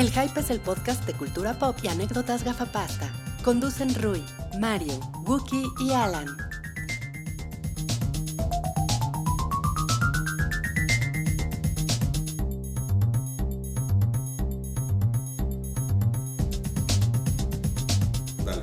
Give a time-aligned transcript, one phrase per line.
[0.00, 3.06] El Hype es el podcast de cultura pop y anécdotas gafapasta.
[3.44, 4.24] Conducen Rui,
[4.58, 6.26] Mario, Wookie y Alan.
[18.42, 18.62] Dale.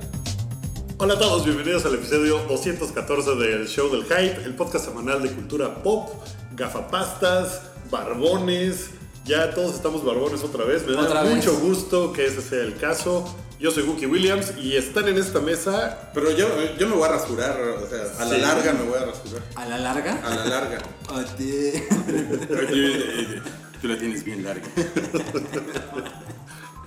[0.97, 5.29] Hola a todos, bienvenidos al episodio 214 del Show del Hype, el podcast semanal de
[5.29, 6.09] cultura pop,
[6.55, 7.61] gafapastas,
[7.91, 8.96] barbones.
[9.27, 10.85] Ya todos estamos barbones otra vez.
[10.87, 11.35] Me da Otra vez.
[11.35, 13.25] mucho gusto que ese sea el caso.
[13.59, 16.11] Yo soy Wookie Williams y están en esta mesa.
[16.13, 16.47] Pero yo,
[16.79, 18.41] yo me voy a rasurar, o sea, a la Sí.
[18.41, 19.41] larga me voy a rasurar.
[19.55, 20.21] ¿A la larga?
[20.23, 20.77] A la larga.
[23.81, 24.65] Tú la tienes bien larga.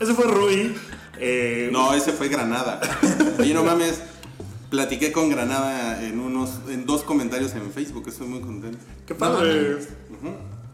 [0.01, 0.75] Ese fue Rui.
[1.19, 2.81] eh, No, ese fue Granada.
[3.39, 4.01] Oye, no mames.
[4.71, 8.79] Platiqué con Granada en unos, en dos comentarios en Facebook, estoy muy contento.
[9.07, 9.79] Qué padre.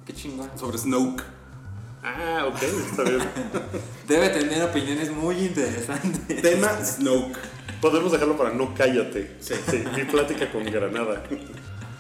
[0.05, 0.51] Qué chingón.
[0.59, 1.23] Sobre Snoke.
[2.07, 3.19] Ah, ok, está bien.
[4.07, 6.41] Debe tener opiniones muy interesantes.
[6.41, 7.37] Tema Snoke.
[7.81, 9.37] Podemos dejarlo para no cállate.
[9.41, 9.55] Sí.
[9.97, 11.25] mi plática con Granada.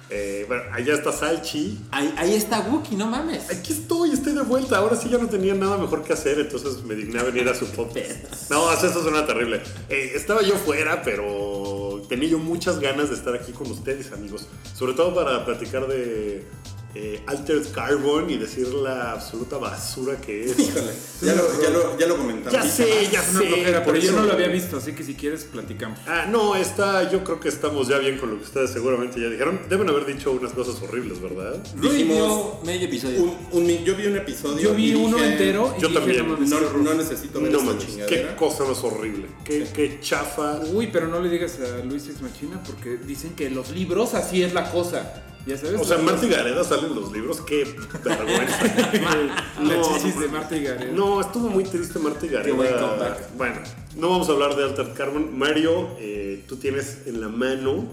[0.09, 1.81] Eh, bueno, allá está Salchi.
[1.91, 3.51] Ahí, ahí está Wookie, no mames.
[3.51, 4.79] Aquí estoy, estoy de vuelta.
[4.79, 7.55] Ahora sí ya no tenía nada mejor que hacer, entonces me digné a venir a
[7.55, 8.11] su podcast.
[8.51, 9.61] No, eso suena terrible.
[9.89, 14.47] Eh, estaba yo fuera, pero tenía yo muchas ganas de estar aquí con ustedes, amigos.
[14.73, 16.47] Sobre todo para platicar de
[16.95, 20.59] eh, Altered Carbon y decir la absoluta basura que es.
[20.59, 20.93] Híjole.
[21.23, 22.53] Ya lo, ya lo, ya lo comentamos.
[22.53, 23.47] Ya sé, ya Una sé.
[23.47, 25.99] flojera, pero yo no lo había visto, así que si quieres platicamos.
[26.07, 29.29] Ah, no, está, yo creo que estamos ya bien con lo que ustedes seguramente ya
[29.29, 29.61] dijeron.
[29.69, 31.63] Deben haber dicho unas cosas horribles, ¿verdad?
[31.77, 33.23] Rui Dijimos vio medio episodio.
[33.23, 34.59] un, un mi- yo vi un episodio.
[34.71, 36.29] Yo vi y uno dije, entero y yo dije, también.
[36.49, 39.27] no No, necesito ver No esta manches, qué cosa más horrible.
[39.45, 40.61] Qué, qué chafa.
[40.73, 44.43] Uy, pero no le digas a Luis Ex Machina porque dicen que los libros así
[44.43, 45.23] es la cosa.
[45.47, 45.81] Ya sabes.
[45.81, 47.65] O sea, Marta y Gareda salen en los libros, qué
[48.05, 48.65] vergüenza.
[49.63, 50.93] La No, chichis de Marta y Gareth.
[50.93, 52.47] No, estuvo muy triste Marta y Gareda.
[52.47, 53.37] Qué buen comeback.
[53.37, 53.61] Bueno,
[53.95, 55.39] no vamos a hablar de Altered Carbon.
[55.39, 57.85] Mario, eh, tú tienes en la mano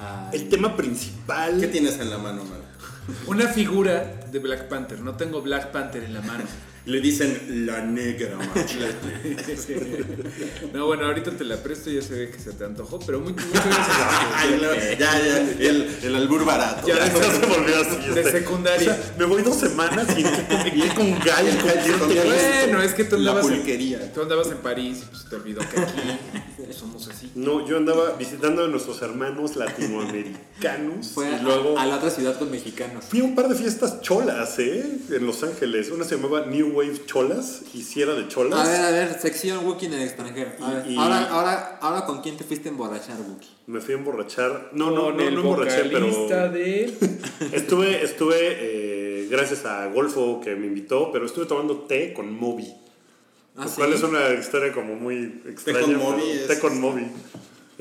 [0.00, 1.60] Ay, el tema principal.
[1.60, 2.60] ¿Qué tienes en la mano, man?
[3.26, 5.00] Una figura de Black Panther.
[5.00, 6.44] No tengo Black Panther en la mano.
[6.84, 10.04] Le dicen la negra machete.
[10.72, 13.20] No, bueno, ahorita te la presto y ya se ve que se te antojó, pero
[13.20, 13.96] muy- muchas gracias.
[14.34, 16.86] Ay, no, ya, ya, el, el albur barato.
[16.88, 18.10] Ya, Ya se volvió así.
[18.14, 18.32] De este.
[18.32, 18.90] secundaria.
[18.90, 21.56] O sea, me voy dos semanas y y con Gal y
[21.90, 22.24] con Con Kirk.
[22.24, 22.36] Gal.
[22.68, 24.12] Bueno, es que tú La andabas, en, pulquería.
[24.12, 27.30] tú andabas en París y pues te olvidó que aquí somos así.
[27.34, 31.08] No, yo andaba visitando a nuestros hermanos latinoamericanos.
[31.14, 33.04] Fue y a- luego a, la otra ciudad con mexicanos.
[33.04, 34.84] fui a un par de fiestas cholas, ¿eh?
[35.10, 35.90] En Los Ángeles.
[35.90, 38.58] Una se llamaba New Wave Cholas y si era de cholas.
[38.58, 40.52] A ver, a ver, sección Wookie en el extranjero.
[40.60, 43.48] A ver, Y- y- ahora, ahora, ahora, ¿con quién te fuiste a emborrachar, Wookie?
[43.66, 44.70] Me fui a emborrachar.
[44.72, 46.48] No, no, Con no, el no emborraché, pero.
[46.50, 46.92] de...
[47.52, 52.72] Estuve, estuve eh, gracias a Golfo que me invitó, pero estuve tomando té con Moby.
[53.56, 53.74] Ah, lo ¿sí?
[53.76, 55.80] cual es una historia como muy extraña.
[55.80, 57.06] con pero- Moby Té con Moby.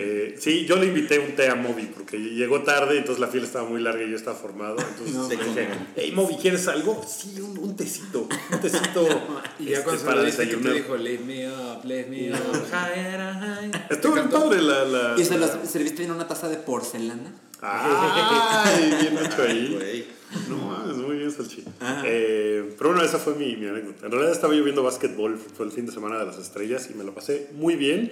[0.01, 3.45] Eh, sí, yo le invité un té a Moby porque llegó tarde, entonces la fila
[3.45, 4.77] estaba muy larga y yo estaba formado.
[4.79, 7.03] Entonces No, le dije, hey Moby, ¿quieres algo?
[7.07, 8.27] Sí, un, un tecito.
[8.51, 9.07] Un tecito
[9.59, 10.83] Y ya este, cuando se para lo diste, ¿qué te desayunar.
[10.83, 10.97] dijo?
[10.97, 12.37] Leave me up, leave me up.
[13.89, 14.85] Estuvo bien padre la.
[14.85, 17.33] la ¿Y se los serviste en una taza de porcelana?
[17.61, 20.07] Ay, bien hecho ahí.
[20.49, 21.63] No mames, muy bien, Salchi.
[21.79, 22.03] Ajá.
[22.05, 24.05] Eh, pero bueno, esa fue mi, mi anécdota.
[24.05, 26.97] En realidad estaba yo viendo básquetbol, fue el fin de semana de las estrellas y
[26.97, 28.11] me lo pasé muy bien.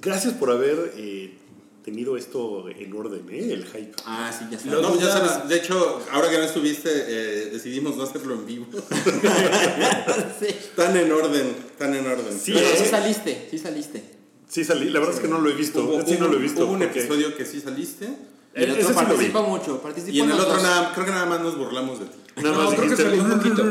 [0.00, 1.34] Gracias por haber eh,
[1.84, 3.52] tenido esto en orden, ¿eh?
[3.52, 3.92] El hype.
[4.04, 5.00] Ah, sí, ya No, sabes.
[5.00, 8.66] ya sabes, de hecho, ahora que no estuviste, eh, decidimos no hacerlo en vivo.
[10.40, 10.46] sí.
[10.76, 12.38] Tan en orden, tan en orden.
[12.38, 12.74] Sí, Pero ¿eh?
[12.78, 14.02] sí saliste, sí saliste.
[14.48, 15.82] Sí salí, la verdad es que no lo he visto.
[15.84, 16.64] Hubo, sí no lo he visto.
[16.66, 18.06] hubo un porque- episodio que sí saliste.
[18.54, 21.10] Y el E- otro sí participa mucho, participa Y en el otro, nada, creo que
[21.12, 22.16] nada más nos burlamos de ti.
[22.36, 23.62] Nada No, más creo que salí un poquito.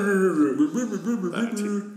[1.34, 1.52] Ah.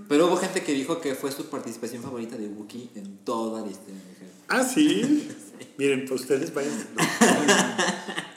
[0.08, 3.66] Pero hubo gente que dijo que fue su participación favorita de Wookiee en toda la
[3.70, 4.00] historia.
[4.48, 5.28] Ah, sí.
[5.76, 6.72] Miren, pues ustedes vayan.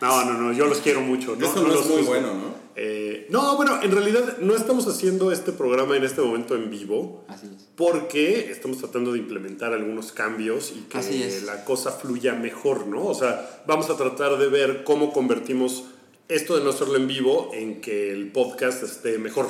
[0.01, 0.25] No.
[0.25, 1.35] no, no, no, yo los quiero mucho.
[1.35, 2.11] No, Eso no, los es muy juzgo.
[2.11, 2.61] bueno, ¿no?
[2.75, 7.25] Eh, no, bueno, en realidad no estamos haciendo este programa en este momento en vivo.
[7.27, 7.67] Así es.
[7.75, 13.05] Porque estamos tratando de implementar algunos cambios y que la cosa fluya mejor, ¿no?
[13.05, 15.85] O sea, vamos a tratar de ver cómo convertimos
[16.27, 19.47] esto de no hacerlo en vivo en que el podcast esté mejor.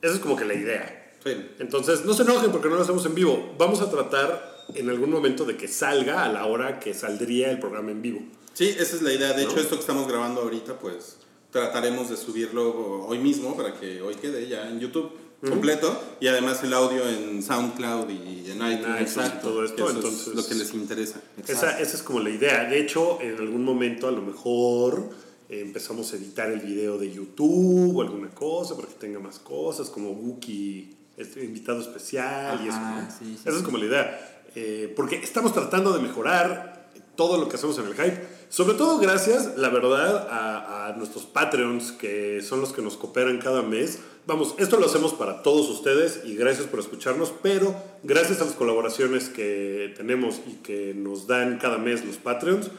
[0.00, 1.14] Esa es como que la idea.
[1.24, 1.32] Sí.
[1.58, 3.54] Entonces, no se enojen porque no lo hacemos en vivo.
[3.58, 7.58] Vamos a tratar en algún momento de que salga a la hora que saldría el
[7.58, 8.20] programa en vivo.
[8.54, 9.32] Sí, esa es la idea.
[9.32, 9.60] De hecho, ¿No?
[9.62, 11.16] esto que estamos grabando ahorita, pues
[11.50, 15.10] trataremos de subirlo hoy mismo para que hoy quede ya en YouTube
[15.46, 19.00] completo y además el audio en SoundCloud y en iTunes.
[19.00, 21.20] Exacto, todo esto, Eso es entonces- lo que les interesa.
[21.48, 22.64] Esa, esa es como la idea.
[22.64, 25.10] De hecho, en algún momento a lo mejor
[25.48, 29.38] eh, empezamos a editar el video de YouTube o alguna cosa para que tenga más
[29.40, 32.76] cosas, como Wookiee este, invitado especial y eso.
[32.76, 33.10] Ajá, ¿no?
[33.10, 33.62] sí, sí, Esa es sí.
[33.64, 34.31] como la idea.
[34.54, 38.26] Eh, porque estamos tratando de mejorar todo lo que hacemos en el hype.
[38.48, 43.38] Sobre todo gracias, la verdad, a, a nuestros Patreons, que son los que nos cooperan
[43.38, 44.00] cada mes.
[44.26, 48.54] Vamos, esto lo hacemos para todos ustedes y gracias por escucharnos, pero gracias a las
[48.54, 52.70] colaboraciones que tenemos y que nos dan cada mes los Patreons,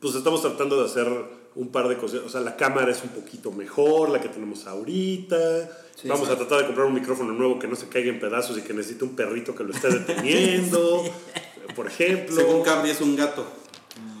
[0.00, 2.20] pues estamos tratando de hacer un par de cosas.
[2.24, 5.36] O sea, la cámara es un poquito mejor, la que tenemos ahorita.
[5.96, 6.32] Sí, Vamos sí.
[6.32, 8.72] a tratar de comprar un micrófono nuevo que no se caiga en pedazos y que
[8.72, 11.04] necesite un perrito que lo esté deteniendo,
[11.74, 12.34] por ejemplo.
[12.34, 13.44] Según Cabri es un gato.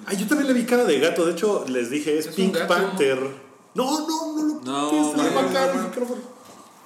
[0.06, 1.24] Ay, yo también le vi cara de gato.
[1.24, 2.58] De hecho, les dije, es, Pink.
[2.66, 3.18] Panther.
[3.74, 5.88] No, no, no lo No, se le va a no, caer no, el no.
[5.88, 6.20] micrófono.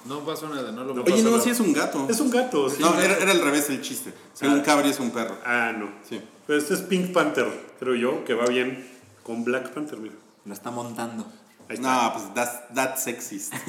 [0.05, 1.41] No pasó nada, no lo No Oye, no, nada.
[1.41, 2.05] sí es un gato.
[2.07, 2.77] Es un gato, sí.
[2.79, 4.13] No, era, era al revés el chiste.
[4.33, 5.35] Según Cabri es un perro.
[5.43, 5.89] Ah, no.
[6.07, 6.21] Sí.
[6.45, 7.47] Pero este es Pink Panther,
[7.79, 8.87] creo yo, que va bien
[9.23, 10.13] con Black Panther, mira.
[10.45, 11.25] Lo está montando.
[11.79, 13.53] No, pues that's, that's sexist.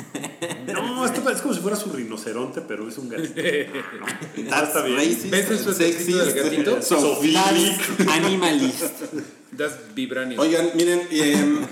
[0.66, 3.34] No, este es como si fuera su rinoceronte, pero es un gatito.
[4.36, 4.96] No, That's está bien.
[4.98, 5.30] racist.
[5.30, 6.70] ¿Ves el suétercito del gatito?
[6.80, 8.82] That's animalist.
[9.52, 10.38] Das vibranium.
[10.38, 11.66] Oigan, miren, eh,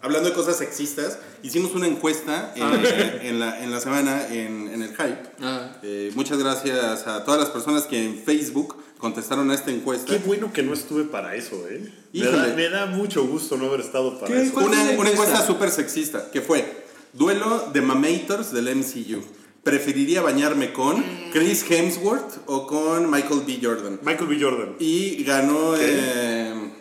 [0.00, 4.80] hablando de cosas sexistas, hicimos una encuesta eh, en, la, en la semana en, en
[4.82, 5.22] el Hype.
[5.42, 5.72] Ah.
[5.82, 10.10] Eh, muchas gracias a todas las personas que en Facebook contestaron a esta encuesta.
[10.10, 11.92] Qué bueno que no estuve para eso, ¿eh?
[12.14, 14.44] Me da, me da mucho gusto no haber estado para ¿Qué?
[14.44, 14.54] eso.
[14.54, 15.46] ¿Cuál Una, encuesta?
[15.46, 16.64] súper sexista, que fue
[17.12, 19.22] duelo de mamators del MCU.
[19.62, 21.04] ¿Preferiría bañarme con
[21.34, 23.58] Chris Hemsworth o con Michael B.
[23.62, 24.00] Jordan?
[24.02, 24.38] Michael B.
[24.40, 24.76] Jordan.
[24.78, 25.74] Y ganó...
[25.78, 26.72] Eh,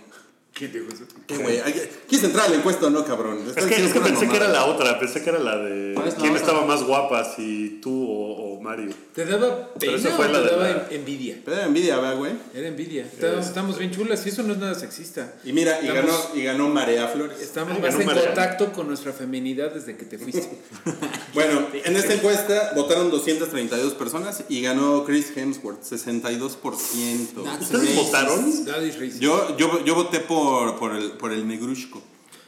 [0.54, 1.04] ¿Qué dijo eso?
[1.28, 1.60] ¿Qué güey?
[2.08, 3.40] ¿Quieres entrar a la encuesta o no, cabrón?
[3.48, 5.94] Es que, es que diciendo pensé que era la otra, pensé que era la de
[5.94, 8.89] ¿Cuál es la quién estaba más guapa, si tú o, o Mario.
[9.13, 11.38] ¿Te daba pena fue o la te de daba la- en- envidia?
[11.44, 12.31] Pero era envidia, ¿verdad, güey?
[12.56, 13.04] Era envidia.
[13.04, 15.33] Estamos, estamos bien chulas y eso no es nada sexista.
[15.44, 17.39] Y mira, y ganó, y ganó Marea Flores.
[17.42, 20.50] Estamos Ah, más ganó en contacto con nuestra feminidad desde que te fuiste.
[21.33, 27.44] Bueno, en esta encuesta votaron 232 personas y ganó Chris Hemsworth, 62%.
[27.44, 28.65] That's ¿Ustedes votaron?
[28.65, 29.19] That is racist.
[29.19, 32.01] Yo, yo, yo voté por, por, el, por el negrushko.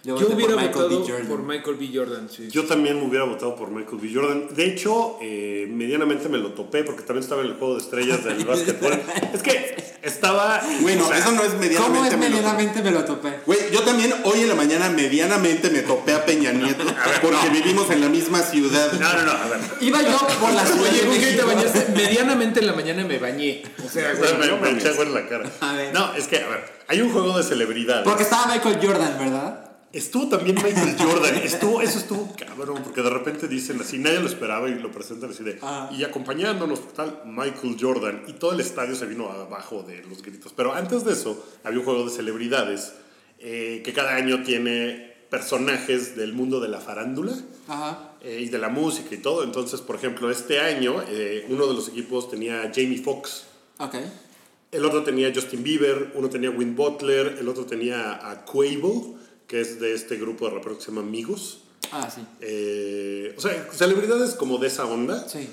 [0.06, 0.96] Yo, hubiera por Michael B.
[0.96, 1.28] votado Jordan.
[1.28, 1.90] por Michael B.
[1.94, 2.48] Jordan, sí.
[2.52, 4.12] Yo también me hubiera votado por Michael B.
[4.14, 4.48] Jordan.
[4.56, 8.24] De hecho, eh, medianamente me lo topé porque también estaba en el juego de estrellas
[8.24, 8.94] del básquetbol.
[9.34, 10.62] es que estaba.
[10.82, 11.78] Bueno, o sea, eso no es medianamente.
[12.00, 13.40] ¿Cómo es medianamente me lo topé?
[13.46, 16.84] Güey, yo también hoy en la mañana medianamente me topé a Peña Nieto
[17.22, 18.92] porque vivimos en la misma ciudad.
[18.94, 19.60] No, no, no, a ver.
[19.82, 21.88] Iba yo por la ciudad Oye, de ¿con qué te bañaste?
[21.96, 23.64] Medianamente en la mañana me bañé.
[23.84, 24.84] O sea, O güey, sea, me, no me mames.
[24.84, 25.50] eché agua en la cara.
[25.62, 25.94] A ver.
[25.94, 28.04] No, es que, a ver, hay un juego de celebridades.
[28.04, 29.62] Porque estaba Michael Jordan, ¿verdad?
[29.96, 31.36] Estuvo también Michael Jordan.
[31.36, 35.30] Estuvo, eso estuvo cabrón, porque de repente dicen así, nadie lo esperaba y lo presentan
[35.30, 35.58] así de.
[35.62, 35.90] Ah.
[35.90, 38.24] Y acompañándonos, tal, Michael Jordan.
[38.28, 40.52] Y todo el estadio se vino abajo de los gritos.
[40.54, 42.92] Pero antes de eso, había un juego de celebridades
[43.40, 47.34] eh, que cada año tiene personajes del mundo de la farándula
[47.70, 48.16] Ajá.
[48.22, 49.46] eh, y de la música y todo.
[49.46, 53.46] Entonces, por ejemplo, este año, eh, uno de los equipos tenía a Jamie Foxx.
[53.80, 53.96] Ok.
[54.74, 58.44] El otro tenía a Justin Bieber, uno tenía a Win Butler, el otro tenía a
[58.44, 59.16] Quavo,
[59.48, 61.62] que es de este grupo de raperos que se llama Amigos.
[61.92, 62.22] Ah, sí.
[62.42, 65.28] Eh, o sea, celebridades como de esa onda.
[65.30, 65.48] Sí.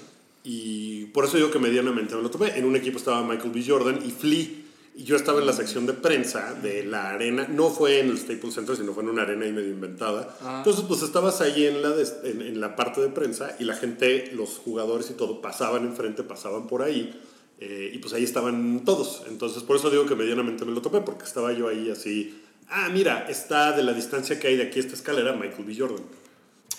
[0.44, 2.58] Y por eso digo que medianamente me lo topé.
[2.58, 3.64] En un equipo estaba Michael B.
[3.66, 4.46] Jordan y Flea.
[4.94, 7.46] Y yo estaba en la sección de prensa de la arena.
[7.48, 10.36] No fue en el Staples Center, sino fue en una arena ahí medio inventada.
[10.42, 10.56] Ah.
[10.58, 13.74] Entonces, pues estabas ahí en la, de- en, en la parte de prensa y la
[13.74, 17.18] gente, los jugadores y todo, pasaban enfrente, pasaban por ahí.
[17.60, 19.22] eh, y pues ahí estaban todos.
[19.28, 22.41] Entonces, por eso digo que medianamente me lo topé, porque estaba yo ahí así.
[22.74, 25.74] Ah, mira, está de la distancia que hay de aquí a esta escalera Michael B.
[25.78, 26.02] Jordan.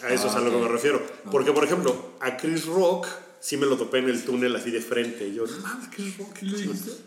[0.04, 1.02] A eso es a lo que me refiero.
[1.32, 3.08] Porque, por ejemplo, a Chris Rock
[3.40, 5.28] sí me lo topé en el túnel así de frente.
[5.28, 6.34] Y yo, no mames, Chris Rock.
[6.40, 6.98] ¿qué le hizo?"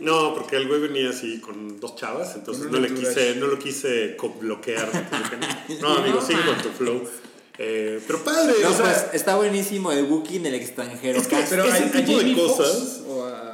[0.00, 3.46] No, porque el güey venía así con dos chavas, entonces no un le quise, no
[3.46, 4.90] lo quise bloquear.
[5.80, 7.02] No, amigo, sigue con tu flow.
[7.62, 11.18] Eh, pero padre, No, o sea, pues está buenísimo el Wookiee en el extranjero.
[11.18, 11.44] Es que-.
[11.48, 13.49] Pero ese a tipo de Foxx cosas- o a...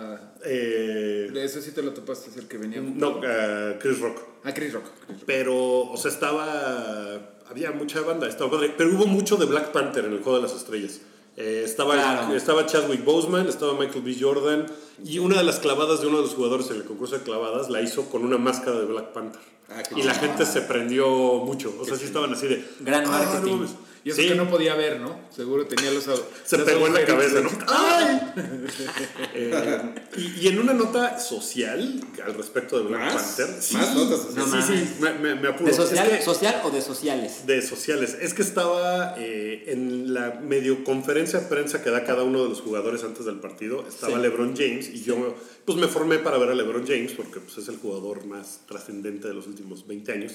[0.47, 2.81] eh, De eso sí te lo topaste, es el que venía.
[2.81, 4.19] no, eh, Chris Rock.
[4.45, 4.85] A Chris Rock.
[5.27, 5.55] Pero,
[5.91, 7.33] o sea, estaba.
[7.49, 8.75] Había mucha banda, estaba padre.
[8.77, 11.01] Pero hubo mucho de Black Panther en el juego de las estrellas.
[11.37, 12.35] Eh, estaba, Claro.
[12.35, 14.17] estaba Chadwick Boseman, estaba Michael B.
[14.19, 14.67] Jordan.
[15.05, 17.69] Y una de las clavadas de uno de los jugadores en el concurso de clavadas
[17.69, 19.43] la hizo con una máscara de Black Panther.
[19.69, 21.07] Ah, y la gente se prendió
[21.45, 21.75] mucho.
[21.79, 22.65] O sea, sí estaban así de.
[22.81, 23.51] Gran "Ah, marketing".
[23.51, 23.71] no mames".
[24.07, 25.19] Y eso Sí, que no podía ver, ¿no?
[25.35, 26.05] Seguro tenía los...
[26.05, 27.51] se los pegó en la cabeza, ¿no?
[27.67, 28.21] ¡Ay!
[29.35, 33.15] Eh, y, y en una nota social al respecto de Black ¿Más?
[33.37, 33.49] Panther.
[33.73, 34.51] Más notas sociales.
[34.51, 35.65] Sí, No sí, me, me- me apuro.
[35.67, 37.47] ¿De Es social, que- social o de sociales?
[37.47, 38.17] de sociales.
[38.21, 42.49] Es que estaba eh, en la medio conferencia de prensa que da cada uno de
[42.49, 43.85] los jugadores antes del partido.
[43.89, 44.23] Estaba Sí.
[44.23, 45.35] LeBron James y yo
[45.65, 49.27] pues me formé para ver a LeBron James porque pues, es el jugador más trascendente
[49.29, 50.33] de los últimos 20 años.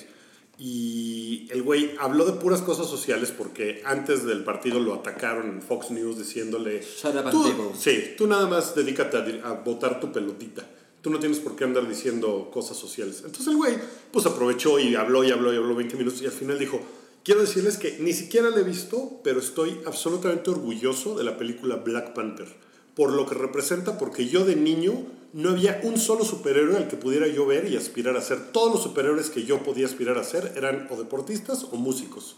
[0.64, 5.62] Y el güey habló de puras cosas sociales porque antes del partido lo atacaron en
[5.64, 6.82] Fox News diciéndole...
[6.82, 7.72] Shut up and "Tú- dribble".
[7.76, 10.64] Sí, tú nada más dedícate a, a botar tu pelotita.
[11.02, 13.24] Tú no tienes por qué andar diciendo cosas sociales.
[13.26, 13.74] Entonces el güey
[14.12, 16.80] pues aprovechó y habló y habló y habló 20 minutos y al final dijo,
[17.24, 21.78] quiero decirles que ni siquiera la he visto, pero estoy absolutamente orgulloso de la película
[21.78, 22.48] Black Panther.
[22.96, 24.94] Por lo que representa, porque yo de niño
[25.34, 28.52] no había un solo superhéroe al que pudiera yo ver y aspirar a ser.
[28.52, 32.36] Todos los superhéroes que yo podía aspirar a ser eran o deportistas o músicos.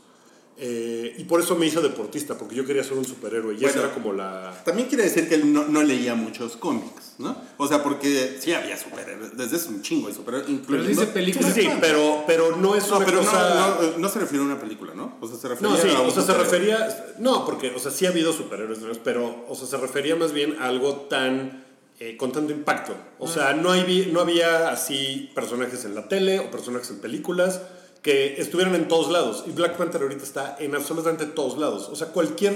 [0.55, 3.55] Eh, y por eso me hice deportista, porque yo quería ser un superhéroe.
[3.55, 3.81] Y esa Bueno.
[3.85, 4.61] era como la...
[4.63, 7.35] También quiere decir que él no, no leía muchos cómics, ¿no?
[7.57, 11.11] O sea, porque sí había superhéroes, desde hace un chingo de superhéroes, Pero dice Sí,
[11.11, 11.51] película.
[11.51, 13.55] sí, sí, pero, pero no es No, una pero cosa...
[13.81, 15.17] no, no, no se refiere a una película, ¿no?
[15.19, 17.15] O sea, se refería No, sí, a un o sea, se refería.
[17.17, 20.55] No, porque, o sea, sí ha habido superhéroes, pero, o sea, se refería más bien
[20.59, 21.62] a algo tan.
[22.05, 22.93] Eh, con tanto impacto.
[23.17, 27.61] O sea, no, hay, no había así personajes en la tele o personajes en películas
[28.01, 29.45] que estuvieran en todos lados.
[29.47, 31.87] Y Black Panther ahorita está en absolutamente todos lados.
[31.89, 32.55] O sea, cualquier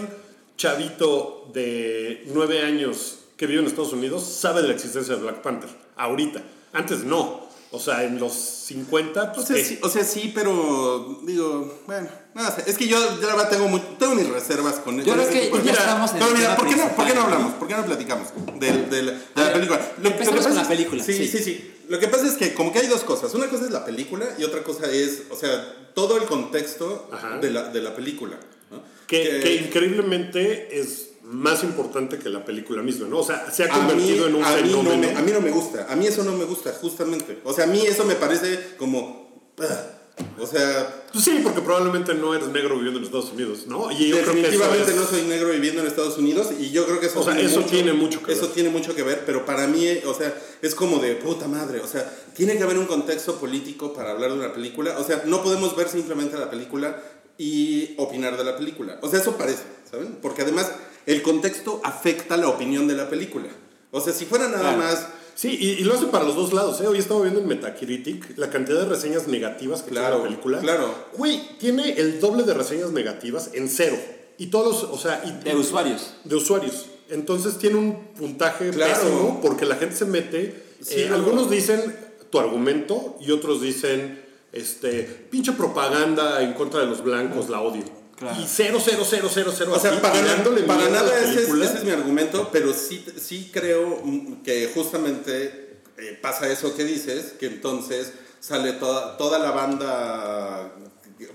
[0.57, 5.41] chavito de nueve años que vive en Estados Unidos sabe de la existencia de Black
[5.41, 5.69] Panther.
[5.95, 6.41] Ahorita.
[6.73, 7.37] Antes no.
[7.71, 9.63] O sea, en los 50, O pues, sea, ¿qué?
[9.65, 13.50] sí, o sea, sí, pero digo, bueno, no sé, es que yo ya la verdad
[13.50, 16.31] tengo, muy- tengo mis reservas con Yo creo ese que ya Mira, estamos en pero
[16.31, 17.53] mira, ¿por qué, no, ¿por qué no hablamos?
[17.55, 18.27] ¿Por qué no platicamos
[18.59, 19.91] del- del- de, la ver, película?
[20.03, 21.27] empezamos pasa con la es- película, Sí, sí.
[21.27, 21.74] sí, sí.
[21.89, 23.33] Lo que pasa es que como que hay dos cosas.
[23.33, 27.09] Una cosa es la película y otra cosa es, o sea, todo el contexto
[27.41, 28.38] de la, de la película.
[28.71, 28.81] ¿no?
[29.07, 33.19] Que, que increíblemente es más importante que la película misma, ¿no?
[33.19, 34.98] O sea, se ha A mí, convertido en un a mí no fenómeno.
[35.13, 37.39] me, a mí no me gusta, a mí eso no me gusta, justamente.
[37.43, 39.51] O sea, a mí eso me parece como...
[39.60, 39.93] ah,
[40.39, 43.91] O sea, Pues sí, porque probablemente no eres negro viviendo en Estados Unidos, ¿no?
[43.91, 46.72] Y yo creo que eso definitivamente es- no soy negro viviendo en Estados Unidos y
[46.72, 48.51] yo creo que eso, O sea, eso tiene mucho que eso ver.
[48.53, 51.88] tiene mucho que ver, pero para mí, o sea, es como de puta madre, o
[51.88, 55.43] sea, tiene que haber un contexto político para hablar de una película, o sea, no
[55.43, 57.00] podemos ver simplemente la película
[57.38, 58.98] y opinar de la película.
[59.03, 60.17] O sea, eso parece, ¿saben?
[60.22, 60.72] Porque además
[61.07, 63.47] el contexto afecta la opinión de la película.
[63.91, 64.77] O sea, si fuera nada Claro.
[64.77, 66.87] más Sí, y, y lo hace para los dos lados, ¿eh?
[66.87, 70.59] Hoy estaba viendo en Metacritic la cantidad de reseñas negativas que Claro, tiene la película.
[70.61, 70.95] claro.
[71.15, 73.97] Güey, tiene el doble de reseñas negativas en cero.
[74.39, 75.21] Y todos, o sea...
[75.25, 76.13] Y, De usuarios.
[76.23, 76.87] de usuarios.
[77.09, 78.93] Entonces tiene un puntaje Claro.
[78.99, 80.63] pésimo porque la gente se mete.
[80.81, 81.15] Sí, eh, no.
[81.15, 81.95] algunos dicen
[82.31, 84.19] tu argumento y otros dicen
[84.53, 87.83] este pinche propaganda en contra de los blancos, la odio.
[88.17, 88.41] Claro.
[88.41, 89.74] Y cero, cero, cero, cero, cero.
[89.75, 91.65] O sea, para, para nada ese es, película.
[91.65, 94.01] ese es mi argumento, pero sí, sí creo
[94.43, 100.74] que justamente eh, pasa eso que dices, que entonces sale toda, toda la banda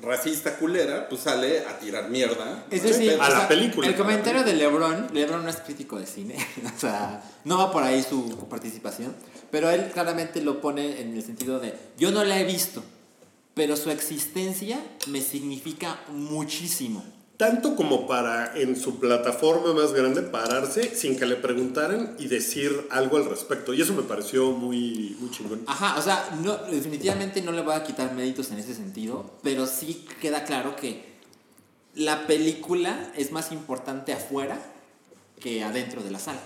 [0.01, 2.67] racista culera, pues sale a tirar mierda.
[2.71, 3.89] Es decir, a la sea, película.
[3.89, 6.37] El comentario de LeBron, LeBron no es crítico de cine,
[6.77, 9.15] o sea, no va por ahí su participación,
[9.51, 12.83] pero él claramente lo pone en el sentido de, yo no la he visto,
[13.55, 17.05] pero su existencia me significa muchísimo.
[17.37, 22.87] Tanto como para en su plataforma más grande pararse sin que le preguntaran y decir
[22.91, 23.75] algo al respecto.
[23.75, 25.63] Y eso me pareció muy, muy chingón.
[25.67, 29.67] Ajá, o sea, no, definitivamente no le voy a quitar méritos en ese sentido, pero
[29.67, 31.13] sí queda claro que
[31.95, 34.59] la película es más importante afuera
[35.41, 36.41] que adentro de la sala.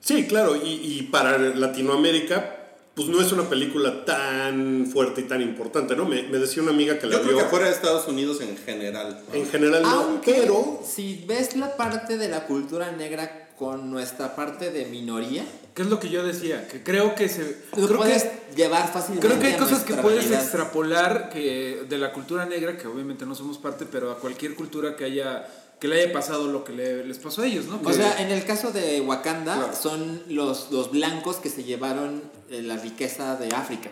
[0.00, 2.57] Sí, claro, y, y para Latinoamérica,
[2.98, 6.04] pues no es una película tan fuerte y tan importante, ¿no?
[6.04, 8.40] Me, me decía una amiga que la Yo creo vio que fuera de Estados Unidos
[8.40, 9.22] en general.
[9.28, 9.34] ¿no?
[9.34, 14.34] en general, no, Aunque pero si ves la parte de la cultura negra con nuestra
[14.34, 16.66] parte de minoría, ¿Qué es lo que yo decía?
[16.66, 17.56] Que creo que se.
[17.76, 19.28] lo creo puedes que, llevar fácilmente.
[19.28, 20.42] creo que hay cosas que puedes realidad.
[20.42, 24.96] extrapolar que de la cultura negra, que obviamente no somos parte, pero a cualquier cultura
[24.96, 25.46] que haya
[25.80, 27.80] que le haya pasado lo que le- les pasó a ellos, ¿no?
[27.84, 29.76] O sea, en el caso de Wakanda, Claro.
[29.76, 33.90] son los, los blancos que se llevaron eh, la riqueza de África.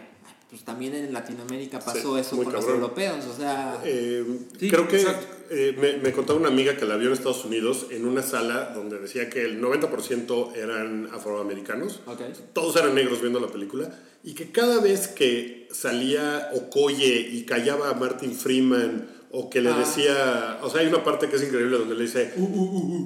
[0.50, 2.76] Pues también en Latinoamérica pasó Sí, eso con los cabrón.
[2.82, 3.80] europeos, o sea...
[3.84, 4.24] eh,
[4.58, 5.04] Sí, creo que
[5.50, 8.70] eh, me, me contaba una amiga que la vio en Estados Unidos en una sala
[8.74, 12.00] donde decía que el 90% eran afroamericanos.
[12.06, 12.20] ok.
[12.52, 13.90] Todos eran negros viendo la película.
[14.24, 19.70] Y que cada vez que salía Okoye y callaba a Martin Freeman o que le
[19.70, 19.78] Ah.
[19.78, 22.32] decía, o sea, hay una parte que es increíble donde le dice,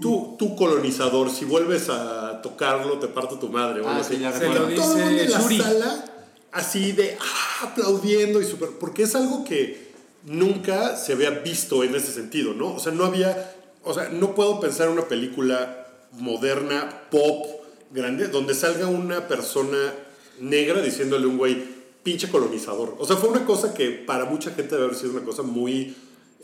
[0.01, 3.81] tú, tú colonizador, si vuelves a tocarlo te parto tu madre.
[3.81, 4.17] o Ah, así.
[4.19, 5.59] la Se lo Todo el mundo dice en la Shuri.
[5.59, 6.05] sala
[6.53, 9.91] así de ah, aplaudiendo y súper, porque es algo que
[10.25, 12.75] nunca se había visto en ese sentido, ¿no?
[12.75, 17.47] O sea, no había, o sea, no puedo pensar en una película moderna, pop,
[17.93, 19.95] grande, donde salga una persona
[20.41, 22.95] negra diciéndole a un güey, pinche colonizador.
[22.99, 25.95] O sea, fue una cosa que para mucha gente debe haber sido una cosa muy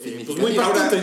[0.00, 0.56] eh, pues muy ¿es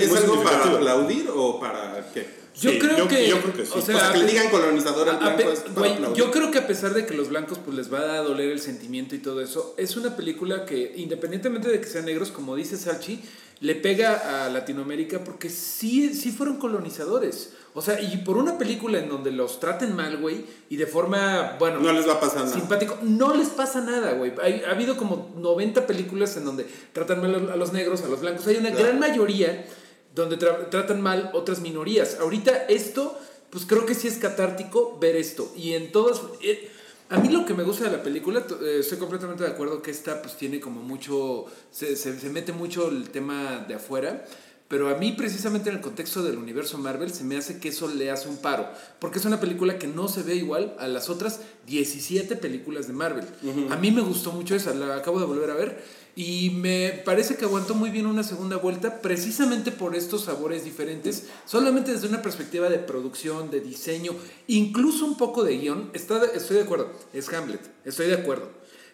[0.09, 2.43] muy algo para aplaudir o para qué?
[2.55, 3.27] Yo Sí, creo yo- que.
[3.27, 3.71] yo creo que sí.
[3.73, 6.17] O O sea, sea, que le digan colonizador al a- blanco a- es para aplaudir.
[6.17, 8.59] yo creo que a pesar de que los blancos pues les va a doler el
[8.59, 12.77] sentimiento y todo eso, es una película que independientemente de que sean negros, como dice
[12.77, 13.23] Salchi,
[13.59, 17.53] le pega a Latinoamérica porque sí, sí fueron colonizadores.
[17.75, 21.55] O sea, y por una película en donde los traten mal, güey, y de forma,
[21.57, 22.53] bueno, No les va a pasar nada.
[22.53, 24.33] simpático, no les pasa nada, güey.
[24.43, 28.21] Hay- Ha habido como 90 películas en donde tratan mal a los negros, a los
[28.21, 28.45] blancos.
[28.47, 28.85] Hay una Claro.
[28.85, 29.65] gran mayoría
[30.13, 32.17] donde tra- tratan mal otras minorías.
[32.19, 33.17] Ahorita esto,
[33.49, 35.51] pues creo que sí es catártico ver esto.
[35.55, 36.21] Y en todas...
[36.43, 36.69] eh,
[37.13, 39.91] a mí lo que me gusta de la película, eh, estoy completamente de acuerdo que
[39.91, 44.25] esta pues tiene como mucho, se, se, se mete mucho el tema de afuera,
[44.67, 47.87] pero a mí precisamente en el contexto del universo Marvel se me hace que eso
[47.87, 48.67] le hace un paro,
[48.97, 52.93] porque es una película que no se ve igual a las otras 17 películas de
[52.93, 53.25] Marvel.
[53.69, 55.83] A mí me gustó mucho esa, la acabo de volver a ver
[56.15, 61.27] y me parece que aguantó muy bien una segunda vuelta precisamente por estos sabores diferentes,
[61.45, 64.13] solamente desde una perspectiva de producción, de diseño,
[64.47, 65.89] incluso un poco de guion.
[65.93, 68.51] Está estoy de acuerdo, es Hamlet, estoy de acuerdo.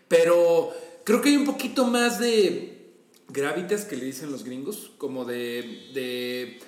[0.07, 0.71] Pero
[1.03, 2.93] creo que hay un poquito más de
[3.27, 5.89] gravitas que le dicen los gringos, como de...
[5.93, 6.59] de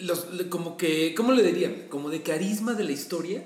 [0.00, 1.88] los, como que, ¿cómo le dirían?
[1.88, 3.44] Como de carisma de la historia,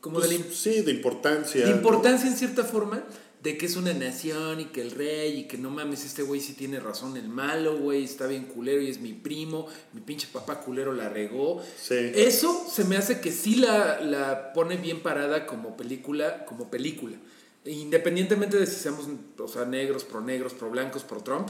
[0.00, 1.64] como de la Pues, sí, de importancia.
[1.64, 3.04] de importancia en cierta forma
[3.42, 6.40] de que es una nación y que el rey y que no mames, este güey
[6.40, 10.26] sí tiene razón, el malo, güey, está bien culero y es mi primo, mi pinche
[10.32, 11.62] papá culero la regó.
[11.80, 11.94] Sí.
[12.14, 17.16] Eso se me hace que sí la, la pone bien parada como película, como película.
[17.64, 19.06] Independientemente de si seamos,
[19.38, 21.48] o sea, negros, pro negros, pro blancos, pro Trump,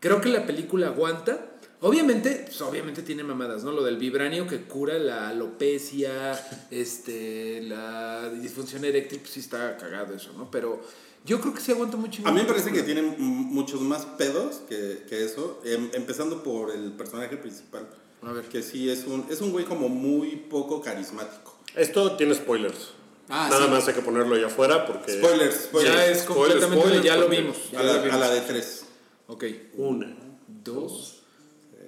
[0.00, 1.54] creo que la película aguanta.
[1.80, 3.70] Obviamente, pues, obviamente tiene mamadas, ¿no?
[3.70, 6.32] Lo del vibranio que cura la alopecia,
[6.70, 10.50] este, la disfunción eréctil, pues sí está cagado eso, ¿no?
[10.50, 10.80] Pero
[11.28, 12.22] yo creo que sí aguanta mucho.
[12.26, 16.70] A mí me parece que tiene muchos más pedos que, que eso, em- empezando por
[16.70, 17.86] el personaje principal.
[18.22, 18.46] A ver.
[18.48, 21.56] Que sí es un, es un güey como muy poco carismático.
[21.76, 22.92] Esto tiene spoilers.
[23.28, 23.70] Ah, Nada sí.
[23.70, 25.12] más hay que ponerlo allá afuera porque.
[25.18, 25.94] Spoilers, spoilers.
[25.94, 27.56] Ya es completamente, spoiler, ya lo vimos.
[27.70, 28.16] ya a, lo la, vimos.
[28.16, 28.84] a la de tres.
[29.26, 29.44] Ok,
[29.76, 30.16] Una.
[30.64, 31.22] dos,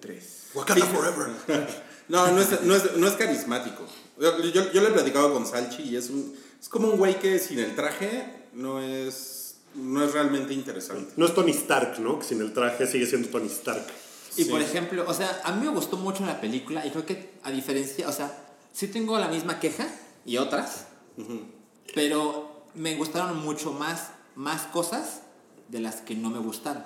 [0.01, 0.49] tres.
[0.55, 1.29] Wakanda Forever.
[2.11, 3.87] No, no es, no es, no es carismático.
[4.21, 7.21] Yo, yo, yo le he platicado con Salchi y es, un, es como un güey
[7.21, 11.13] que sin el traje no es, no es realmente interesante.
[11.17, 12.19] No es Tony Stark, ¿no?
[12.19, 13.85] Que sin el traje sigue siendo Tony Stark.
[14.37, 14.51] Y Sí.
[14.51, 17.51] por ejemplo, o sea, a mí me gustó mucho la película y creo que a
[17.51, 18.33] diferencia, o sea,
[18.73, 19.89] sí tengo la misma queja
[20.25, 20.87] y otras,
[21.95, 25.23] pero me gustaron mucho más, más cosas
[25.69, 26.85] de las que no me gustaron.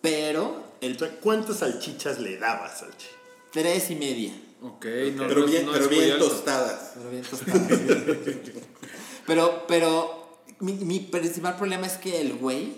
[0.00, 3.06] Pero el O sea, ¿cuántas salchichas le dabas, Salchi?
[3.52, 4.32] tres y media.
[4.62, 6.92] Ok, no, pero no- bien, no pero bien tostadas.
[6.94, 7.60] Pero bien tostado.
[9.26, 10.21] pero, pero
[10.62, 12.74] mi, mi principal problema es que el güey,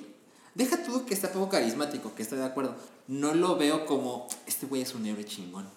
[0.54, 2.74] deja todo que está poco carismático, que estoy de acuerdo.
[3.06, 5.68] No lo veo como, este güey es un héroe chingón.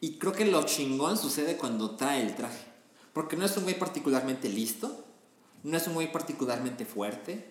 [0.00, 2.64] Y creo que lo chingón sucede cuando trae el traje.
[3.12, 5.04] Porque no es un güey particularmente listo,
[5.62, 7.44] no es un güey particularmente fuerte,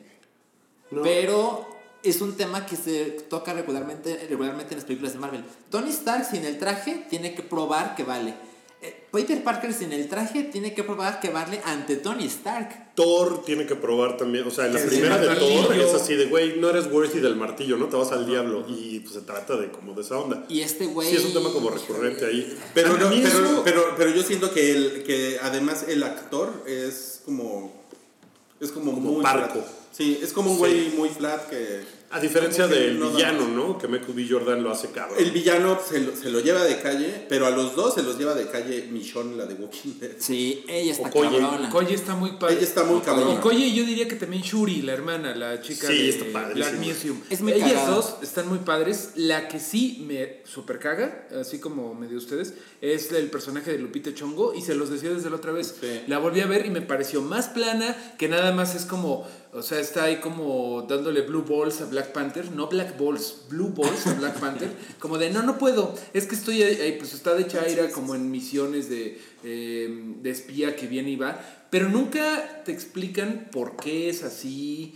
[0.90, 1.04] No.
[1.04, 1.68] pero
[2.02, 5.44] es un tema que se toca regularmente, regularmente en las películas de Marvel.
[5.70, 8.34] Tony Stark sin el traje tiene que probar que vale.
[8.82, 12.94] Eh, Peter Parker sin el traje tiene que probar que vale ante Tony Stark.
[12.96, 14.48] Thor tiene que probar también.
[14.48, 15.36] O sea, en la primera de.
[15.36, 17.88] Thor es así de, güey, no eres worthy del martillo, ¿no?
[17.88, 18.66] Te vas al diablo.
[18.70, 20.46] Y pues se trata de como de esa onda.
[20.48, 21.10] Y este güey...
[21.10, 22.58] Sí, es un tema como recurrente ahí.
[22.74, 27.22] Pero, A no, pero, pero, pero yo siento que, el, que además el actor es
[27.26, 27.78] como.
[28.62, 29.56] Es como, Como muy parco.
[29.56, 29.66] flat.
[29.92, 30.60] Sí, es como un Sí.
[30.60, 31.99] güey muy flat que.
[32.12, 33.48] A diferencia del no villano.
[33.48, 33.78] ¿no?
[33.78, 34.28] Que Michael B.
[34.30, 35.18] Jordan lo hace cabrón.
[35.20, 38.18] El villano se lo, se lo lleva de calle, pero a los dos se los
[38.18, 40.12] lleva de calle Michonne, la de Walking Dead.
[40.18, 41.40] Sí, ella está Okoye.
[41.40, 41.70] cabrona.
[41.70, 42.56] Koye está muy padre.
[42.56, 43.34] Ella está muy cabrona.
[43.34, 46.70] Y Koye, yo diría que también Shuri, la hermana, la chica Sí, de está padrísima.
[46.72, 47.22] Black Museum.
[47.30, 47.96] Es muy Ellas cagada.
[47.96, 49.12] dos están muy padres.
[49.16, 53.78] La que sí me super caga, así como me dio ustedes, es el personaje de
[53.80, 54.54] Lupita Chongo.
[54.56, 55.76] Y se los decía desde la otra vez.
[55.80, 56.02] Sí.
[56.08, 59.64] La volví a ver y me pareció más plana, que nada más es como, o
[59.64, 62.52] sea, está ahí como dándole blue balls a Black Panther.
[62.52, 64.70] No black balls, blue balls a Black Panther.
[65.00, 65.96] Como de, no, no puedo.
[66.14, 70.76] Es que estoy ahí, pues está de Chaira como en misiones de, eh, de espía
[70.76, 71.40] que viene y va.
[71.72, 74.96] Pero nunca te explican por qué es así,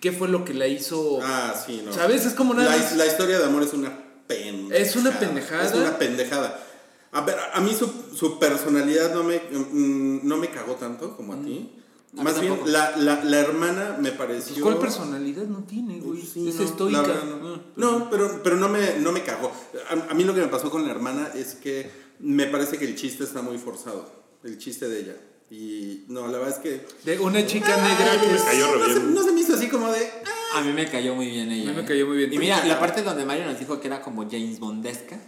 [0.00, 1.18] qué, fue lo que la hizo.
[1.22, 1.92] Ah, sí, no.
[1.92, 2.24] ¿Sabes?
[2.24, 4.80] Es como nada La, historia de amor es una pendejada.
[4.80, 5.64] Es una pendejada.
[5.66, 6.66] Es una pendejada.
[7.12, 7.86] A, ver, a mí su,
[8.16, 11.70] su personalidad no me, mm, no me cagó tanto como a ti.
[12.18, 14.54] A Más bien, la, la, la hermana me pareció...
[14.54, 16.20] Pues, ¿Cuál personalidad no tiene, güey?
[16.22, 17.02] Sí, es no, estoica.
[17.02, 17.54] verdad no.
[17.54, 19.52] Ah, No, pero, pero no, me, no me cagó.
[19.88, 22.84] A, a mí lo que me pasó con la hermana es que me parece que
[22.84, 24.10] el chiste está muy forzado.
[24.42, 25.16] El chiste de ella.
[25.52, 26.86] Y no, la verdad es que...
[27.04, 29.90] De una chica negra que me cayó no, se, no se me hizo así como
[29.92, 30.04] de...
[30.54, 31.70] "Ah", A mí me cayó muy bien ella.
[31.70, 32.32] A mí me cayó muy bien.
[32.32, 35.20] Y mira, la parte donde Mario nos dijo que era como James Bondesca.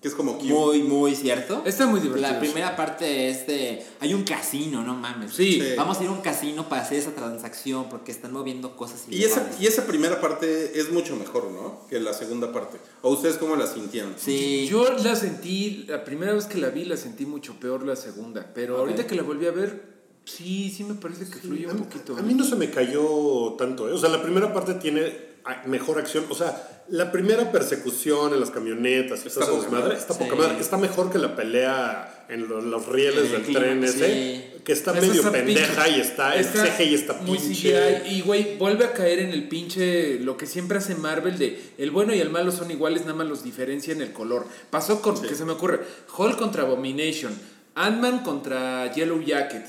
[0.00, 0.44] Que es como Q.
[0.44, 1.62] Muy, muy cierto.
[1.64, 2.30] Está muy divertido.
[2.30, 3.82] La primera parte es de.
[4.00, 5.32] Hay un casino, no mames.
[5.32, 5.60] Sí.
[5.60, 5.74] Sí.
[5.76, 9.24] Vamos a ir a un casino para hacer esa transacción porque están moviendo cosas Y
[9.24, 11.86] esa, y esa primera parte es mucho mejor, ¿no?
[11.88, 12.78] Que la segunda parte.
[13.00, 14.14] ¿O ustedes cómo la sintieron?
[14.18, 14.66] Sí.
[14.68, 18.52] Yo la sentí, la primera vez que la vi la sentí mucho peor la segunda,
[18.54, 22.16] pero ahorita que la volví a ver, sí, sí me parece que fluye un poquito.
[22.16, 23.92] A mí no se me cayó tanto, ¿eh?
[23.92, 25.35] O sea, la primera parte tiene
[25.66, 26.24] mejor acción.
[26.30, 29.96] O sea, la primera persecución en las camionetas y Está poca madre.
[29.96, 30.20] está Sí.
[30.24, 30.60] poca madre.
[30.60, 34.62] Está mejor que la pelea en lo- los rieles del clima, tren ese, sí.
[34.64, 38.02] que está Esa medio está pendeja pinche- y está, el CGI está pinche.
[38.08, 41.90] Y güey, vuelve a caer en el pinche, lo que siempre hace Marvel de el
[41.92, 44.44] bueno y el malo son iguales, nada más los diferencia en el color.
[44.70, 45.80] Pasó con, que se me ocurre,
[46.16, 47.32] Hulk contra Abomination,
[47.76, 49.64] Ant-Man contra Yellow Jacket,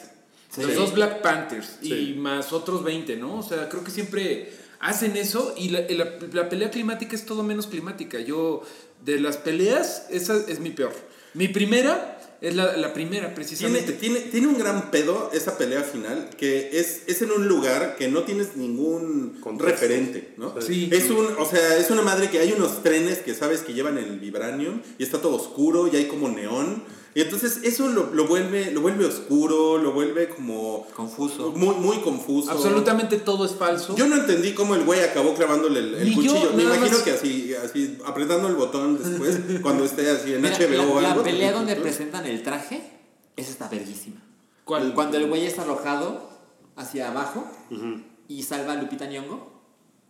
[0.49, 0.61] Sí.
[0.63, 3.37] los dos Black Panthers y más otros 20, ¿no?
[3.39, 7.43] O sea, creo que siempre hacen eso y la, la- la pelea climática es todo
[7.43, 8.19] menos climática.
[8.19, 8.63] Yo,
[9.05, 10.93] de las peleas, esa es mi peor.
[11.33, 13.93] Mi primera es la, la primera, Tiene, precisamente.
[13.93, 18.07] tiene, tiene un gran pedo esa pelea final, que es, es en un lugar que
[18.09, 19.71] no tienes ningún Contexto.
[19.71, 20.53] referente, ¿no?
[20.61, 20.87] Sí.
[20.91, 23.97] Es un, o sea, es una madre que hay unos trenes que sabes que llevan
[23.97, 26.83] el vibranium y está todo oscuro y hay como neón.
[27.17, 30.86] Y entonces eso lo, lo vuelve, lo vuelve oscuro, lo vuelve como...
[30.95, 31.51] Confuso.
[31.51, 32.51] Muy, muy confuso.
[32.51, 33.95] Absolutamente todo es falso.
[33.95, 36.53] Yo no entendí cómo el güey acabó clavándole el, el Ni yo, cuchillo.
[36.53, 37.01] Me imagino más.
[37.01, 41.01] que así, así, apretando el botón después, cuando esté así en Mira, HBO o la,
[41.01, 41.23] la algo.
[41.23, 42.84] pelea donde presentan el traje,
[43.36, 44.21] esa está verguísima.
[44.63, 44.93] ¿Cuál?
[44.93, 46.30] Cuando el güey es arrojado
[46.75, 47.47] hacia abajo
[48.27, 49.56] y salva a Lupita Nyong'o.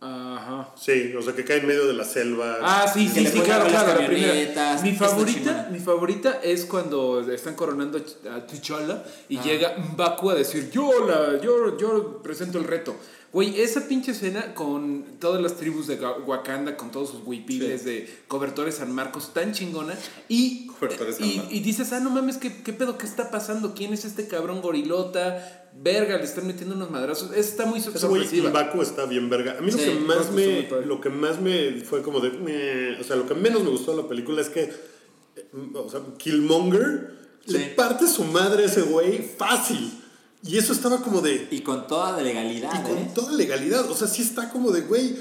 [0.00, 0.68] Ajá.
[0.76, 2.58] Sí, o sea, que cae en medio de la selva.
[2.62, 4.80] Ah, sí, sí, sí, claro, claro, la primera.
[4.82, 9.42] Mi favorita, mi favorita es cuando están coronando a T'Challa y Ah.
[9.42, 12.94] llega Mbaku a decir, yo, la, yo, yo presento el reto.
[13.30, 18.08] Güey, esa pinche escena con todas las tribus de Wakanda, con todos sus huipiles de
[18.26, 19.94] cobertores San Marcos, tan chingona.
[20.30, 22.96] Y, San y, y dices, ah, no mames, ¿qué, ¿qué pedo?
[22.96, 23.74] ¿Qué está pasando?
[23.74, 25.68] ¿Quién es este cabrón gorilota?
[25.80, 27.32] Verga, le están metiendo unos madrazos.
[27.36, 28.50] Está muy sorpresiva.
[28.50, 29.56] Baku está bien verga.
[29.58, 32.98] A mí lo Sí, que más me lo que más me fue como de meh,
[32.98, 36.00] o sea, lo que menos me gustó de la película es que eh, o sea,
[36.16, 37.70] Killmonger le Sí.
[37.76, 39.97] parte su madre a ese güey fácil.
[40.46, 43.10] Y eso estaba como de Y con toda legalidad, y con ¿eh?
[43.14, 45.16] toda legalidad, o sea, sí está como de güey,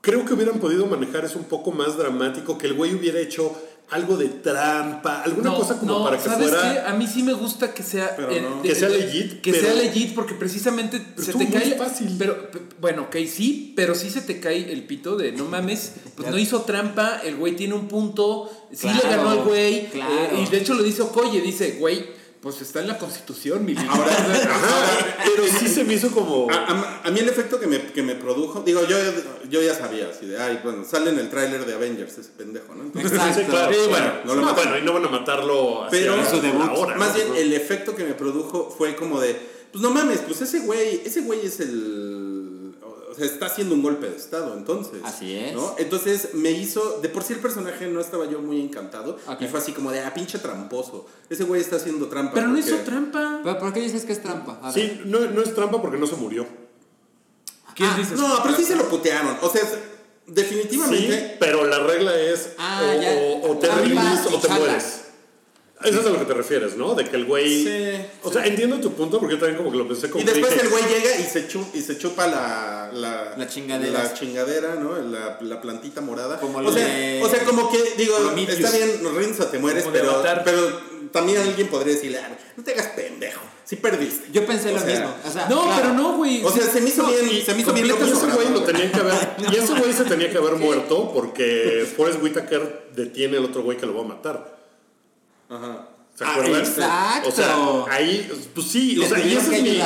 [0.00, 3.54] creo que hubieran podido manejar eso un poco más dramático, que el güey hubiera hecho
[3.90, 6.80] algo de trampa, alguna cosa como no, para que ¿sabes fuera qué?
[6.90, 8.62] A mí sí me gusta que sea Pero eh, no.
[8.62, 11.74] de- Que sea legit, que pero- sea legit porque precisamente se estuvo te muy cae
[11.74, 12.14] fácil.
[12.18, 12.48] pero
[12.82, 16.36] bueno, ok, sí, pero sí se te cae el pito de no mames, pues no
[16.38, 20.12] hizo trampa, el güey tiene un punto, sí le Claro, ganó al güey claro.
[20.36, 23.72] eh, y de hecho lo dice Okoye, dice, güey, pues está en la Constitución, mi
[23.74, 23.88] vida.
[23.90, 27.80] Ajá, pero sí se me hizo como A, a- a mí el efecto que me,
[27.92, 28.96] que me produjo, digo, yo,
[29.50, 32.74] yo ya sabía, así de, ay, bueno, sale en el tráiler de Avengers ese pendejo,
[32.74, 32.84] ¿no?
[32.84, 33.40] Entonces, Exacto.
[33.40, 33.72] Sí, claro.
[33.72, 36.40] Sí, bueno, no lo no, bueno, y no van a matarlo hacia Pero- la Su
[36.40, 36.70] debut.
[36.76, 37.14] hora, más ¿no?
[37.14, 39.34] bien el efecto que me produjo fue como de,
[39.72, 42.27] pues no mames, pues ese güey, ese güey es el,
[43.18, 45.00] o sea, está haciendo un golpe de estado, entonces.
[45.04, 45.54] Así es.
[45.54, 45.74] ¿no?
[45.78, 49.58] Entonces me hizo, de por sí el personaje no estaba yo muy encantado y fue
[49.58, 52.34] así como de, ah, pinche tramposo, ese güey está haciendo trampa.
[52.34, 53.40] Pero no hizo trampa.
[53.42, 54.60] ¿Pero por qué dices que es trampa?
[54.62, 54.74] A ver.
[54.74, 56.46] Sí, no, no es trampa porque no se murió.
[57.74, 58.14] ¿Quién Ah, dice?
[58.14, 59.62] No, pero sí se lo putearon, o sea,
[60.26, 61.18] definitivamente...
[61.30, 63.12] Sí, pero la regla es Ah, o, ya.
[63.12, 65.00] o- o te Trampa rindes o te mueres.
[65.84, 66.94] Eso es a lo que te refieres, ¿no?
[66.94, 67.64] De que el güey...
[67.64, 70.26] Sí, o sea, entiendo tu punto porque yo también como que lo pensé como Y
[70.26, 74.02] después dije, el güey llega y se, chu- y se chupa la, la, La chingadera.
[74.02, 74.98] la chingadera, ¿no?
[74.98, 76.40] La, la plantita morada.
[76.40, 78.16] Como o, sea, de o sea, como que, digo,
[78.48, 80.80] está bien, o te mueres, Como pero, pero
[81.12, 84.26] también alguien podría decirle, "Ah, no te hagas pendejo, sí perdiste.
[84.32, 85.14] Yo pensé O lo sea, mismo.
[85.26, 85.76] O sea, No, claro.
[85.80, 86.44] pero no, güey.
[86.44, 88.60] O sea, se me hizo No, bien, se me hizo bien Y ese güey lo
[88.60, 88.64] güey.
[88.64, 89.14] tenía que haber...
[89.52, 93.78] Y ese güey se tenía que haber muerto porque Forrest Whitaker detiene al otro güey
[93.78, 94.57] que lo va a matar.
[95.48, 95.88] Ajá.
[96.14, 96.60] ¿Se Ah, acuerdan?
[96.60, 97.28] exacto.
[97.28, 99.78] O sea, ahí, pues sí, o sea, y ese, es mi,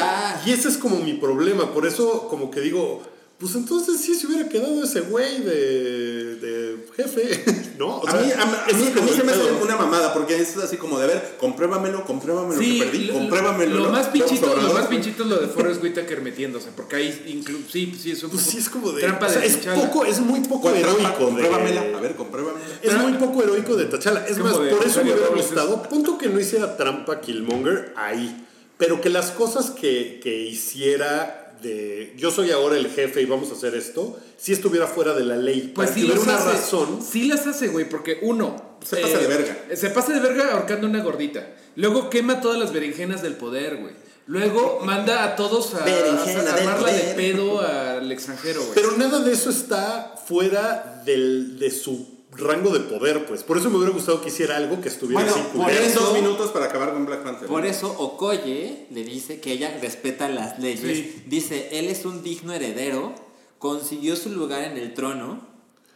[0.47, 1.73] y ese es como mi problema.
[1.75, 3.03] Por eso, como que digo,
[3.43, 7.45] pues entonces sí se hubiera quedado ese güey de, de jefe,
[7.79, 7.97] ¿no?
[7.99, 9.25] O A sea, mí, a, mí- a ese mí- es a como mí el se
[9.25, 12.85] me hace una mamada, porque es así como de, a ver, compruébamelo, compruébamelo Sí, que
[12.85, 13.77] perdí, lo- compruébamelo.
[13.77, 13.91] Lo ¿no?
[13.93, 17.95] más pinchito, lo más pinchito es lo de Forrest Whitaker metiéndose, porque ahí inclu- sí,
[18.01, 19.01] sí, es un Pues sí, es como de.
[19.03, 20.99] trampa o sea, de es, poco, es muy poco heroico.
[21.01, 22.65] de- Compruébamela, a ver, compruébamela.
[22.81, 24.25] Es muy poco heroico de Tachala.
[24.27, 25.83] Es más, de por eso me hubiera gustado.
[25.83, 28.47] Punto que no hiciera trampa Killmonger ahí.
[28.79, 33.51] Pero que las cosas que, que hiciera de yo soy ahora el jefe y vamos
[33.51, 35.73] a hacer esto, si estuviera fuera de la ley.
[35.75, 36.59] Pues para sí que hubiera las una hace.
[36.61, 37.01] razón.
[37.03, 38.77] Sí las hace, güey, porque uno...
[38.83, 39.57] eh, Se pasa de verga.
[39.77, 41.55] Se pasa de verga ahorcando una gordita.
[41.77, 43.95] Luego quema todas las berenjenas del poder, güey.
[44.27, 48.75] Luego manda a todos a, a armarla de pedo al extranjero, güey.
[48.75, 53.43] Pero nada de eso está fuera del, de su rango de poder, pues.
[53.43, 56.15] Por eso me hubiera gustado que hiciera algo que estuviera Bueno, así por eso- dos
[56.15, 57.47] minutos para acabar con Black Panther.
[57.49, 60.81] Por eso Okoye le dice que ella respeta las leyes.
[60.99, 61.23] Sí.
[61.27, 63.15] Dice, él es un digno heredero,
[63.59, 65.52] consiguió su lugar en el trono.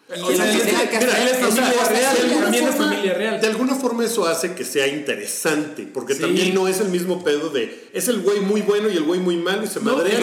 [0.09, 1.63] Y O sea, lo que él es- tenga que mira, hacer él es es familia
[1.65, 2.41] una real, cosa él así.
[2.43, 3.41] también es familia real.
[3.41, 6.21] De alguna forma eso hace que sea interesante, porque Sí.
[6.21, 9.19] también no es el mismo pedo de es el güey muy bueno y el güey
[9.19, 10.21] muy malo y se No, madrea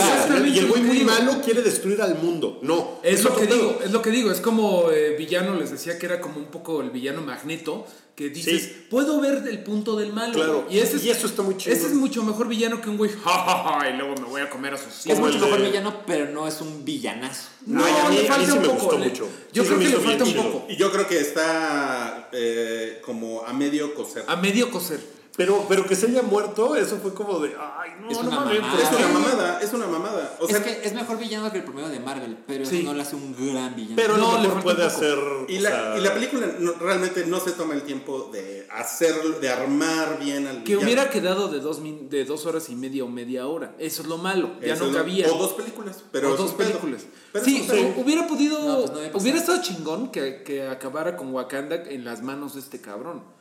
[0.48, 1.12] y el güey muy digo.
[1.12, 2.60] malo quiere destruir al mundo.
[2.62, 3.56] No, Es lo que pedo.
[3.56, 6.46] digo, es lo que digo, es como eh, villano les decía que era como un
[6.46, 8.86] poco el villano magneto, que dices, Sí.
[8.92, 10.34] puedo ver el punto del malo.
[10.34, 10.76] Claro, güey".
[10.78, 11.76] y, ese es, y eso está muy chido.
[11.76, 14.42] Ese es mucho mejor villano que un güey, ja, ja, ja, y luego me voy
[14.42, 17.48] a comer a sus Es Como mucho mejor de- villano, pero no es un villanazo.
[17.66, 18.80] No, Ay, a mí- le a mí falta sí un me poco.
[18.82, 19.30] gustó le- mucho.
[19.52, 20.66] Yo Sí, creo que le falta un poco.
[20.70, 24.24] Y yo creo que está eh, como a medio coser.
[24.28, 25.00] A medio coser.
[25.36, 28.40] Pero, pero que se haya muerto, eso fue como de, ay, no, Es no una
[28.42, 28.80] mames, mamada.
[28.84, 30.38] Es una mamada, es una mamada.
[30.40, 32.78] O sea, es que es mejor villano que el promedio de Marvel, pero Sí.
[32.82, 33.96] eso no le hace un gran villano.
[33.96, 35.18] Pero No, a le puede hacer.
[35.48, 39.40] y la, sea, y la película no- realmente no se toma el tiempo de hacerlo,
[39.40, 40.84] de armar bien al Que villano.
[40.84, 43.74] hubiera quedado de dos, min- de dos horas y media o media hora.
[43.80, 44.52] Eso es lo malo.
[44.62, 45.32] Ya Eso no cabía.
[45.32, 46.04] O dos películas.
[46.12, 47.06] Pero o dos películas.
[47.32, 48.60] Pero sí, pero hubiera podido.
[48.60, 52.60] No, pues no hubiera estado chingón que, que acabara con Wakanda en las manos de
[52.60, 53.33] este cabrón.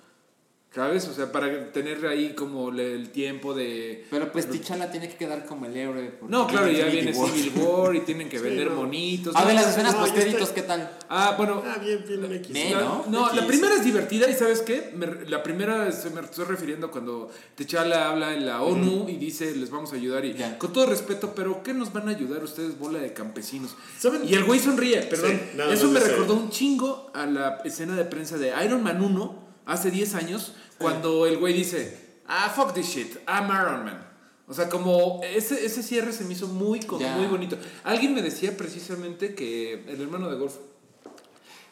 [0.74, 1.06] ¿Sabes?
[1.06, 4.06] O sea, para tener ahí como el tiempo de.
[4.10, 6.14] Pero pues T'Challa tiene que quedar como el héroe.
[6.26, 7.30] No, claro, ya viene War.
[7.30, 8.76] Civil War y tienen que vender no.
[8.76, 9.36] monitos.
[9.36, 9.46] A ¿no?
[9.48, 10.54] ver, las escenas No, postcréditos, está.
[10.54, 10.96] ¿qué tal?
[11.10, 11.62] Ah, bueno.
[11.66, 12.22] Ah, bien, bien,
[12.72, 13.04] La- ¿no?
[13.10, 13.44] no, la X.
[13.48, 14.92] primera es divertida y ¿sabes qué?
[14.96, 19.54] Me- la primera se me estoy refiriendo cuando Techala habla en la ONU y dice
[19.54, 20.56] les vamos a ayudar y Ya.
[20.58, 23.76] con todo respeto, pero ¿qué nos van a ayudar ustedes, bola de campesinos?
[23.98, 24.26] ¿Saben?
[24.26, 25.32] Y el güey sonríe, perdón.
[25.32, 29.02] Sí, nada Eso me recordó un chingo a la escena de prensa de Iron Man
[29.02, 34.08] 1 hace 10 años cuando el güey dice, ah, fuck this shit, I'm Iron Man.
[34.48, 36.80] O sea, como ese, ese cierre se me hizo muy,
[37.16, 37.56] muy bonito.
[37.84, 40.54] Alguien me decía precisamente que el hermano de Golf,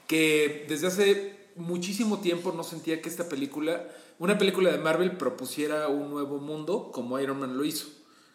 [0.07, 3.87] que desde hace muchísimo tiempo no sentía que esta película,
[4.18, 7.87] una película de Marvel propusiera un nuevo mundo como Iron Man lo hizo.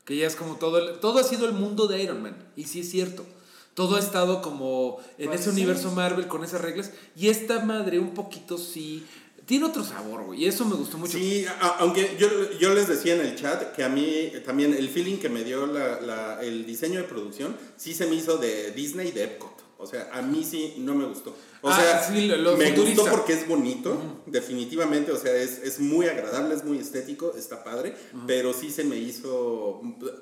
[0.04, 2.38] Que ya es como todo, el- todo ha sido el mundo de Iron Man.
[2.56, 3.26] Y sí es cierto.
[3.74, 6.92] Todo ha estado como en Pues ese universo Marvel con esas reglas.
[7.18, 9.06] Y esta madre un poquito sí...
[9.46, 10.44] Tiene otro sabor, güey.
[10.44, 11.18] Y eso me gustó mucho.
[11.18, 12.28] Sí, a- aunque yo,
[12.60, 15.68] yo les decía en el chat que a mí también el feeling que me dio
[15.68, 19.54] la- la- el diseño de producción sí se me hizo de Disney de Epcot.
[19.78, 21.36] O sea, a mí sí no me gustó.
[21.62, 23.02] O Ah, sea, sí, lo- lo me futurista.
[23.02, 25.12] gustó porque es bonito, definitivamente.
[25.12, 27.94] O sea, es, es muy agradable, es muy estético, está padre.
[28.26, 29.82] Pero sí se me hizo,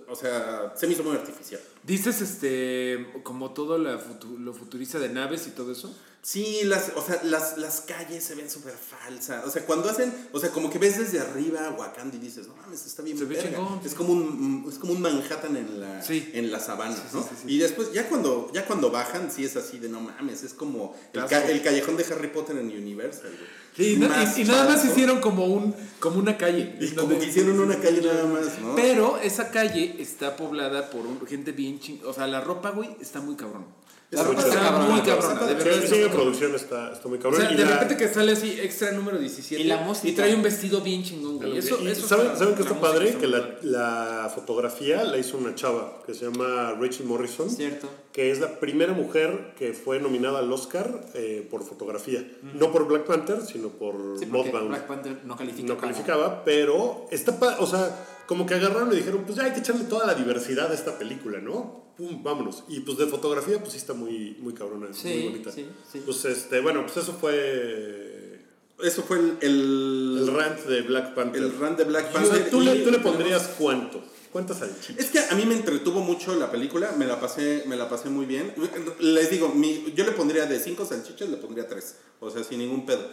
[0.10, 1.62] o sea, se me hizo muy artificial.
[1.84, 4.02] Dices, este, como todo la
[4.40, 5.96] lo futurista de naves y todo eso.
[6.26, 9.46] Sí, las, o sea, las, las calles se ven súper falsas.
[9.46, 12.56] O sea, cuando hacen, o sea, como que ves desde arriba Wakanda y dices, no
[12.56, 13.50] mames, está bien Se ve verga".
[13.50, 16.32] chingón, Es como un es como un Manhattan en la Sí.
[16.34, 17.24] en la sabana, Sí, ¿no?
[17.24, 17.28] sí.
[17.48, 20.96] Y después ya cuando ya cuando bajan sí es así de no mames, es como
[21.12, 21.30] el, Tasco.
[21.30, 23.64] ca- el callejón de Harry Potter en Universal, güey.
[23.76, 23.98] Y, y
[24.46, 26.78] nada más hicieron como un como una calle.
[26.80, 28.76] y como que hicieron una calle nada más, ¿no?
[28.76, 32.00] Pero esa calle está poblada por un- gente bien ching...
[32.06, 33.66] O sea, la ropa, güey, está muy cabrón.
[34.14, 34.90] La Está ropa muy está cabrón.
[34.92, 35.74] muy Está cabrona, de verdad.
[35.74, 37.42] el diseño de producción está, está muy O cabrón.
[37.42, 40.08] sea, y de la- repente que sale así extra número 17 Y la música.
[40.08, 41.58] y trae un vestido bien chingón, güey.
[41.58, 43.08] Eso, y eso ¿Saben, ¿saben qué la está padre?
[43.10, 47.50] está Que la, la fotografía la hizo una chava que se llama Rachel Morrison.
[47.50, 47.90] Cierto.
[48.14, 52.24] que es la primera mujer que fue nominada al Oscar eh, por fotografía.
[52.54, 54.26] No por Black Panther, sino por Sí.
[54.26, 57.90] Black Panther no no para- calificaba, pero está o sea,
[58.28, 60.98] como que agarraron y dijeron, pues ya hay que echarle toda la diversidad a esta
[60.98, 61.84] película, ¿no?
[61.98, 62.64] Pum, vámonos.
[62.70, 65.52] Y pues de fotografía, pues sí está muy, muy cabrona, Sí, muy bonita.
[65.52, 66.02] sí, sí.
[66.06, 68.40] Pues este, bueno, pues eso fue
[68.84, 71.42] Eso fue el el, el rant de Black Panther.
[71.44, 72.50] el run de Black Yo- Panther.
[72.50, 74.04] ¿Tú, le, tú le tenemos- pondrías cuánto?
[74.32, 74.98] ¿Cuántas salchichas?
[74.98, 78.10] Es que a mí me entretuvo mucho la película, me la pasé, me la pasé
[78.10, 78.52] muy bien.
[79.00, 82.58] Les digo, mi- yo le pondría de cinco salchichas, le pondría tres, o sea, sin
[82.58, 83.08] ningún pedo.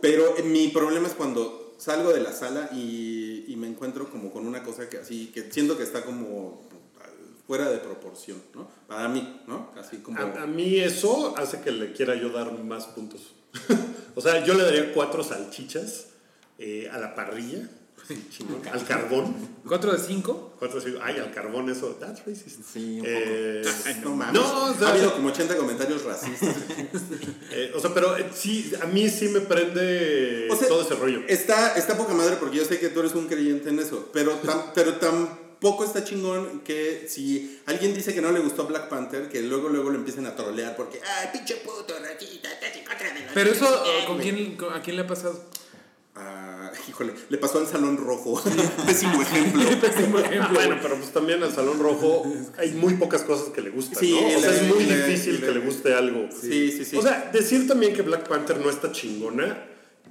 [0.00, 4.46] Pero eh, mi problema es cuando salgo de la sala y, me encuentro como con
[4.46, 6.62] una cosa que así, que siento que está como
[7.46, 8.70] fuera de proporción, ¿no?
[8.86, 9.70] Para mí, ¿no?
[9.78, 10.18] Así como...
[10.18, 13.34] A, mí eso hace que le quiera yo dar más puntos.
[14.14, 16.06] o sea, yo le daría cuatro salchichas
[16.58, 17.68] eh, a la parrilla,
[18.72, 19.34] al carbón.
[19.66, 20.54] ¿Cuatro de cinco?
[20.58, 22.60] Cuatro así, ay, al carbón, eso, that's racist.
[22.72, 23.62] Sí, un Eh,
[24.02, 24.34] no mames.
[24.34, 26.54] No, o sea- ha habido como 80 comentarios racistas.
[27.52, 30.94] eh, o sea, pero eh, sí, a mí sí me prende O sea, todo ese
[30.94, 31.20] rollo.
[31.28, 34.40] Está, está poca madre porque yo sé que tú eres un creyente en eso, pero,
[34.42, 39.28] tam- pero tampoco está chingón que si alguien dice que no le gustó Black Panther,
[39.28, 43.12] que luego luego lo empiecen a trolear porque, ay, pinche puto, racista, estás en contra
[43.14, 44.04] de los Pero eso, negros".
[44.06, 45.44] ¿con quién, con- ¿a quién le ha pasado?
[46.20, 48.40] Ah, híjole, le pasó al Salón Rojo.
[48.86, 49.62] Pésimo ejemplo.
[49.80, 50.54] Pésimo ejemplo.
[50.54, 52.24] Bueno, pero pues también al Salón Rojo
[52.58, 54.36] hay muy pocas cosas que le gustan, Sí, ¿no?
[54.36, 56.28] O sea, es muy difícil que le guste algo.
[56.38, 56.96] Sí, sí, sí.
[56.96, 59.66] O sea, decir también que Black Panther no está chingona,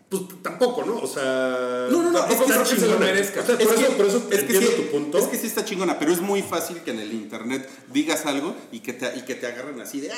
[0.09, 0.97] pues tampoco, ¿no?
[0.97, 3.41] O sea, No, no, no, es que que se lo merezca.
[3.41, 5.17] O sea, Es por, que- eso, por eso es que entiendo sí, tu punto.
[5.19, 8.55] Es que sí está chingona, pero es muy fácil que en el internet digas algo
[8.71, 10.11] y que te, y que te agarren así de.
[10.11, 10.15] "Ah".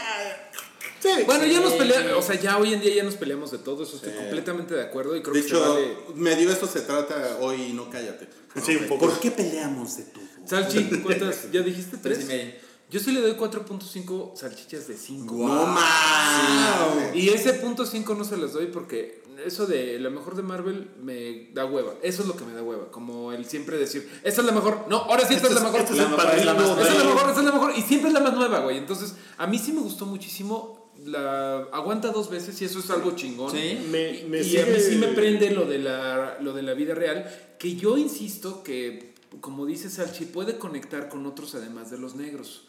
[1.02, 3.58] Sí, Bueno, ya nos peleamos, o sea, ya hoy en día ya nos peleamos de
[3.58, 5.98] todo, eso estoy completamente de acuerdo y creo De que hecho, se vale.
[6.16, 8.28] medio esto se trata hoy y no cállate.
[8.64, 9.08] Sí, un poco.
[9.08, 10.24] ¿Por qué peleamos de todo?
[10.46, 11.50] Salchi, ¿cuántas?
[11.52, 12.24] ¿Ya dijiste Tres tres?
[12.26, 12.52] y medio.
[12.92, 15.34] Yo sí le doy 4.5 salchichas de 5.
[15.34, 17.16] No mames.
[17.16, 20.92] Y ese punto 5 no se los doy porque eso de la mejor de Marvel
[21.02, 21.94] me da hueva.
[22.04, 22.92] Eso es lo que me da hueva.
[22.92, 24.86] Como el siempre decir, esta es la mejor.
[24.90, 25.80] No, ahora sí esta es la mejor.
[25.80, 27.74] este es La- padrino esta es la mejor, esta es la mejor.
[27.78, 28.78] Y siempre es la más nueva, güey.
[28.78, 30.81] Entonces, a mí sí me gustó muchísimo.
[31.06, 33.52] La aguanta dos veces y eso es algo chingón.
[33.52, 33.80] Sí.
[33.90, 36.94] Me- me y a mí sí me prende lo de la lo de la vida
[36.94, 37.26] real,
[37.58, 42.68] que yo insisto que como dice Salchi puede conectar con otros además de los negros.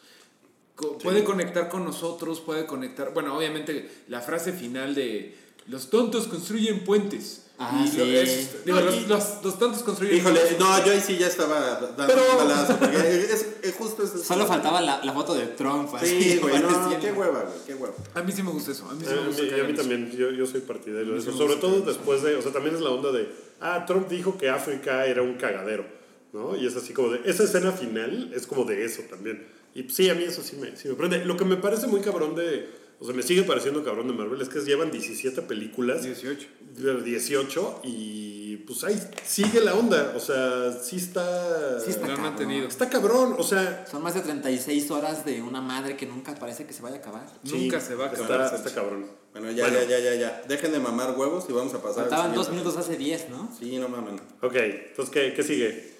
[0.76, 6.26] Co- Puede conectar con nosotros, puede conectar, bueno, obviamente la frase final de los tontos
[6.28, 7.46] construyen puentes.
[7.64, 8.16] Ah, Y lo- sí.
[8.16, 11.28] es- digo, No, los, y- los- los tontos construyen Híjole, no, yo ahí sí ya
[11.28, 12.76] estaba dando Pero- un balazo.
[12.76, 12.96] Porque
[13.32, 14.18] es, es justo eso.
[14.18, 15.94] Solo faltaba la, la foto de Trump.
[15.94, 17.00] así, Sí, güey, no, apareciendo.
[17.00, 17.94] qué hueva, güey, qué hueva.
[18.14, 19.66] A mí sí me gusta eso, a mí sí Eh, me gusta a mí hagan
[19.70, 19.76] eso.
[19.82, 21.32] también, yo, yo soy partidario de eso.
[21.32, 23.28] Sobre todo después de, o sea, también es la onda de,
[23.60, 25.84] ah, Trump dijo que África era un cagadero,
[26.32, 26.56] ¿no?
[26.56, 29.46] Y es así como de, esa escena final es como de eso también.
[29.74, 31.24] Y sí, a mí eso sí me, sí me prende.
[31.24, 32.68] Lo que me parece muy cabrón de,
[33.02, 36.46] o sea, me sigue pareciendo cabrón de Marvel es que llevan 17 películas, 18.
[36.76, 41.80] de 18, y pues ahí sigue la onda, o sea, sí está...
[41.80, 42.22] Sí está cabrón.
[42.22, 42.68] mantenido.
[42.68, 43.84] Está cabrón, o sea...
[43.90, 46.98] Son más de 36 horas de una madre que nunca parece que se vaya a
[47.00, 47.26] acabar.
[47.42, 48.40] Nunca se va a acabar.
[48.44, 49.10] Está, está cabrón.
[49.32, 49.80] Bueno, ya, Bueno.
[49.80, 50.42] ya, ya, ya, ya.
[50.46, 52.04] Dejen de mamar huevos y vamos a pasar.
[52.04, 53.50] al Faltaban dos minutos hace 10, ¿no?
[53.58, 54.20] Sí, no mamen.
[54.42, 55.91] Ok, entonces, ¿qué, qué sigue?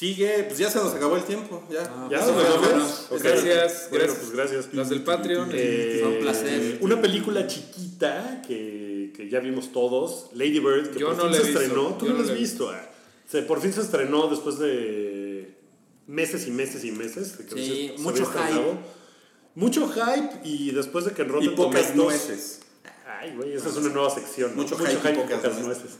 [0.00, 1.64] Sigue, pues ya se nos acabó el tiempo.
[1.68, 1.82] Ya.
[1.82, 2.68] ¿Ya Ah, nos bueno, vamos?
[2.68, 2.84] bueno.
[3.10, 3.22] Ok.
[3.24, 4.18] Gracias, Bueno, gracias.
[4.18, 4.72] pues gracias.
[4.72, 5.50] Los del Patreon.
[5.52, 6.78] Eh, Fue un placer.
[6.80, 11.32] Una película chiquita que, que ya vimos todos, Lady Bird, que Yo por no fin
[11.32, 11.60] la se visto.
[11.60, 11.88] estrenó.
[11.96, 12.70] Tú Yo no la has he visto.
[12.70, 12.88] ah.
[13.28, 15.56] Se- por fin se estrenó después de
[16.06, 17.36] meses y meses y meses.
[17.38, 18.78] de que Sí, se- mucho había estrenado.
[19.56, 22.60] Mucho hype y después de que en Y Rotten pocas Tomatoes- nueces.
[23.20, 24.52] Ay, güey, esa es una nueva sección.
[24.54, 24.62] ¿no?
[24.62, 25.64] Mucho hype y pocas nueces.
[25.64, 25.90] nueces.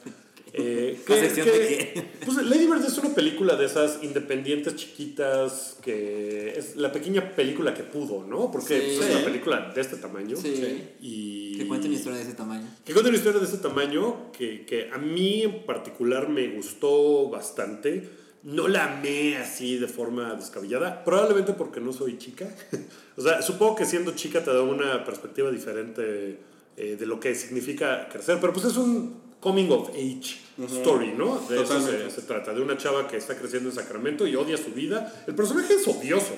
[0.52, 2.02] Eh, ¿La que- sección que- de qué?
[2.24, 7.72] Pues Lady Bird es una película de esas independientes chiquitas que es la pequeña película
[7.74, 8.50] que pudo, ¿no?
[8.50, 8.96] Porque Sí.
[8.96, 10.36] pues, es una película de este tamaño.
[10.36, 10.88] Sí.
[11.00, 12.66] Y Que cuente una historia de ese tamaño.
[12.84, 17.28] que cuenta una historia de este tamaño que, que a mí en particular me gustó
[17.30, 18.08] bastante.
[18.42, 22.48] No la amé así de forma descabellada, probablemente porque no soy chica.
[23.16, 26.38] o sea, supongo que siendo chica te da una perspectiva diferente
[26.76, 30.38] eh, de lo que significa crecer, pero pues es un coming of age
[30.76, 31.38] story, ¿no?
[31.48, 32.11] De eso Totalmente.
[32.11, 35.24] se, se trata, de una chava que está creciendo en Sacramento y odia su vida.
[35.26, 36.35] El personaje es odioso.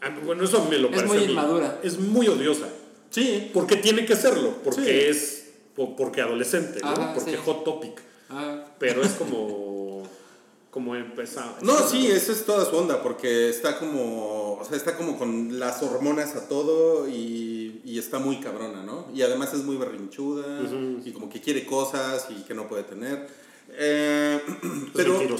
[0.00, 1.14] A mí- Bueno, eso me lo Es parece.
[1.14, 1.32] muy a mí.
[1.32, 1.80] inmadura.
[1.82, 2.68] Es muy odiosa.
[3.10, 3.50] Sí.
[3.54, 4.90] Porque tiene que serlo, porque Sí.
[4.90, 6.88] es po- porque adolescente, ¿no?
[6.90, 7.36] Ajá, porque sí.
[7.44, 8.00] hot topic.
[8.30, 10.06] Ah, Pero es como
[10.70, 11.54] como empezado.
[11.62, 15.58] No, sí, esa es toda su onda, porque está como, o sea, está como con
[15.58, 19.06] las hormonas a todo y, y está muy cabrona, ¿no?
[19.14, 20.60] Y además es muy berrinchuda
[21.04, 23.28] y como que quiere cosas y que no puede tener.
[23.70, 24.40] Eh,
[24.94, 25.38] pero pero...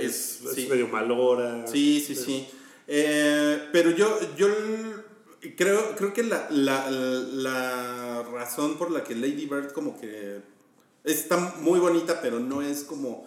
[0.00, 1.66] es, es- es medio malora.
[1.66, 2.46] Sí, sí, sí.
[2.88, 9.14] Eh, pero yo, yo l- creo, creo que la, la, la razón por la que
[9.14, 10.40] Lady Bird como que
[11.04, 13.26] está muy bonita, pero no es como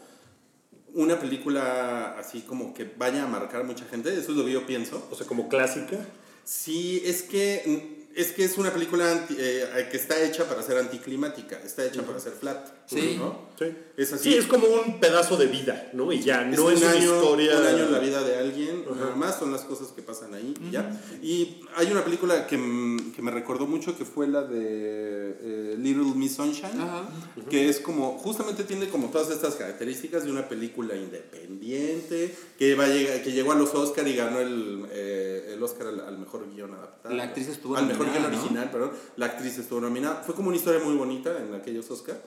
[0.94, 4.52] una película así como que vaya a marcar a mucha gente, eso es lo que
[4.52, 5.08] yo pienso.
[5.12, 5.98] O sea, como clásica.
[6.44, 10.78] Sí, es que es que es una película anti- eh, que está hecha para ser
[10.78, 12.79] anticlimática, está hecha para ser flat.
[12.90, 13.16] Sí.
[13.20, 13.48] ¿no?
[13.60, 13.66] Sí.
[13.98, 14.32] Es así.
[14.32, 16.12] Sí, es como un pedazo de vida, ¿no?
[16.14, 17.58] Y ya, Es no un es una año, historia.
[17.60, 20.54] un año en la vida de alguien, nada más son las cosas que pasan ahí
[20.66, 20.90] y ya.
[21.22, 25.76] Y hay una película que, m- que me recordó mucho que fue la de eh,
[25.78, 27.10] Little Miss Sunshine, Ajá.
[27.50, 32.86] que es como, justamente tiene como todas estas características de una película independiente, que, va
[32.86, 36.18] a llegar, que llegó a los Oscar y ganó el, eh, el Oscar al, al
[36.18, 37.14] mejor guion adaptado.
[37.16, 38.40] La actriz estuvo Al mejor nominada, guion ¿no?
[38.48, 38.92] original, perdón.
[39.18, 40.24] La actriz estuvo nominada.
[40.26, 42.18] Fue como una historia muy bonita en aquellos Oscar.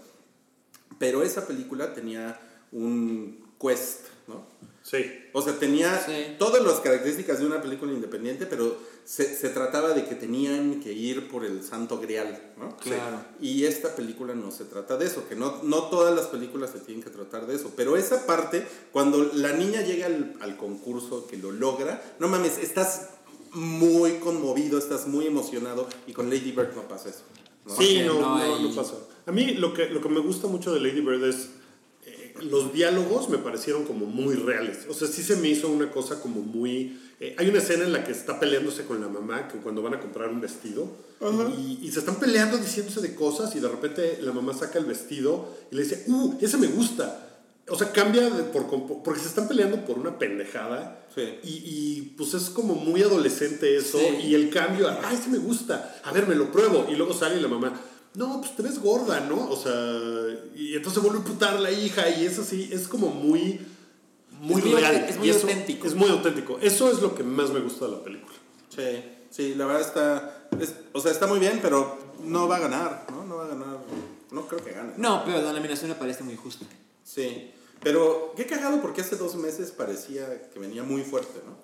[0.98, 2.38] Pero esa película tenía
[2.72, 4.46] un quest, ¿no?
[4.82, 5.04] Sí.
[5.32, 6.34] O sea, tenía Sí.
[6.38, 10.92] todas las características de una película independiente, pero se, se trataba de que tenían que
[10.92, 12.76] ir por el santo grial, ¿no?
[12.78, 13.20] Claro.
[13.40, 16.80] Y esta película no se trata de eso, que no, no todas las películas se
[16.80, 17.72] tienen que tratar de eso.
[17.76, 22.58] Pero esa parte, cuando la niña llega al, al concurso, que lo logra, no mames,
[22.58, 23.08] estás
[23.52, 27.22] muy conmovido, estás muy emocionado, y con Lady Bird no pasa eso.
[27.66, 27.76] ¿no?
[27.76, 28.94] Sí, no, no no, no pasa.
[29.26, 31.48] A mí lo que, lo que me gusta mucho de Lady Bird es
[32.06, 34.86] eh, los diálogos me parecieron como muy reales.
[34.88, 36.98] O sea, sí se me hizo una cosa como muy...
[37.20, 39.94] eh, hay una escena en la que está peleándose con la mamá, que cuando van
[39.94, 40.88] a comprar un vestido,
[41.56, 44.86] y, y se están peleando diciéndose de cosas, y de repente la mamá saca el
[44.86, 47.28] vestido y le dice, ¡uh, ese me gusta!
[47.68, 48.66] O sea, cambia de- por,
[49.04, 51.06] porque se están peleando por una pendejada.
[51.14, 51.22] Sí.
[51.44, 53.98] Y, y, pues es como muy adolescente eso.
[54.00, 54.26] Sí.
[54.30, 56.00] Y el cambio, a, ¡ay, ese me gusta!
[56.02, 56.88] A ver, me lo pruebo.
[56.90, 57.80] Y luego sale la mamá,
[58.14, 59.48] no, pues te ves gorda, ¿no?
[59.50, 59.72] O sea,
[60.54, 63.60] y entonces vuelve a putar la hija y eso sí, es como muy,
[64.40, 64.84] muy Es muy real.
[64.96, 65.86] auténtico, es muy eso auténtico.
[65.86, 66.58] Es muy auténtico.
[66.60, 68.34] Eso es lo que más me gusta de la película.
[68.68, 70.48] Sí, sí, la verdad está.
[70.60, 73.24] es- o sea, está muy bien, pero no va a ganar, ¿no?
[73.24, 73.78] No va a ganar.
[74.30, 74.92] No creo que gane.
[74.96, 76.64] No, pero la nominación me parece muy justa.
[77.04, 77.50] Sí.
[77.82, 81.56] Pero qué cagado porque hace dos meses parecía que venía muy fuerte, ¿no?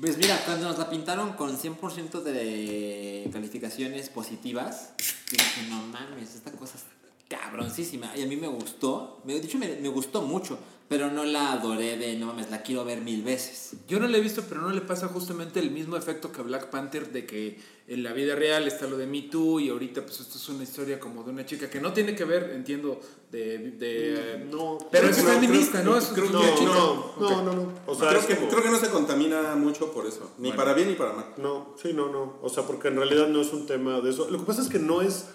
[0.00, 4.92] Pues mira, cuando nos la pintaron con 100% de calificaciones positivas,
[5.28, 6.84] dije, no mames, esta cosa es
[7.28, 8.16] cabroncísima.
[8.16, 10.56] Y a mí me gustó, de hecho me, me gustó mucho,
[10.88, 13.74] pero no la adoré de, no mames, la quiero ver mil veces.
[13.86, 16.44] Yo no la he visto, pero no le pasa justamente el mismo efecto que a
[16.44, 17.58] Black Panther de que
[17.88, 20.62] en la vida real está lo de Me Too y ahorita pues esto es una
[20.62, 23.72] historia como de una chica que no tiene que ver, entiendo, de...
[23.72, 25.98] de No, pero es feminista, creo- ¿no?
[25.98, 27.72] Es creo- es no, no, no, no, no.
[27.86, 30.32] O sea, creo, es que, como- creo que no se contamina mucho por eso.
[30.38, 31.26] Ni para bien ni para mal.
[31.36, 32.38] No, sí, no, no.
[32.42, 34.30] O sea, porque en realidad no es un tema de eso.
[34.30, 35.26] Lo que pasa es que no es.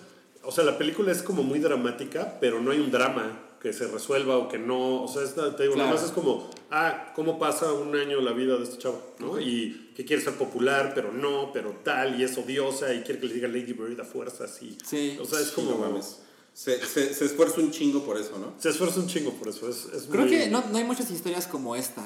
[0.44, 3.88] O sea, la película es como muy dramática, pero no hay un drama que se
[3.88, 5.04] resuelva o que no.
[5.04, 5.76] O sea, es, te digo, Claro.
[5.78, 9.02] nada más es como, ah, ¿cómo pasa un año la vida de este chavo?
[9.20, 9.40] ¿no?
[9.40, 13.28] Y que quiere ser popular, pero no, pero tal, y es odiosa, y quiere que
[13.28, 14.62] le diga Lady Bird a fuerzas.
[14.62, 15.18] Y, Sí.
[15.20, 15.72] O sea, es Sí, como.
[15.72, 16.20] no mames.
[16.54, 18.54] Se, se, se esfuerza un chingo por eso, ¿no?
[18.60, 19.68] Se esfuerza un chingo por eso.
[19.68, 22.04] Es, es Creo muy- que no, no hay muchas historias como esta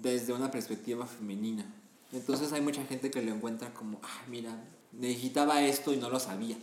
[0.00, 1.74] desde una perspectiva femenina.
[2.12, 6.20] Entonces hay mucha gente que lo encuentra como, ah, mira, necesitaba esto y no lo
[6.20, 6.56] sabía.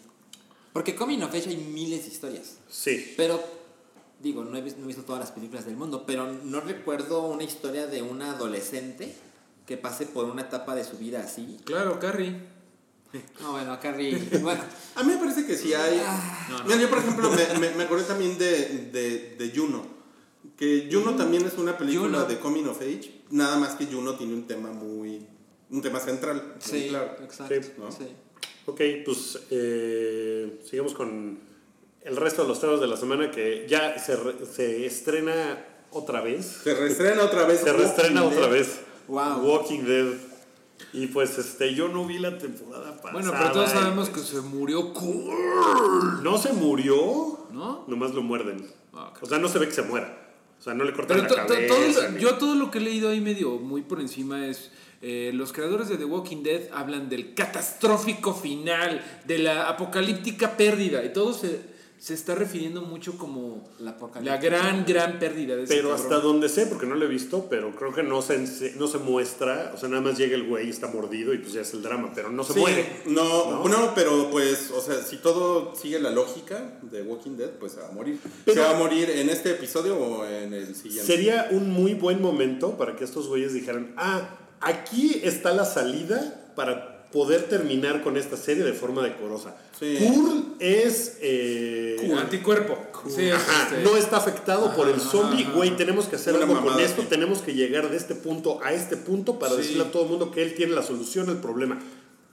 [0.71, 2.57] Porque Coming of Age hay miles de historias.
[2.69, 3.13] Sí.
[3.17, 3.43] Pero,
[4.25, 7.27] digo, no he, visto, no he visto todas las películas del mundo, pero no recuerdo
[7.27, 9.15] una historia de una adolescente
[9.67, 11.59] que pase por una etapa de su vida así.
[11.63, 12.35] Claro, Carrie.
[13.39, 14.63] No, bueno, Carrie, bueno,
[14.95, 16.01] A mí me parece que sí hay.
[16.49, 16.65] No, no.
[16.65, 19.85] Mira, yo por ejemplo me, me, me acordé también de, de, de Juno.
[20.57, 22.25] Que Juno también es una película Juno.
[22.25, 23.21] de Coming of Age.
[23.29, 25.25] Nada más que Juno tiene un tema muy.
[25.69, 26.55] Un tema central.
[26.59, 27.15] sí, claro.
[27.23, 27.55] exacto.
[27.61, 27.91] Sí, ¿no?
[27.91, 28.07] sí.
[28.65, 31.39] Ok, pues eh, sigamos con
[32.05, 36.21] el resto de los temas de la semana que ya se, re- se estrena otra
[36.21, 36.45] vez.
[36.63, 37.61] Se reestrena otra vez.
[37.61, 38.59] Se reestrena Walking otra Dead.
[38.59, 38.79] vez.
[39.07, 39.37] Wow.
[39.41, 40.13] Walking Dead.
[40.93, 43.13] Y pues este, yo no vi la temporada pasada.
[43.13, 44.93] Bueno, pero todos sabemos que se murió
[46.21, 47.83] No se murió, ¿no?
[47.87, 48.65] nomás lo muerden.
[48.93, 49.13] Ah.
[49.21, 50.21] O sea, no se ve que se muera.
[50.59, 51.67] O sea, no le cortan Pero la cabeza.
[51.75, 54.71] todo lo- ni- yo todo lo que he leído ahí medio muy por encima es
[55.01, 61.03] eh, los creadores de The Walking Dead hablan del catastrófico final, de la apocalíptica pérdida
[61.03, 61.59] y todo se,
[61.97, 66.03] se está refiriendo mucho como La la gran, gran pérdida de ese Pero cabrón.
[66.05, 68.37] hasta donde sé, porque no lo he visto, pero creo que no se,
[68.77, 69.71] no se muestra.
[69.73, 71.81] O sea, nada más llega el güey y está mordido y pues ya es el
[71.81, 73.01] drama, pero no se Sí, muere.
[73.07, 73.67] No, ¿No?
[73.67, 77.79] no, pero pues, o sea, si todo sigue la lógica de Walking Dead, pues se
[77.81, 78.19] va a morir.
[78.45, 81.05] Pero- ¿Se va a morir en este episodio o en el siguiente?
[81.11, 86.51] Sería un muy buen momento para que estos güeyes dijeran, ah, aquí está la salida
[86.55, 89.55] para poder terminar con esta serie de forma decorosa.
[89.79, 89.97] Sí.
[89.99, 91.17] Kurl es...
[91.21, 92.77] eh, Cu- anticuerpo.
[93.07, 96.61] Sí, es, ajá, este, no está afectado por el zombie, güey, tenemos que hacer algo
[96.61, 99.57] con esto, tenemos que llegar de este punto a este punto para Sí.
[99.61, 101.79] decirle a todo el mundo que él tiene la solución al problema.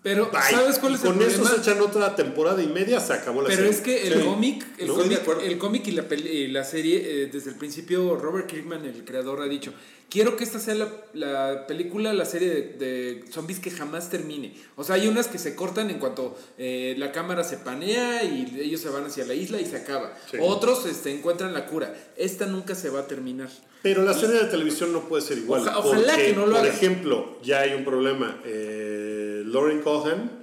[0.02, 0.40] Pero, Bye.
[0.50, 1.44] ¿sabes cuál Y es el con problema?
[1.44, 3.70] eso se echan otra temporada y media, se acabó la Pero serie.
[3.70, 4.24] es que el Sí.
[4.26, 4.94] cómic, el ¿No?
[4.96, 8.84] Cómic, el cómic y la, peli- y la serie, eh, desde el principio, Robert Kirkman,
[8.84, 9.72] el creador, ha dicho,
[10.10, 14.54] quiero que esta sea la, la película, la serie de, de zombies que jamás termine.
[14.76, 18.58] O sea, hay unas que se cortan en cuanto eh, la cámara se panea y
[18.60, 20.12] ellos se van hacia la isla y se acaba.
[20.30, 20.36] Sí.
[20.40, 21.94] Otros este, encuentran la cura.
[22.16, 23.48] Esta nunca se va a terminar.
[23.82, 25.62] Pero la serie de televisión no puede ser igual.
[25.62, 26.72] Oja- ojalá porque, que no lo Por hagan.
[26.72, 28.40] ejemplo, ya hay un problema.
[28.44, 30.41] Eh, Lauren Cohan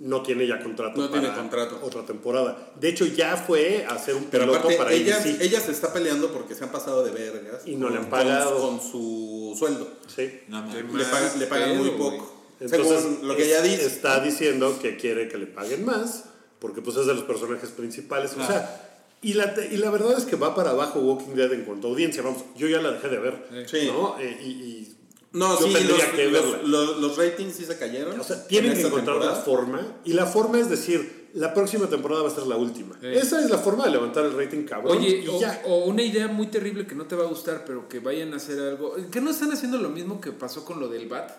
[0.00, 1.78] no tiene ya contrato No para tiene contrato.
[1.82, 2.72] otra temporada.
[2.80, 5.40] De hecho, ya fue a hacer un Pero piloto aparte, para ella, ABC.
[5.40, 7.66] ella se está peleando porque se han pasado de vergas.
[7.66, 8.58] Y no le han con- pagado.
[8.60, 9.88] Con, su sueldo.
[10.14, 10.40] Sí.
[10.48, 12.34] No, Le pagan, le pagan pedo, muy poco.
[12.60, 13.86] Entonces, Según lo que ella dice.
[13.86, 16.24] está diciendo que quiere que le paguen más,
[16.58, 18.32] porque pues es de los personajes principales.
[18.38, 18.86] O sea,
[19.22, 21.88] y la, te- y la verdad es que va para abajo Walking Dead en cuanto
[21.88, 22.22] a audiencia.
[22.22, 23.66] Vamos, yo ya la dejé de ver.
[23.66, 23.86] Sí.
[23.86, 24.16] ¿no?
[24.18, 24.96] Eh, y, y
[25.32, 26.58] No, yo sí, tendría los, que verla.
[26.62, 28.18] los, los- los ratings sí se cayeron.
[28.18, 29.80] O sea, tienen en que esta encontrar la forma.
[30.04, 32.96] Y la forma es decir, la próxima temporada va a ser la última.
[33.00, 33.06] Sí.
[33.06, 34.98] Esa es la forma de levantar el rating cabrón.
[34.98, 35.62] Oye, y o, ya.
[35.66, 38.38] o una idea muy terrible que no te va a gustar, pero que vayan a
[38.38, 38.96] hacer algo.
[39.12, 41.30] Que no están haciendo lo mismo que pasó con lo del BAT.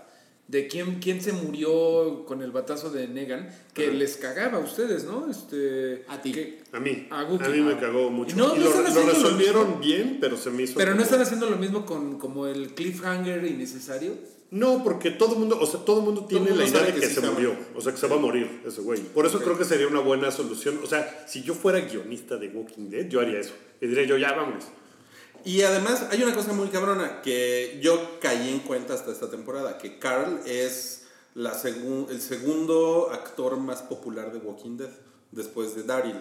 [0.52, 5.06] De quién, quién se murió con el batazo de Negan, que les cagaba a ustedes,
[5.06, 5.32] ¿no?
[5.32, 6.34] Este, A ti.
[6.34, 7.08] que- A mí.
[7.10, 7.50] A A, Wookiee.
[7.50, 8.36] mí me cagó mucho.
[8.36, 10.74] No, y no lo, están lo haciendo lo resolvieron bien, pero se me hizo.
[10.78, 14.14] pero no están haciendo lo mismo con como el cliffhanger innecesario.
[14.52, 16.94] No, porque todo el mundo, o sea, todo el mundo tiene mundo la idea de
[16.94, 17.56] que que, sí se a murió.
[17.74, 19.00] O sea, que se va a morir ese güey.
[19.00, 20.82] Por eso creo que sería una buena solución.
[20.84, 23.54] O sea, si yo fuera guionista de Walking Dead, yo haría eso.
[23.80, 24.66] Y diría yo, ya, vámonos.
[25.46, 29.78] Y además hay una cosa muy cabrona que yo caí en cuenta hasta esta temporada,
[29.78, 34.90] que Carl es la segun- el segundo actor más popular de Walking Dead,
[35.32, 36.20] después de Daryl.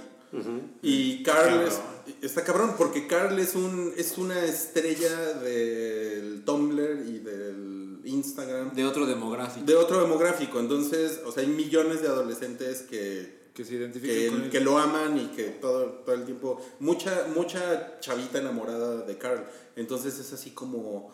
[0.81, 1.81] Y Carl es-
[2.23, 8.85] está cabrón, porque Carl es, un, es una estrella del Tumblr y del Instagram, De
[8.87, 9.67] otro demográfico.
[9.67, 10.61] de otro demográfico.
[10.61, 14.51] Entonces, o sea, hay millones de adolescentes que, Que se identifican que, con él.
[14.51, 19.45] que lo aman y que todo, todo el tiempo, mucha, mucha chavita enamorada de Carl.
[19.77, 21.13] Entonces es así como,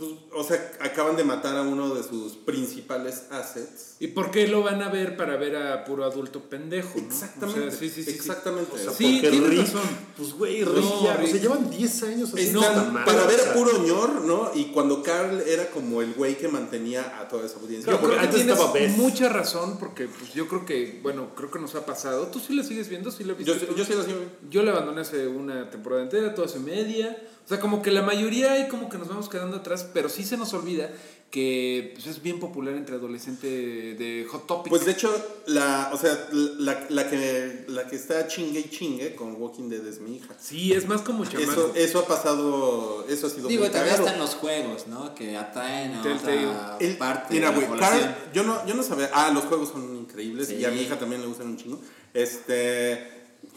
[0.00, 3.96] pues, o sea, acaban de matar a uno de sus principales assets.
[4.00, 6.98] ¿Y por qué lo van a ver para ver a puro adulto pendejo?
[6.98, 7.04] ¿no?
[7.06, 7.60] Exactamente.
[7.60, 8.72] O sea, sí, sí, sí, exactamente.
[8.74, 9.82] O sea, Sí, tienes Rick, razón.
[10.16, 11.30] pues güey, No, Rick ya, o Rick.
[11.32, 14.50] sea, llevan 10 años Están esta madre, para ver o a puro ñor, ¿no?
[14.54, 17.92] Y cuando Carl era como el güey que mantenía a toda esa audiencia.
[17.92, 18.90] Yo porque creo que antes tienes estaba Beth.
[18.96, 22.28] mucha razón porque pues, yo creo que, bueno, creo que nos ha pasado.
[22.28, 23.10] ¿Tú sí la sigues viendo?
[23.10, 23.52] ¿Sí la viste?
[23.52, 24.14] Yo, yo sí lo hacía
[24.50, 27.22] Yo la abandoné hace una temporada entera, tú hace media.
[27.44, 30.22] O sea, como que la mayoría hay como que nos vamos quedando atrás, pero sí
[30.24, 30.90] se nos olvida
[31.32, 34.68] que pues, es bien popular entre adolescentes de Hot Topic.
[34.70, 35.12] Pues de hecho,
[35.46, 39.84] la, o sea, la, la que, la que está chingue y chingue con Walking Dead
[39.86, 40.34] es mi hija.
[40.40, 41.50] sí, es más como chamaco.
[41.52, 45.14] Eso, eso ha pasado, eso ha sido Digo, muy también están los juegos, ¿no?
[45.14, 46.46] Que atraen a Telltale.
[46.46, 48.00] otra El- parte mira, de la güey, población.
[48.02, 49.10] Carl, yo no, yo no sabía.
[49.12, 50.54] Ah, los juegos son increíbles Sí.
[50.56, 51.80] y a mi hija también le gustan un chingo.
[52.12, 53.08] Este.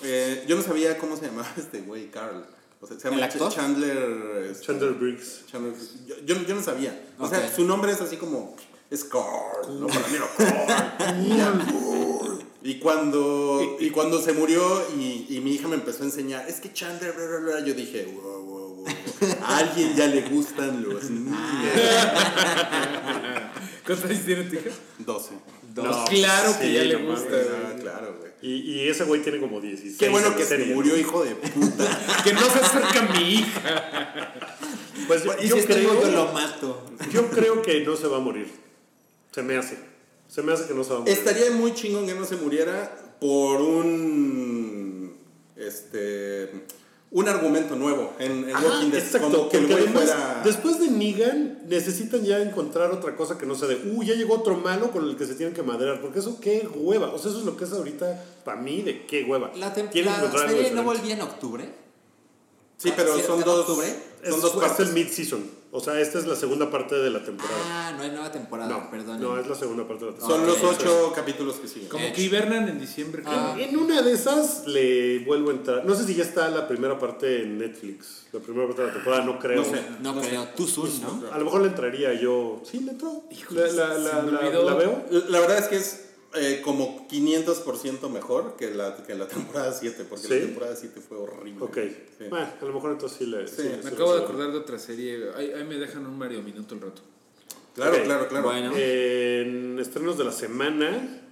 [0.03, 2.45] eh, yo no sabía cómo se llamaba este güey, Carl.
[2.84, 3.51] O sea, se llama ¿El actor?
[3.51, 4.47] Ch- Chandler.
[4.51, 5.41] este, Chandler Briggs.
[5.51, 5.73] Chandler-
[6.05, 7.01] yo, yo, yo no sabía.
[7.17, 7.29] O Ok.
[7.31, 8.55] sea, su nombre es así como.
[8.91, 9.79] Es Carl.
[9.79, 9.88] ¿no?
[9.88, 12.39] Para mí era Carl.
[12.65, 14.61] Y cuando, y cuando se murió
[14.97, 17.73] y, y mi hija me empezó a enseñar, es que Chandler, bla, bla, bla", yo
[17.73, 18.86] dije, wow, wow, wow.
[19.43, 21.38] A alguien ya le gustan los niños.
[23.86, 24.69] ¿Cuántos años tiene tu hija?
[24.99, 25.29] 12.
[25.75, 27.36] No, claro que sí, ya le no gusta.
[27.36, 28.31] Ah, claro, güey.
[28.44, 29.98] Y, y ese güey tiene como 16.
[29.98, 31.00] Qué bueno en que la se serie, murió, ¿no?
[31.00, 32.00] hijo de puta.
[32.26, 34.34] Que no se acerca a mi hija.
[35.08, 36.86] Pues yo, Y yo si estoy creo, yo lo mato.
[37.12, 38.52] yo creo que no se va a morir.
[39.32, 39.78] Se me hace.
[40.28, 41.14] Se me hace que no se va a morir.
[41.18, 45.16] Estaría muy chingón que no se muriera por un.
[45.56, 46.50] Este.
[47.16, 49.03] Un argumento nuevo en, en Ajá, Walking Dead.
[49.03, 50.41] exacto, como que el güey además, fuera.
[50.43, 54.34] después de Negan, necesitan ya encontrar otra cosa que no sea de, uh, ya llegó
[54.34, 57.30] otro malo con el que se tienen que madrear, porque eso qué hueva, o sea,
[57.30, 59.51] eso es lo que es ahorita para mí de qué hueva.
[59.55, 61.70] La, tem- Tienen que la encontrar algo serie no volvía en octubre.
[62.78, 63.59] Sí, pero ¿Sí, son dos.
[63.59, 63.88] octubre?
[64.24, 64.88] Son Es, dos es partes.
[64.88, 65.43] el mid-season,
[65.76, 67.57] o sea, esta es la segunda parte de la temporada.
[67.65, 69.19] Ah, no hay nueva temporada, no, perdón.
[69.19, 70.45] no, es la segunda parte de la temporada.
[70.45, 71.89] Son los ocho capítulos que siguen.
[71.89, 73.24] Como que hibernan en diciembre.
[73.26, 73.55] Ah.
[73.57, 75.84] En una de esas le vuelvo a entrar.
[75.84, 78.28] No sé si ya está la primera parte en Netflix.
[78.32, 79.63] La primera parte de la temporada, no creo.
[79.63, 79.82] No sé.
[79.99, 81.24] No, creo, tú soon, ¿no?
[81.32, 82.61] A lo mejor le entraría yo.
[82.63, 83.24] Sí, le entro.
[83.32, 85.05] Híjole, la, la, la, la veo.
[85.30, 90.05] La verdad es que es eh, como 500% mejor que la, que la temporada 7,
[90.09, 90.34] porque ¿Sí?
[90.34, 91.63] la temporada 7 fue horrible.
[91.63, 91.77] Ok.
[92.17, 92.25] Sí.
[92.29, 93.47] Bueno, a lo mejor entonces sí le.
[93.47, 95.29] Sí, sí, Me sí acabo de acordar de otra serie.
[95.36, 97.01] Ahí, ahí me dejan un Mario Minuto el rato.
[97.75, 98.45] Claro, claro, claro.
[98.45, 98.71] Bueno.
[98.75, 101.22] En estrenos de la semana.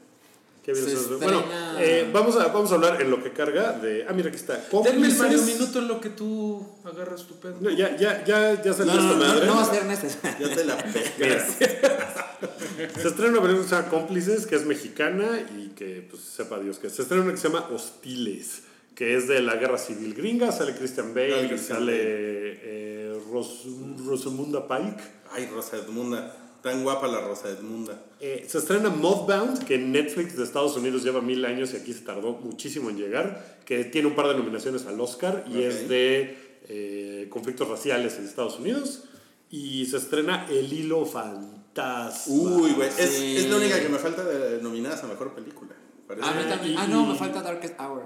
[0.63, 0.95] ¿Qué Se?
[1.15, 1.43] Bueno,
[1.79, 4.05] eh, vamos, a, vamos a hablar en lo que carga de.
[4.07, 4.63] Ah, mira, aquí está.
[4.83, 5.09] Denme.
[5.09, 7.57] Mario Minuto en lo que tú agarras tu pedo.
[7.59, 9.47] No, ya, ya, ya, ya salió No, no, esta no, madre.
[9.47, 10.47] no va a ser necesario.
[10.47, 10.77] Ya te la
[11.17, 11.57] pegas.
[11.57, 16.59] Se estrena una película que se llama Cómplices, que es mexicana y que, pues, sepa
[16.59, 16.93] Dios que es.
[16.93, 18.61] Se estrena una que se llama Hostiles,
[18.93, 20.51] que es de la guerra civil gringa.
[20.51, 23.65] Sale Christian Bale, Sale y Christian sale eh, Ros-
[24.05, 25.01] Rosamunda Pike.
[25.31, 26.37] Ay, Rosa Edmunda.
[26.61, 27.99] Tan guapa la Rosa Edmunda.
[28.19, 31.91] Eh, se estrena Modbound, que en Netflix de Estados Unidos lleva mil años y aquí
[31.93, 35.59] se tardó muchísimo en llegar, que tiene un par de nominaciones al Oscar y Ok.
[35.63, 36.37] es de
[36.69, 39.05] eh, conflictos raciales en Estados Unidos.
[39.49, 42.33] Y se estrena El Hilo Fantasma.
[42.33, 42.87] Uy, güey.
[42.89, 43.37] Es, Sí.
[43.37, 45.71] es la única que me falta de nominadas a mejor película.
[46.07, 46.27] Parece.
[46.27, 46.77] A mí también.
[46.77, 48.05] Ah, no, me falta Darkest Hour.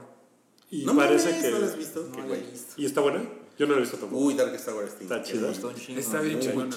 [0.72, 1.52] Y No parece mames, que...
[1.52, 2.08] ¿no la has visto?
[2.10, 2.40] No la güey.
[2.40, 2.74] he visto.
[2.78, 3.24] ¿Y está buena?
[3.58, 4.22] Yo no la he visto tampoco.
[4.24, 5.52] Uy, Darkest Tower está Está chida.
[5.98, 6.76] Está bien chingona.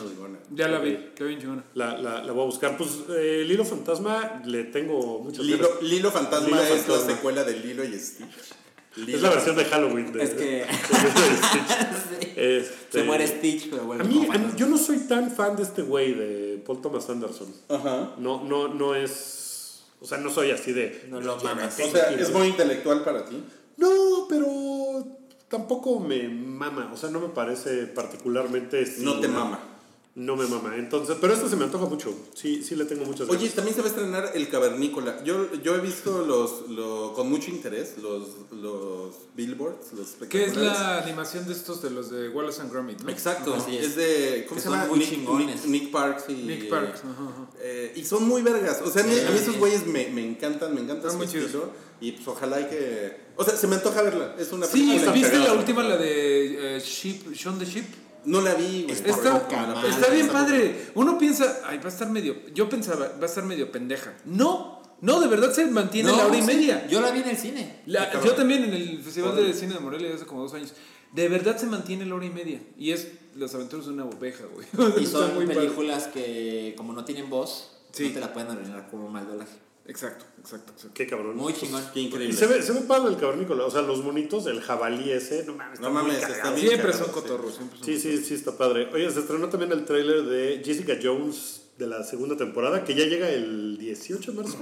[0.55, 1.65] Ya la vi, qué bien chingona.
[1.75, 2.77] La, la, la voy a buscar.
[2.77, 5.69] Pues eh, El Hilo Fantasma le tengo muchas Lilo.
[5.83, 6.97] Lilo Fantasma Lilo es Fantasma.
[7.11, 8.27] la secuela de Lilo y Stitch.
[8.97, 10.13] Es Lilo la versión de Halloween.
[10.13, 11.89] De, Es que- de Lilo y Stitch.
[12.21, 12.33] Sí.
[12.37, 15.57] Este, Se muere Stitch, pero vuelve A mí, a mí- yo no soy tan fan
[15.57, 17.53] de este güey, de Paul Thomas Anderson.
[17.69, 18.15] Ajá.
[18.19, 19.83] No, no, no es.
[20.01, 21.07] O sea, no soy así de.
[21.11, 21.79] No lo mamas.
[21.81, 23.43] O sea, es muy intelectual para ti.
[23.77, 25.18] No, pero
[25.49, 26.91] tampoco me mama.
[26.93, 28.85] O sea, no me parece particularmente.
[28.99, 29.61] No te mama.
[30.19, 30.75] No me mama.
[30.77, 32.13] Entonces, pero esta se me antoja mucho.
[32.35, 33.41] Sí, sí le tengo muchas ganas.
[33.41, 35.23] Oye, también se va a estrenar El Cavernícola.
[35.23, 40.57] Yo, yo he visto los, lo- con mucho interés los, los billboards, los Que es
[40.57, 43.11] la animación de estos de los de Wallace and Gromit, ¿no?
[43.11, 43.87] Exacto, Así es.
[43.87, 43.97] es.
[43.97, 44.45] de.
[44.49, 44.89] ¿Cómo Que se son llama?
[44.89, 45.29] muy Nick.
[45.29, 46.33] Nick, Nick Parks y.
[46.35, 47.49] Nick Parks, ajá, ajá.
[47.61, 48.83] eh, y son muy vergas.
[48.85, 51.19] O sea, a mí- a mí esos güeyes me, me encantan, me encanta Están su
[51.19, 51.53] muy chidos.
[52.01, 53.29] Y pues ojalá y que.
[53.37, 54.35] O sea, se me antoja verla.
[54.39, 57.85] Es una Sí, ¿viste la última, la de eh, Sheep, Shaun the Sheep?
[58.29, 58.95] No la vi, güey.
[58.95, 60.91] Está, bien padre.
[60.95, 62.37] Uno piensa, ay, va a estar medio.
[62.55, 64.15] Yo pensaba, va a estar medio pendeja.
[64.25, 66.87] No, no, de verdad se mantiene la hora y sí, media.
[66.89, 67.81] Yo la vi en el cine.
[67.87, 70.73] La- yo también en el Festival de Cine de Morelia hace como dos años.
[71.13, 72.61] De verdad se mantiene la hora y media.
[72.77, 74.67] Y es las aventuras de una oveja, güey.
[75.03, 75.61] Y son muy padre.
[75.61, 78.09] películas que, como no tienen voz, Sí.
[78.09, 79.53] no te la pueden arruinar como mal doblaje.
[79.89, 80.95] Exacto, exacto, exacto.
[80.95, 81.35] Qué cabrón.
[81.37, 81.83] Muy chingón.
[81.95, 82.37] Qué Y increíble.
[82.37, 83.65] se ve, se ve padre el cavernícola.
[83.65, 85.45] O sea, los monitos, el jabalí ese.
[85.47, 86.69] No mames, No mames, está bien.
[86.69, 88.89] Siempre son cotorros, siempre son Sí, sí, sí, está padre.
[88.93, 93.07] Oye, se estrenó también el tráiler de Jessica Jones de la segunda temporada, que ya
[93.07, 94.59] llega el 18 de marzo.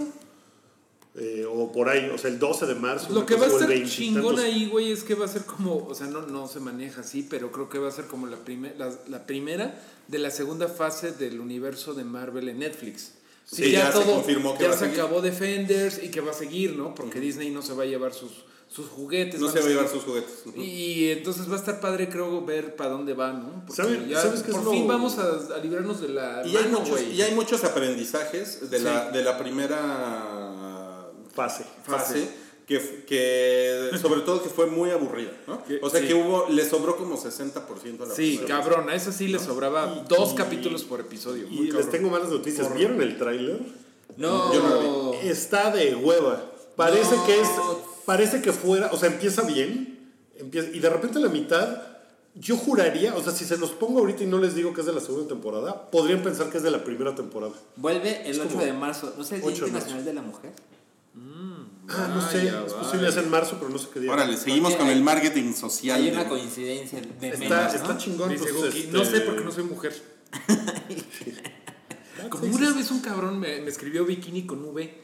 [1.18, 3.11] Eh, o por ahí, o sea, el 12 de marzo.
[3.12, 4.45] Lo que va a o el estar 20 y chingón tantos.
[4.45, 7.27] ahí, güey, es que va a ser como, o sea, no, no se maneja así,
[7.29, 10.68] pero creo que va a ser como la, prime- la, la primera de la segunda
[10.68, 13.12] fase del universo de Marvel en Netflix.
[13.49, 15.01] Sí, ya se confirmó que ya va a se seguir.
[15.01, 16.94] acabó Defenders y que va a seguir, ¿no?
[16.94, 18.32] Porque Disney no se va a llevar sus,
[18.68, 19.40] sus juguetes.
[19.40, 20.42] No se va a llevar sus juguetes.
[20.57, 23.62] Y entonces va a estar padre, creo, ver para dónde va, ¿no?
[23.66, 26.64] Porque ¿Sabe- ya sabes por lo- fin vamos a, a librarnos de la Y hay,
[26.64, 27.12] mano, muchos, güey.
[27.14, 31.64] y hay muchos aprendizajes de, la, de la primera Fase.
[31.84, 32.28] fase
[32.67, 35.62] que, que sobre todo que fue muy aburrida, ¿no?
[35.83, 36.09] O sea sí.
[36.09, 40.05] que hubo, le sobró como 60% a la Sí, cabrón, a esa sí le sobraba
[40.09, 41.47] dos capítulos por episodio.
[41.49, 42.75] Y les tengo malas noticias.
[42.75, 43.61] ¿Vieron el tráiler?
[44.17, 46.45] No, Yo no la Está de hueva.
[46.75, 47.27] Parece No.
[47.27, 47.49] que es.
[48.05, 48.91] Parece que fuera.
[48.93, 50.12] O sea, empieza bien.
[50.39, 51.83] Empieza, y de repente a la mitad.
[52.39, 54.87] Yo juraría, o sea, si se los pongo ahorita y no les digo que es
[54.87, 57.55] de la segunda temporada, podrían pensar que es de la primera temporada.
[57.77, 59.14] Vuelve el 8 como de marzo.
[59.17, 60.53] ¿No es el Día 8 de Internacional de la Mujer?
[61.89, 64.11] Ah, no sé, Vaya, es posible, es en marzo, pero no sé qué día.
[64.12, 65.99] Órale, seguimos Porque con hay- el marketing social.
[66.01, 67.99] Hay de- una coincidencia de Está, menos, está ¿no?
[67.99, 68.28] chingón.
[68.30, 69.95] Dice pues, este- No sé porque no soy mujer.
[72.30, 74.95] Como una vez un cabrón me, me escribió bikini con V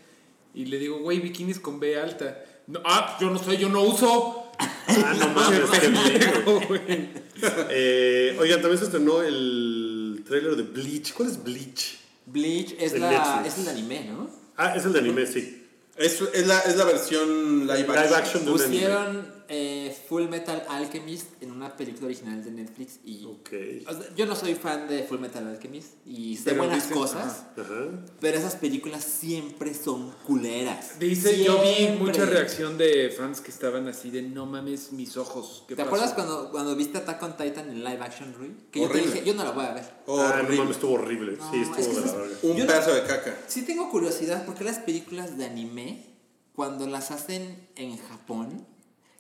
[0.55, 2.43] y le digo, güey, bikini es con B alta.
[2.66, 4.51] No, ah, yo no sé, yo no uso.
[4.59, 7.11] Ah, no mames, qué Pendejo, güey.
[7.70, 11.12] Eh, oigan, también se estrenó el trailer de Bleach.
[11.12, 11.99] ¿Cuál es Bleach?
[12.26, 13.55] Bleach es, En la, Netflix.
[13.59, 14.30] es el anime, ¿no?
[14.57, 15.62] Ah, es el de anime, sí.
[16.03, 17.94] Es, es, la, es la versión live action.
[17.94, 18.74] Live action de un anime.
[18.74, 23.24] Pusieron eh, Full Metal Alchemist en una película original de Netflix y...
[23.24, 23.51] Ok.
[23.88, 26.97] o sea, yo no soy fan de Full Metal Alchemist y sé Pero buenas dicen-
[26.99, 28.05] cosas, Ajá.
[28.20, 30.99] pero esas películas siempre son culeras.
[30.99, 35.64] Dice, yo vi mucha reacción de fans que estaban así de no mames mis ojos.
[35.68, 38.55] ¿Qué ¿Te pasó?" acuerdas cuando, cuando viste Attack on Titan en live action, Rui?
[38.70, 39.84] Que yo te dije, yo no la voy a ver.
[39.84, 40.57] Ah, no Horrible.
[40.57, 41.36] mames, estuvo horrible.
[41.36, 42.36] No, sí, es estuvo que de la es- verga.
[42.43, 43.38] Un Yo no- pedazo de caca.
[43.47, 46.07] Sí tengo curiosidad porque las películas de anime,
[46.55, 48.66] cuando las hacen en Japón,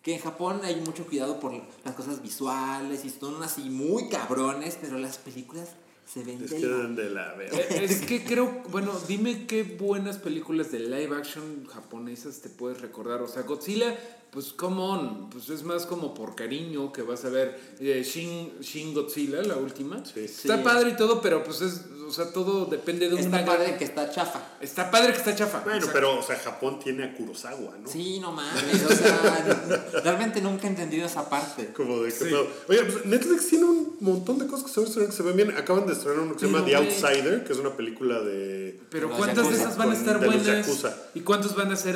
[0.02, 1.52] que en Japón hay mucho cuidado por
[1.84, 5.68] las cosas visuales y son así muy cabrones, pero las películas
[6.06, 7.58] se ven Es de que la- de la verga.
[7.58, 12.80] Eh, Es que creo, bueno, dime qué buenas películas de live action japonesas te puedes
[12.80, 13.22] recordar.
[13.22, 13.96] O sea, Godzilla,
[14.30, 18.52] pues come on, pues es más como por cariño que vas a ver eh, Shin,
[18.60, 20.02] Shin Godzilla, la última.
[20.04, 20.20] Sí.
[20.20, 20.62] Está Sí.
[20.64, 23.40] padre y todo, pero pues es, o sea, todo depende de una...
[23.40, 24.56] Está padre que está chafa.
[24.60, 25.60] Está padre que está chafa.
[25.60, 25.92] Bueno, exacto.
[25.94, 27.88] pero, o sea, Japón tiene a Kurosawa, ¿no?
[27.88, 29.60] Sí, no mames, o sea,
[30.02, 31.72] realmente nunca he entendido esa parte.
[31.74, 32.34] Como de que Sí.
[32.68, 35.56] Oye, pues Netflix tiene un montón de cosas que se ven bien.
[35.58, 36.74] Acaban de estrenar uno que se llama The.
[36.76, 38.80] Outsider, que es una película de.
[38.90, 40.44] Pero ¿cuántas de esas van a estar buenas?
[40.46, 40.94] Yakuza.
[41.14, 41.94] ¿Y cuántos van a ser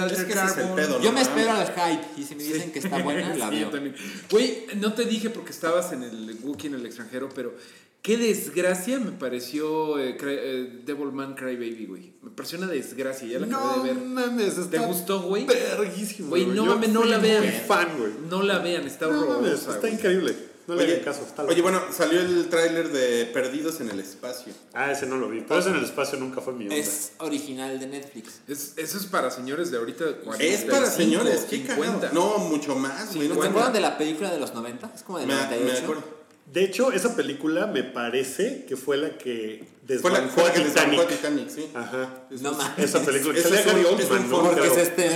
[0.75, 3.71] pedo, Yo me espero al hype y si me dicen que está buena, la veo.
[4.31, 7.55] Güey, no te dije porque estabas en el Wookiee en el extranjero, pero
[8.03, 12.13] qué desgracia me pareció eh, Cry- eh, Devilman Crybaby, güey.
[12.23, 14.03] Me pareció una desgracia, ya la no acabé de ver.
[14.05, 15.45] mames, está ¿Te gustó, güey?
[15.47, 16.29] Verguísimo.
[16.31, 17.45] Güey, no mames, no la vean.
[17.67, 18.13] fan, güey.
[18.31, 19.95] No la vean, está No mames, está güey.
[19.95, 20.37] increíble.
[20.67, 21.23] No le Oye, hagan caso.
[21.27, 24.53] Está oye, bueno, salió el tráiler de Perdidos en el Espacio.
[24.75, 25.43] Ah, ese no lo vi.
[25.43, 26.75] Pero ese en el espacio nunca fue mi onda.
[26.77, 28.41] Es original de Netflix.
[28.49, 30.05] Es- eso es para señores de ahorita.
[30.09, 30.27] es para
[30.89, 32.09] 45, señores, qué 50.
[32.11, 32.15] cagado.
[32.15, 33.29] No, mucho más, güey.
[33.29, 34.91] ¿No te acuerdan de la película de los 90?
[34.95, 35.83] Es como de Me, me 98.
[35.85, 36.03] acuerdo.
[36.53, 39.67] De hecho, esa película me parece que fue la que
[40.01, 41.47] Fue la, desbancó fue la que desbancó a Titanic.
[41.47, 41.71] Titanic, sí.
[41.75, 42.23] Ajá.
[42.31, 42.79] No mames.
[42.85, 43.35] Esa película.
[43.35, 43.99] que es un- Gary es
[44.75, 45.15] se es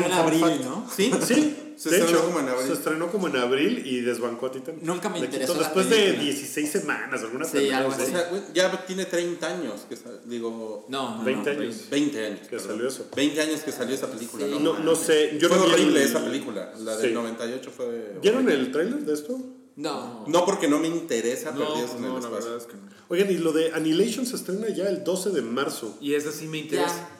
[1.27, 2.67] Sí, Se de estrenó hecho, como en abril.
[2.67, 4.83] Se estrenó como en abril y desbancó a Titanic.
[4.83, 6.23] Nunca me interesó la Después de película.
[6.25, 8.03] 16 semanas, alguna Sí, pendejada algo así.
[8.03, 10.85] O sea, ya tiene 30 años, que digo...
[10.91, 11.61] No, no, 20 no.
[11.63, 11.77] años.
[11.91, 12.41] 20 años.
[12.41, 12.67] Que perdón.
[12.69, 13.07] salió eso.
[13.17, 14.53] 20 años que salió esa película, Sí.
[14.53, 14.61] ¿no?
[14.61, 16.73] No, no sé, yo fue no horrible el- esa película.
[16.81, 17.15] La del Sí.
[17.15, 18.19] 98 fue...
[18.21, 19.39] ¿Vieron el tráiler de esto?
[19.77, 20.25] No.
[20.29, 22.45] No porque no me interesa No, Perdidos en no, el la Espacio.
[22.51, 22.83] verdad es que no.
[23.09, 25.97] Oigan, y lo de Annihilation se estrena ya el 12 de marzo.
[26.01, 26.95] Y esa sí me interesa.
[26.95, 27.17] Ya.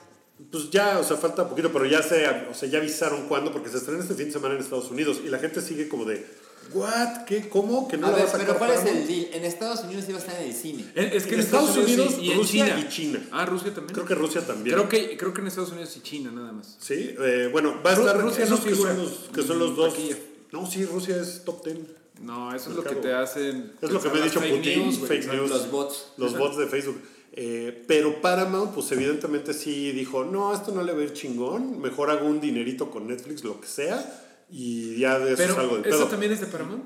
[0.51, 3.69] Pues ya, o sea, falta poquito, pero ya se, o sea, ya avisaron cuándo, porque
[3.69, 6.25] se estrena este fin de semana en Estados Unidos y la gente sigue como de,
[6.73, 7.25] ¿what?
[7.25, 7.47] ¿Qué?
[7.49, 7.87] ¿Cómo?
[7.87, 9.27] ¿Que no a la ver, va a sacar pero ¿cuál es el deal?
[9.33, 10.85] En Estados Unidos iba a estar en el cine.
[10.95, 12.79] Eh, Es que En en, Estados, Estados Unidos, y en Rusia China.
[12.79, 13.27] y China.
[13.31, 13.93] Ah, Rusia también.
[13.93, 14.75] Creo que Rusia también.
[14.75, 16.77] Creo que, creo que en Estados Unidos y China nada más.
[16.79, 19.59] Sí, eh, bueno, va a Ru- estar Rusia esos no que, son los, que son
[19.59, 19.93] los en dos.
[19.93, 20.17] taquilla.
[20.51, 21.77] No, sí, Rusia es top 10.
[22.21, 23.73] No, eso es lo que te hacen.
[23.81, 25.49] Es lo que me ha dicho fake Putin, news, fake news.
[25.49, 26.05] Los bots.
[26.17, 27.01] Los bots de Facebook.
[27.33, 31.79] Eh, pero Paramount, pues evidentemente sí dijo, no, esto no le va a ir chingón,
[31.79, 35.75] mejor hago un dinerito con Netflix, lo que sea, y ya de eso Pero, salgo
[35.77, 36.07] del ¿eso pedo.
[36.07, 36.85] también es de Paramount?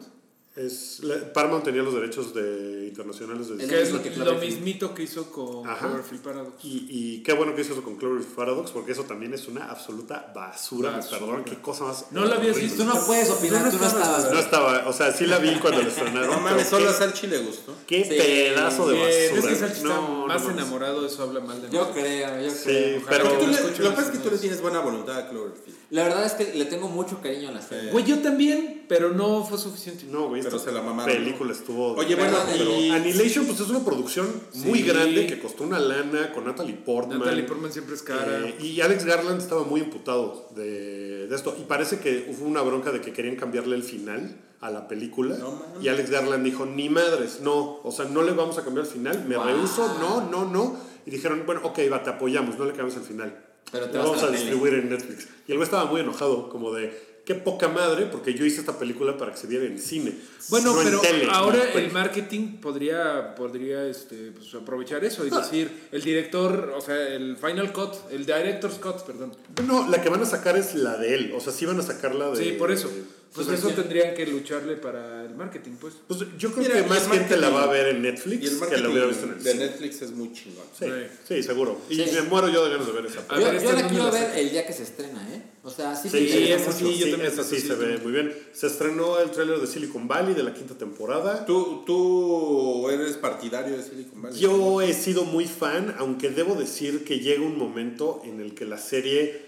[0.56, 4.16] Es, la- Paramount tenía los derechos de internacionales de Que es mismo lo, que lo
[4.24, 4.54] Cloverfield.
[4.56, 5.80] mismito que hizo con Ajá.
[5.88, 6.64] Cloverfield Paradox.
[6.64, 9.66] Y, y qué bueno que hizo eso con Cloverfield Paradox, porque eso también es una
[9.70, 12.06] absoluta basura, perdón, qué cosa más.
[12.12, 12.84] No la habías visto.
[12.84, 14.32] Tú no puedes opinar, tú no estabas.
[14.32, 16.30] No estaba, o sea, sí la vi cuando la estrenaron.
[16.30, 17.76] No mames, solo a Salchi le gustó.
[17.86, 18.10] Qué Sí.
[18.12, 19.10] pedazo de basura.
[19.12, 22.50] es que Salchi está No, no más enamorado, eso habla mal de Yo creo, yo
[22.50, 22.98] Sí, creo.
[23.02, 23.46] Ojalá pero.
[23.46, 25.76] Lo que pasa es que tú le tienes buena voluntad a Cloverfield.
[25.96, 27.90] La verdad es que le tengo mucho cariño a la serie.
[27.92, 30.04] Güey, yo también, pero no fue suficiente.
[30.10, 31.94] No, güey, Pero esta se la mamaron, película estuvo.
[31.94, 32.90] Oye, bueno, Pero y...
[32.90, 37.20] Annihilation, pues es una producción muy grande que costó una lana con Natalie Portman.
[37.20, 38.42] Natalie Portman siempre es cara.
[38.46, 41.56] Eh, y Alex Garland estaba muy imputado de, de esto.
[41.58, 45.38] Y parece que hubo una bronca de que querían cambiarle el final a la película.
[45.38, 47.80] No y Alex Garland dijo, ni madres, no.
[47.84, 49.24] O sea, no le vamos a cambiar el final.
[49.30, 49.46] Me Wow.
[49.46, 50.78] rehuso, no, no, no.
[51.06, 53.45] Y dijeron, bueno, ok, va, te apoyamos, no le cambies el final.
[53.72, 55.28] Pero te Lo vas vamos a la distribuir en Netflix.
[55.48, 56.94] Y el güey estaba muy enojado, como de,
[57.26, 60.14] qué poca madre, porque yo hice esta película para que se viera en cine.
[60.50, 61.28] Bueno, no en pero tele.
[61.32, 66.82] ahora No, el marketing podría, podría este, pues, aprovechar eso y decir, el director, o
[66.82, 69.36] sea, el Final Cut, el Director's Cut, perdón.
[69.66, 71.34] No, la que van a sacar es la de él.
[71.36, 72.44] O sea, sí van a sacarla de.
[72.44, 72.88] Sí, por eso.
[72.90, 75.96] de- Pues eso tendrían que lucharle para el marketing, pues.
[76.08, 78.62] Pues yo creo Mira, y que más gente la va a ver en Y Netflix
[78.62, 79.66] el que la hubiera visto en el de cine.
[79.66, 80.64] Netflix es muy chingón.
[80.80, 81.36] Sí, Sí.
[81.36, 81.82] sí, seguro.
[81.90, 82.06] Y Sí.
[82.14, 83.26] me muero yo de ganas de ver esa.
[83.28, 85.42] A Yo, ver, yo ¿esta la quiero ver el día que se estrena, ¿eh?
[85.64, 86.78] O sea, sí, Sí, esa mucho.
[86.88, 88.34] sí, yo también esa sí sí se ve muy bien.
[88.54, 91.46] Se estrenó el tráiler de Silicon Valley de la quinta temporada.
[91.46, 94.40] ¿Tú, tú eres partidario de Silicon Valley.
[94.40, 98.64] Yo he sido muy fan, aunque debo decir que llega un momento en el que
[98.66, 99.44] la serie.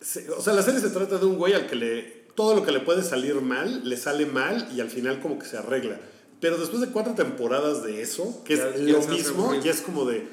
[0.00, 2.19] se- o sea, la serie se trata de un güey al que le.
[2.40, 5.44] Todo lo que le puede salir mal, le sale mal y al final como que
[5.44, 6.00] se arregla.
[6.40, 9.82] Pero después de cuatro temporadas de eso, que Ya- es ya lo mismo, ya es
[9.82, 10.26] como de.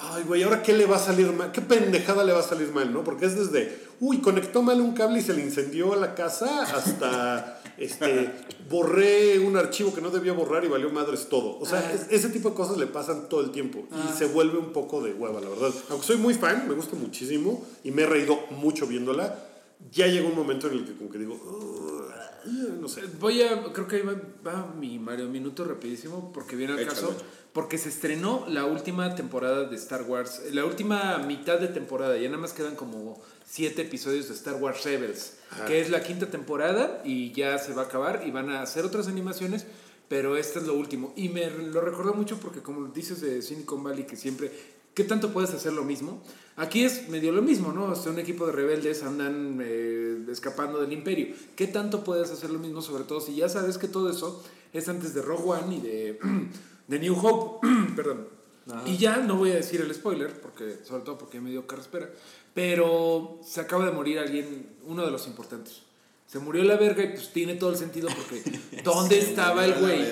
[0.00, 1.50] Ay, güey, ¿ahora qué le va a salir mal?
[1.50, 3.02] ¿Qué pendejada le va a salir mal, no?
[3.02, 3.76] Porque es desde.
[3.98, 7.54] Uy, conectó mal un cable y se le incendió la casa hasta.
[7.78, 8.28] Este,
[8.68, 11.58] borré un archivo que no debía borrar y valió madres todo.
[11.60, 11.92] O sea, Ah.
[11.92, 15.00] es- ese tipo de cosas le pasan todo el tiempo y se vuelve un poco
[15.00, 15.70] de hueva, la verdad.
[15.90, 19.38] Aunque soy muy fan, me gusta muchísimo y me he reído mucho viéndola,
[19.90, 22.08] ya llega un momento en el que como que digo,
[22.80, 23.02] no sé.
[23.20, 24.14] Voy a, creo que ahí va,
[24.46, 27.14] va mi Mario Minuto rapidísimo porque viene al caso.
[27.52, 32.28] Porque se estrenó la última temporada de Star Wars, la última mitad de temporada, ya
[32.28, 37.02] nada más quedan como siete episodios de Star Wars Rebels, que es la quinta temporada
[37.04, 39.64] y ya se va a acabar y van a hacer otras animaciones,
[40.08, 41.12] pero este es lo último.
[41.16, 44.52] Y me lo recordó mucho porque como dices de Silicon Valley que siempre,
[44.94, 46.22] ¿qué tanto puedes hacer lo mismo?
[46.56, 47.84] Aquí es medio lo mismo, ¿no?
[47.84, 51.34] O sea, un equipo de rebeldes andan eh, escapando del imperio.
[51.54, 52.82] ¿Qué tanto puedes hacer lo mismo?
[52.82, 56.18] Sobre todo si ya sabes que todo eso es antes de Rogue One y de,
[56.88, 57.66] de New Hope.
[57.96, 58.38] Perdón.
[58.84, 62.10] Y ya no voy a decir el spoiler, porque, sobre todo porque me dio carraspera,
[62.52, 65.82] pero se acaba de morir alguien, uno de los importantes.
[66.26, 68.42] Se murió la verga y pues tiene todo el sentido porque
[68.84, 70.04] ¿dónde estaba el güey?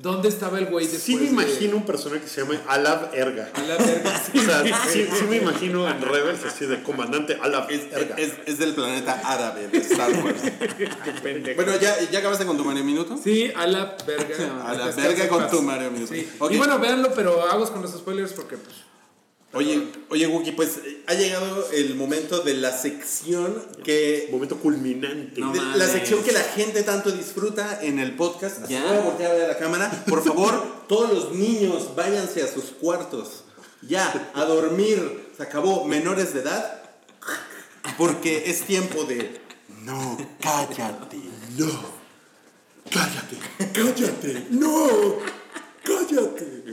[0.00, 3.14] ¿Dónde estaba el güey después Sí me de- imagino un personaje que se llama Alab
[3.14, 3.50] Erga.
[3.54, 4.38] A la verga, sí.
[4.38, 8.14] O sea, sí, sí me imagino en Rebels así de comandante Alab Es, Erga.
[8.16, 10.40] es, es del planeta árabe de Star Wars.
[10.78, 11.56] Qué pendejo.
[11.62, 13.18] bueno, ¿ya, ¿ya acabaste con tu Mario Minuto?
[13.22, 14.36] Sí, a la verga.
[14.64, 16.12] A la Descansa verga en con tu Mario Minuto.
[16.14, 16.28] Sí.
[16.50, 18.76] Y bueno, véanlo, pero hago con los spoilers porque pues.
[19.54, 24.28] Oye, oye, Wookie, pues eh, ha llegado el momento de la sección que.
[24.30, 25.40] Momento culminante.
[25.40, 28.62] No la sección que la gente tanto disfruta en el podcast.
[28.62, 28.84] Así Ya.
[28.84, 30.04] Voy a voltear a ver a la cámara.
[30.06, 33.44] Por favor, todos los niños váyanse a sus cuartos.
[33.80, 35.30] Ya, a dormir.
[35.36, 35.86] Se acabó.
[35.86, 36.82] Menores de edad.
[37.96, 39.40] Porque es tiempo de.
[39.82, 41.16] No, cállate.
[41.56, 41.98] No.
[42.90, 43.36] Cállate.
[43.72, 44.46] Cállate.
[44.50, 44.88] No.
[45.82, 46.67] Cállate.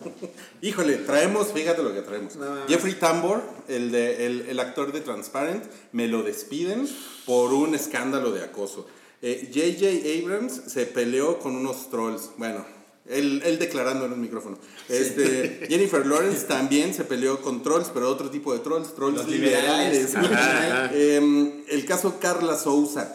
[0.62, 2.34] Híjole, traemos, fíjate lo que traemos.
[2.68, 6.88] Jeffrey Tambor, el, de, el, el actor de Transparent, me lo despiden
[7.26, 8.86] por un escándalo de acoso.
[9.22, 10.22] Eh, J.J.
[10.22, 12.30] Abrams se peleó con unos trolls.
[12.36, 12.64] Bueno,
[13.06, 14.58] él, él declarando en un micrófono.
[14.88, 19.28] Este, Jennifer Lawrence también se peleó con trolls, pero otro tipo de trolls, trolls Los
[19.28, 20.14] liberales.
[20.14, 20.14] liberales.
[20.16, 20.90] Ajá.
[20.94, 23.12] Em, el caso Carla Souza.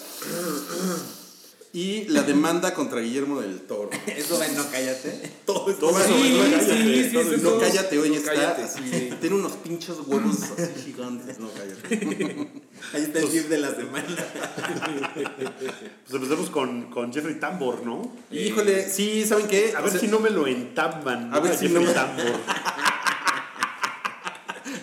[1.75, 3.89] Y la demanda contra Guillermo del Toro.
[4.07, 5.09] Eso ven, no cállate.
[5.45, 8.33] Todo Todo va eso, no no cállate, sí, sí, no sí, cállate, hoy no está
[8.33, 8.63] cállate.
[8.63, 8.81] así,
[9.21, 12.47] tiene unos pinches huevos así gigantes, no cállate.
[12.93, 14.05] Ahí está el tip de la semana.
[15.15, 18.11] Pues empecemos con, con Jeffrey Tambor, ¿no?
[18.31, 19.73] Híjole, sí, ¿saben qué?
[19.75, 21.33] A O ver sea, si no me lo entamban.
[21.33, 22.39] A ver si Jeffrey no me- Tambor.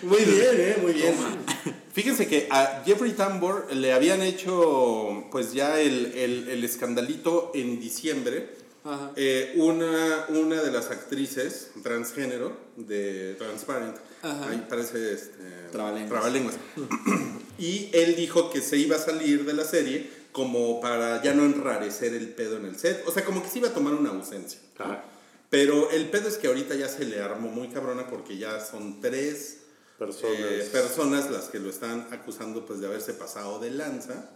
[0.03, 1.13] Muy bien, eh, muy bien.
[1.93, 7.79] Fíjense que a Jeffrey Tambor le habían hecho pues ya el, el- el escandalito en
[7.79, 8.49] diciembre.
[8.83, 9.11] Ajá.
[9.15, 14.49] Eh, una, una de las actrices transgénero de Transparent, Ajá.
[14.49, 16.09] ahí parece este, Trabalenguas.
[16.09, 16.55] trabalenguas.
[17.59, 21.43] y él dijo que se iba a salir de la serie como para ya no
[21.43, 23.03] enrarecer el pedo en el set.
[23.05, 24.59] O sea, como que se iba a tomar una ausencia.
[24.79, 25.03] Ajá.
[25.51, 29.01] Pero el pedo es que ahorita ya se le armó muy cabrona porque ya son
[29.01, 29.57] tres
[30.05, 30.39] Personas.
[30.39, 34.29] eh, personas las que lo están acusando pues de haberse pasado de lanza.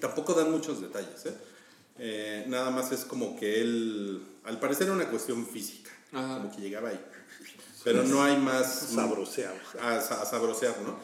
[0.00, 1.34] Tampoco dan muchos detalles, ¿eh?
[1.98, 6.38] Eh, nada más es como que él, al parecer era una cuestión física, Ajá.
[6.38, 7.00] como que llegaba ahí.
[7.82, 8.90] Pero no hay más...
[8.94, 9.56] Sabroseado.
[9.80, 10.96] A, a sabrosear, ¿no?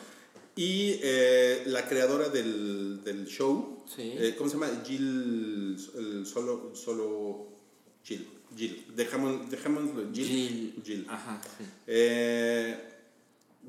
[0.55, 4.03] Y eh, la creadora del, del show, Sí.
[4.17, 4.71] eh, ¿cómo se llama?
[4.87, 7.49] Jill, el solo, solo,
[8.05, 10.27] Jill, Jill, dejémoslo, Jill.
[10.29, 10.83] Jill.
[10.85, 11.07] Jill.
[11.11, 11.65] Ajá, sí.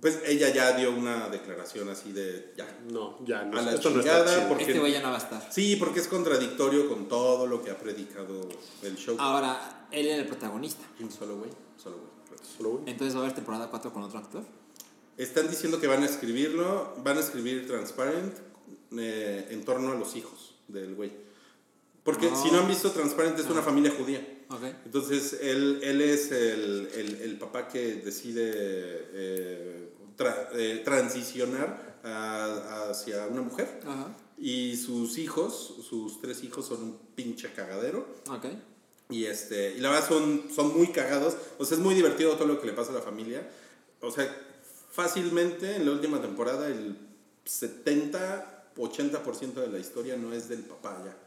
[0.02, 3.58] Pues ella ya dio una declaración así de, ya, No, ya no.
[3.58, 4.48] A la esto no está chingada, chido.
[4.50, 5.48] porque- Este güey ya no va a estar.
[5.52, 8.48] Sí, porque es contradictorio con todo lo que ha predicado
[8.84, 9.16] el show.
[9.20, 10.84] Ahora, él era el protagonista.
[11.00, 11.50] Un solo güey,
[11.82, 12.40] solo güey.
[12.58, 12.84] Solo güey.
[12.88, 14.44] Entonces va a haber temporada 4 con otro actor.
[15.18, 18.36] Están diciendo que van a escribirlo, van a escribir Transparent
[18.98, 21.12] eh, en torno a los hijos del güey.
[22.04, 22.36] Porque Ah.
[22.36, 24.26] si no han visto, Transparent es una familia judía.
[24.50, 24.64] Ok.
[24.86, 32.90] Entonces, él, él es el, el- el papá que decide eh, tra- eh, transicionar a-
[32.90, 33.80] hacia una mujer.
[33.86, 34.16] Ajá.
[34.38, 38.06] Y sus hijos, sus tres hijos son un pinche cagadero.
[38.30, 38.46] Ok.
[39.10, 41.38] Y, este, y la verdad son, son muy cagados.
[41.58, 43.48] O sea, es muy divertido todo lo que le pasa a la familia.
[44.02, 44.30] O sea,
[44.92, 46.98] fácilmente en la última temporada el
[47.46, 51.18] 70, 80% de la historia no es del papá ya.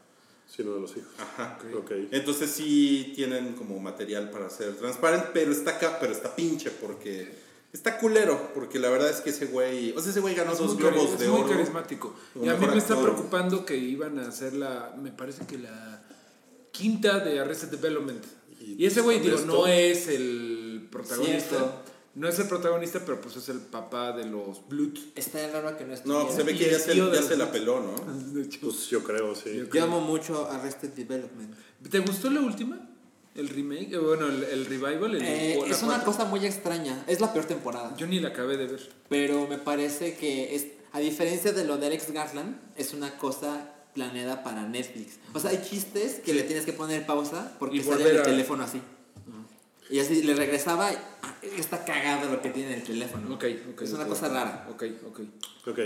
[0.55, 1.09] Sino de los hijos.
[1.19, 1.59] Ajá.
[1.77, 1.91] Ok.
[2.11, 7.31] Entonces sí tienen como material para ser transparente, pero está acá, pero está pinche porque
[7.71, 10.57] está culero, porque la verdad es que ese güey, o sea, ese güey ganó Es
[10.57, 11.49] dos globos cari- es de muy oro.
[11.51, 12.15] carismático.
[12.35, 13.11] Y a mí me está actor.
[13.13, 16.01] preocupando que iban a hacer la, me parece que la
[16.71, 18.23] quinta de Arrested Development.
[18.59, 21.49] Y Y ese güey, digo, no es el protagonista.
[21.57, 21.83] Cierto.
[22.15, 24.97] No es el protagonista, pero pues es el papá de los Blood.
[25.15, 26.09] Está raro que no esté.
[26.09, 28.41] No, se ve que el ya se, ya de- se la peló, ¿no?
[28.41, 28.59] Hecho.
[28.61, 29.63] Pues yo creo, sí.
[29.73, 31.53] Yo amo mucho Arrested Development.
[31.89, 32.87] ¿Te gustó la última?
[33.35, 33.93] ¿El remake?
[33.93, 35.15] Eh, Bueno, el, el revival.
[35.15, 36.11] el- Eh, es una cuatro.
[36.11, 37.03] cosa muy extraña.
[37.07, 37.95] Es la peor temporada.
[37.95, 38.89] Yo ni la acabé de ver.
[39.07, 43.71] Pero me parece que es, a diferencia de lo de Alex Garland, es una cosa
[43.93, 45.19] planeada para Netflix.
[45.33, 48.23] O sea, hay chistes que le tienes que poner pausa porque Y sale el a-
[48.23, 48.81] teléfono así.
[49.89, 53.33] Y así le regresaba y está cagado lo que tiene el teléfono.
[53.35, 53.81] Ok, ok.
[53.81, 54.67] Es una cosa rara.
[54.71, 55.19] Ok, ok.
[55.67, 55.79] Ok.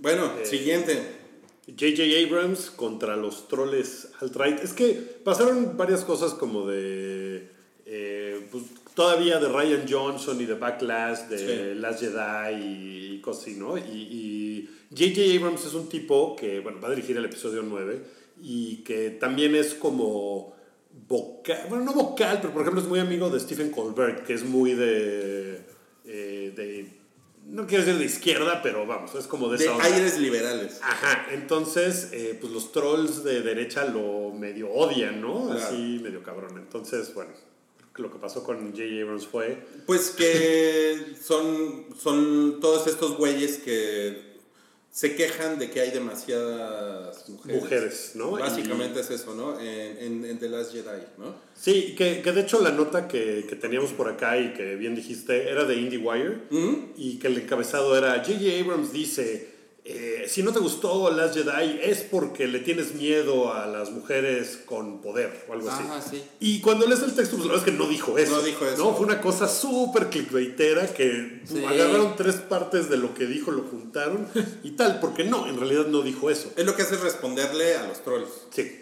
[0.00, 1.22] Bueno, Eh, siguiente.
[1.66, 2.02] J.J.
[2.26, 4.58] Abrams contra los troles alt-right.
[4.62, 7.48] Es que pasaron varias cosas como de.
[7.86, 8.64] eh, pues,
[8.94, 11.38] todavía de Ryan Johnson y de Backlash, de
[11.74, 11.80] Sí.
[11.80, 13.76] Last Jedi y cosas así, ¿no?
[13.76, 15.36] Y J.J.
[15.38, 18.02] Abrams es un tipo que, bueno, va a dirigir el episodio 9
[18.42, 20.54] y que también es como
[21.08, 24.44] vocal, bueno, no vocal, pero por ejemplo es muy amigo de Stephen Colbert, que es
[24.44, 25.60] muy de.
[26.04, 27.04] eh, de
[27.46, 29.84] no quiero decir de izquierda, pero vamos, es como de, De esa onda.
[29.84, 30.80] aires liberales.
[30.82, 35.46] Ajá, entonces, eh, pues los trolls de derecha lo medio odian, ¿no?
[35.50, 35.60] Claro.
[35.60, 36.56] Así, medio cabrón.
[36.56, 37.32] Entonces, bueno,
[37.96, 38.82] lo que pasó con J.
[39.02, 39.62] Abrams fue.
[39.84, 44.33] Pues que son, son todos estos güeyes que
[44.94, 47.62] se quejan de que hay demasiadas mujeres.
[47.62, 48.30] Mujeres, ¿no?
[48.30, 49.58] Básicamente es eso, ¿no?
[49.58, 51.34] En, en, en The Last Jedi, ¿no?
[51.56, 54.94] Sí, que, que de hecho la nota que, que teníamos por acá y que bien
[54.94, 56.42] dijiste era de IndieWire
[56.96, 58.60] y que el encabezado era J.J.
[58.60, 59.53] Abrams dice,
[59.86, 64.58] eh, si no te gustó Last Jedi es porque le tienes miedo a las mujeres
[64.64, 65.82] con poder o algo así.
[65.84, 66.22] Ajá, sí.
[66.40, 68.36] Y cuando lees el texto, pues la verdad es que no dijo eso.
[68.36, 68.78] No dijo eso.
[68.82, 71.62] No, fue una cosa súper clickbaitera que Sí.
[71.62, 74.26] agarraron tres partes de lo que dijo, lo juntaron
[74.62, 76.50] y tal, porque no, en realidad no dijo eso.
[76.56, 78.80] Es lo que hace es responderle a los trolls, Sí.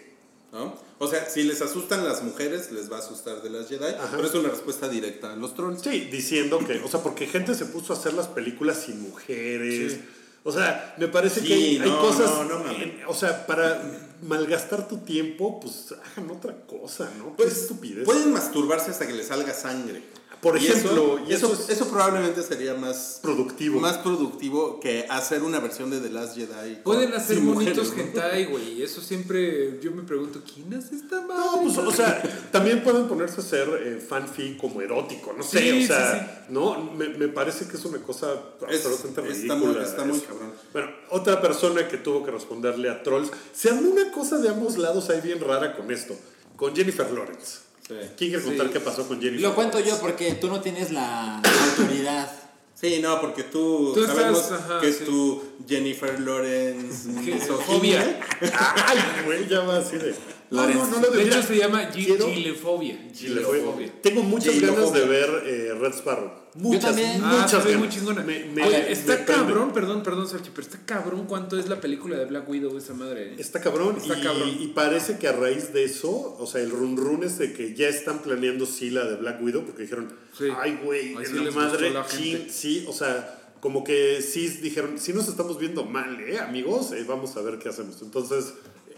[0.53, 0.73] ¿no?
[0.99, 4.25] O sea, si les asustan las mujeres, les va a asustar The Last Jedi, pero
[4.25, 5.81] es una respuesta directa a los trolls.
[5.81, 9.93] Sí, diciendo que, o sea, porque gente se puso a hacer las películas sin mujeres.
[9.93, 10.01] Sí.
[10.45, 12.29] O sea, me parece Sí, que hay, cosas.
[12.29, 13.81] no, no en- o sea, para
[14.21, 17.27] malgastar tu tiempo, pues hagan otra cosa, ¿no?
[17.35, 18.03] Qué Pues estupidez.
[18.05, 20.03] pueden masturbarse hasta que les salga sangre.
[20.43, 23.79] Por Y ejemplo, eso, y eso eso, es- eso probablemente sería más productivo.
[23.79, 26.75] más productivo que hacer una versión de The Last Jedi.
[26.75, 27.59] con- Pueden hacer ¿no?
[27.61, 28.81] hentai, güey.
[28.83, 31.45] Eso siempre yo me pregunto, ¿quién hace esta madre?
[31.45, 32.21] No, pues, o sea,
[32.51, 36.45] también pueden ponerse a hacer eh, fanfic como erótico, no sé, Sí, o sí, sea,
[36.49, 38.33] no, me, me parece que es una cosa
[38.69, 39.73] Es- absolutamente está ridícula.
[39.79, 40.51] muy- está muy cabrón.
[40.73, 44.77] Bueno, otra persona que tuvo que responderle a trolls, se armó una cosa de ambos
[44.77, 46.15] lados ahí bien rara con esto,
[46.57, 47.62] con Jennifer Lawrence.
[47.87, 49.41] ¿Quién quiere contar qué pasó con Jennifer?
[49.41, 51.37] Lo cuento yo porque tú no tienes la
[51.69, 52.31] autoridad.
[52.75, 54.97] Sí, no, porque tú, Tú sabemos estás, ajá, que sí.
[54.99, 57.35] es tu Jennifer Lawrence ¿Qué?
[57.35, 58.01] misoginia.
[58.39, 58.73] Fobia.
[58.87, 60.13] Ay, güey, ya va así de.
[60.51, 62.97] No, no, no lo De hecho se llama gilefobia.
[63.13, 63.91] Gilefobia.
[64.01, 66.31] Tengo muchas ganas de ver eh, Red Sparrow.
[66.55, 67.19] Muchas, también.
[67.23, 67.79] Ah, muchas ganas.
[67.79, 68.21] muy chingona.
[68.23, 69.33] Me- me- Oye, me está prende.
[69.33, 72.93] cabrón, perdón, perdón, Salchi, pero está cabrón cuánto es la película de Black Widow esa
[72.93, 73.29] madre.
[73.31, 73.35] ¿eh?
[73.39, 73.97] Está cabrón.
[73.97, 74.49] Está y, cabrón.
[74.59, 77.73] y parece que a raíz de eso, o sea, el run run es de que
[77.73, 80.45] ya están planeando sí la de Black Widow, porque dijeron, Sí.
[80.55, 82.51] ay, güey, en sí la madre, la gente.
[82.51, 86.91] sí, o sea, como que sí dijeron, sí nos estamos viendo mal, ¿eh, amigos?
[86.91, 87.99] Eh, vamos a ver qué hacemos.
[88.03, 88.53] Entonces,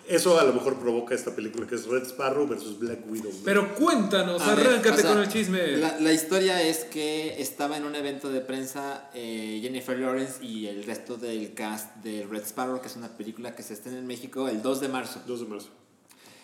[0.08, 3.32] eso a lo mejor provoca esta película que es Red Sparrow versus Black Widow.
[3.32, 3.38] ¿no?
[3.44, 5.78] Pero cuéntanos, A ver, arráncate o sea, con el chisme.
[5.78, 10.68] La, la historia es que estaba en un evento de prensa eh, Jennifer Lawrence y
[10.68, 14.08] el resto del cast de Red Sparrow, que es una película que se estrena en
[14.08, 15.22] México el 2 de marzo.
[15.28, 15.70] 2 de marzo.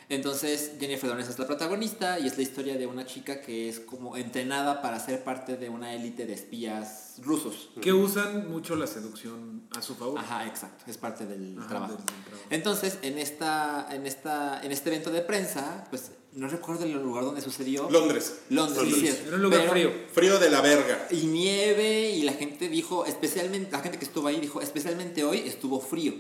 [0.09, 3.80] Entonces Jennifer Lawrence es la protagonista y es la historia de una chica que es
[3.80, 7.70] como entrenada para ser parte de una élite de espías rusos.
[7.82, 10.20] Que usan mucho la seducción a su favor.
[10.20, 11.93] Ajá, exacto, es parte del Ajá, trabajo.
[11.93, 12.30] del- del trabajo.
[12.52, 17.24] Entonces, en esta, en esta, en este evento de prensa, pues no recuerdo el lugar
[17.24, 17.89] donde sucedió.
[17.89, 18.39] Londres.
[18.49, 19.16] Londres, Londres.
[19.18, 19.24] sí.
[19.28, 19.91] Era un lugar Pero- frío.
[20.14, 21.08] Frío de la verga.
[21.12, 25.39] Y nieve, y la gente dijo, especialmente, la gente que estuvo ahí dijo, especialmente hoy
[25.39, 26.14] estuvo frío.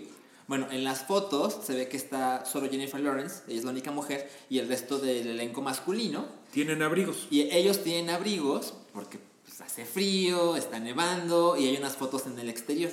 [0.47, 3.91] Bueno, en las fotos se ve que está solo Jennifer Lawrence, ella es la única
[3.91, 6.27] mujer, y el resto del elenco masculino.
[6.51, 7.27] Tienen abrigos.
[7.29, 12.37] Y ellos tienen abrigos porque pues, hace frío, está nevando y hay unas fotos en
[12.39, 12.91] el exterior.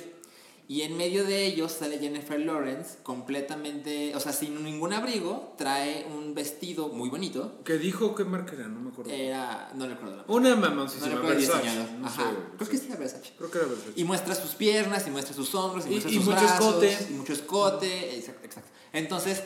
[0.71, 6.05] Y en medio de ellos sale Jennifer Lawrence completamente, o sea, sin ningún abrigo, trae
[6.15, 7.63] un vestido muy bonito.
[7.63, 9.11] Que dijo qué marca era, no me acuerdo.
[9.11, 11.63] Era, no recuerdo la Una No mamoncísima recuerdo el Versace.
[11.63, 11.91] diseñador.
[11.93, 12.21] No Ajá.
[12.29, 13.33] sé, Creo que sí era Versace.
[13.35, 13.93] Creo que era Versace.
[13.95, 16.83] Y muestra sus piernas, y muestra sus hombros, y, Y- muestra y sus mucho brazos,
[16.83, 16.97] escote.
[17.09, 18.15] y mucho escote.
[18.19, 18.69] Exacto, exacto.
[18.93, 19.43] Entonces,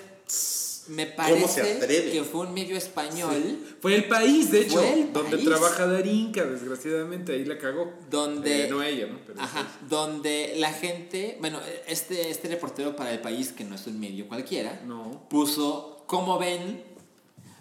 [0.88, 2.12] me ¿Cómo parece se atreve?
[2.12, 5.46] que fue un medio español Fue el país, de hecho, el donde país.
[5.50, 7.94] trabaja Darinka, desgraciadamente, ahí la cagó.
[8.10, 9.20] donde Eh, no ella, ¿no?
[9.26, 13.88] Pero Ajá, donde la gente, bueno, este, este reportero para el país, que no es
[13.88, 15.28] un medio cualquiera, No.
[15.30, 16.84] puso, ¿cómo ven?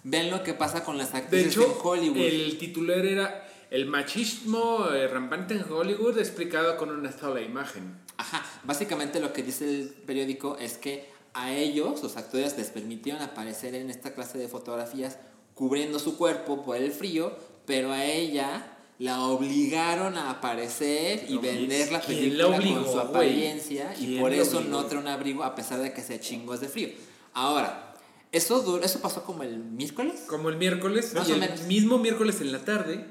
[0.04, 2.16] Ven lo que pasa con las De actrices hecho, en Hollywood.
[2.18, 8.00] el titular era El machismo eh, rampante en Hollywood explicado con una sola imagen.
[8.18, 13.22] Ajá, básicamente lo que dice el periódico es que a ellos, los actores, les permitieron
[13.22, 15.18] aparecer en esta clase de fotografías
[15.54, 21.90] cubriendo su cuerpo por el frío, pero a ella la obligaron a aparecer y vender
[21.90, 25.08] la ¿quién la película obligó, con su apariencia y ¿Quién por eso no trae un
[25.08, 26.90] abrigo a pesar de que sea chingos de frío.
[27.32, 27.94] Ahora,
[28.30, 30.24] eso, eso pasó como el miércoles.
[30.28, 31.62] Como el miércoles, Más y o el menos.
[31.62, 33.04] mismo miércoles en la tarde,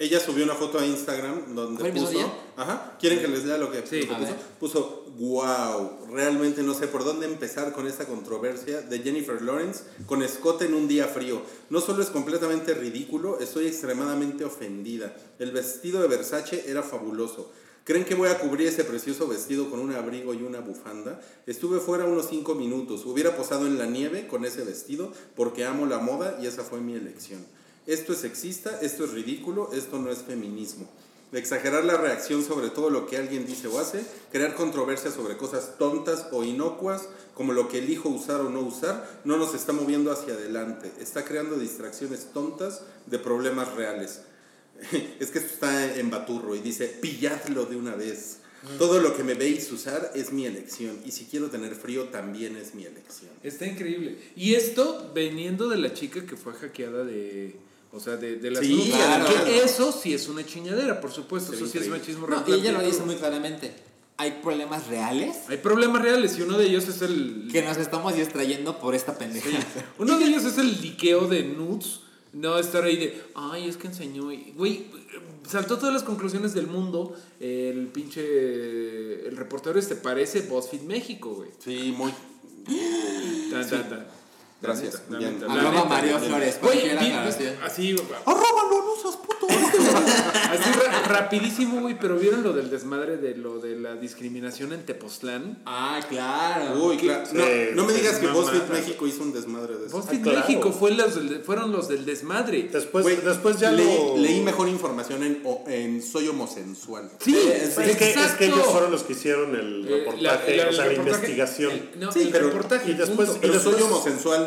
[0.00, 2.32] Ella subió una foto a Instagram donde ¿Fue el mismo puso.
[2.56, 2.96] Ajá.
[3.00, 4.02] ¿Quieren que les lea lo que, Sí.
[4.02, 4.34] lo que A puso?
[4.60, 10.22] Puso, wow, realmente no sé por dónde empezar con esta controversia de Jennifer Lawrence con
[10.22, 11.42] escote en un día frío.
[11.68, 15.16] No solo es completamente ridículo, estoy extremadamente ofendida.
[15.40, 17.50] El vestido de Versace era fabuloso.
[17.82, 21.20] ¿Creen que voy a cubrir ese precioso vestido con un abrigo y una bufanda?
[21.46, 23.04] Estuve fuera unos 5 minutos.
[23.06, 26.80] Hubiera posado en la nieve con ese vestido porque amo la moda y esa fue
[26.80, 27.44] mi elección.
[27.88, 30.86] Esto es sexista, esto es ridículo, esto no es feminismo.
[31.32, 35.78] Exagerar la reacción sobre todo lo que alguien dice o hace, crear controversia sobre cosas
[35.78, 40.12] tontas o inocuas, como lo que elijo usar o no usar, no nos está moviendo
[40.12, 40.92] hacia adelante.
[41.00, 44.20] Está creando distracciones tontas de problemas reales.
[45.18, 48.40] Es que esto está en baturro y dice, pilladlo de una vez.
[48.76, 52.56] Todo lo que me veis usar es mi elección y si quiero tener frío también
[52.56, 53.30] es mi elección.
[53.42, 54.18] está increíble.
[54.36, 57.67] Y esto veniendo de la chica que fue hackeada de...
[57.92, 59.26] O sea, de, de las Sí, claro.
[59.44, 61.52] Que eso sí es una chingadera, por supuesto.
[61.54, 63.72] Eso sí es machismo No, y ella lo dice muy claramente.
[64.20, 67.48] Hay problemas reales Hay problemas reales y uno de ellos es el...
[67.52, 69.64] que nos estamos distrayendo por esta pendejada.
[69.98, 72.00] Uno de ellos es el liqueo de nudes.
[72.32, 74.30] No estar ahí de, ay, es que enseñó.
[74.32, 74.86] y- Güey,
[75.48, 77.16] saltó todas las conclusiones del mundo.
[77.40, 79.26] El pinche.
[79.26, 81.50] El reportero este parece BuzzFeed México, güey.
[81.64, 82.12] Sí, muy...
[83.50, 84.06] Tan, tan, tan.
[84.60, 85.30] Gracias, La ya.
[85.30, 85.84] neta, la Arroba.
[85.84, 87.12] Mario Flores, Güey, vi-
[87.64, 87.96] así.
[88.26, 89.46] ¡Arróbalo, no seas puto!
[90.48, 94.84] Así ra- rapidísimo, güey, pero ¿vieron lo del desmadre de lo de la discriminación en
[94.84, 95.58] Tepoztlán?
[95.66, 96.84] Ah, claro.
[96.86, 97.24] Uy, claro.
[97.32, 98.50] No, Sí, no me digas que mamada.
[98.52, 99.96] BuzzFeed México hizo un desmadre de eso.
[99.96, 100.38] BuzzFeed Ah, claro.
[100.40, 102.68] México fue los del- fueron los del desmadre.
[102.72, 104.16] Después, Güey, después ya leí, lo...
[104.16, 107.10] leí mejor información en, o- en Soy Homosensual.
[107.20, 108.44] Sí, Es que, es que exacto.
[108.44, 111.08] ellos fueron los que hicieron el Eh, reportaje, la- la- o sea, el la reportaje-
[111.30, 111.72] investigación.
[111.72, 112.90] el- no, Sí, el pero- reportaje.
[112.90, 113.40] y después- punto.
[113.42, 113.84] Pero después- Soy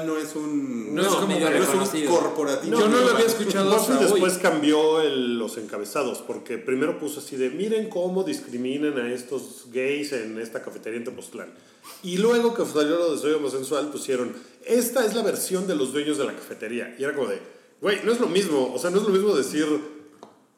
[0.06, 0.94] No es un...
[0.96, 2.80] No es como medio no es un corporativo.
[2.80, 4.40] Yo no lo había escuchado hasta después hoy.
[4.42, 10.12] cambió el- los encabezados, porque primero puso así de, miren cómo discriminan a estos gays
[10.14, 11.54] en esta cafetería en Tepoztlán.
[12.04, 14.34] Y luego que salió lo de Soy Homosensual, pusieron,
[14.66, 16.96] esta es la versión de los dueños de la cafetería.
[17.00, 17.40] Y era como de,
[17.82, 19.66] güey, no es lo mismo, o sea, no es lo mismo decir,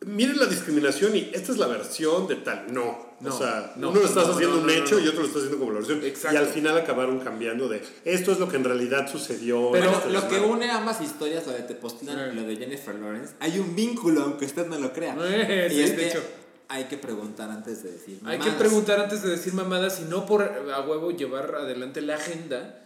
[0.06, 2.66] miren la discriminación y esta es la versión de tal.
[2.74, 5.00] No, No, o sea, no, uno lo estás no, haciendo no, un no, hecho no,
[5.02, 5.06] no.
[5.06, 6.04] y otro lo está haciendo como la versión.
[6.04, 6.36] Exacto.
[6.36, 9.70] Y al final acabaron cambiando de, esto es lo que en realidad sucedió.
[9.72, 10.52] Pero este Lo que desmadre".
[10.54, 12.30] une ambas historias, lo de Tepoztlán Eh.
[12.34, 15.16] y lo de Jennifer Lawrence, hay un vínculo, aunque usted no lo crea.
[15.24, 16.24] Eh, y sí, es de que hecho.
[16.70, 18.56] hay que preguntar antes de decir Hay que mamadas.
[18.56, 22.80] preguntar antes de decir mamadas y no por a huevo llevar adelante la agenda.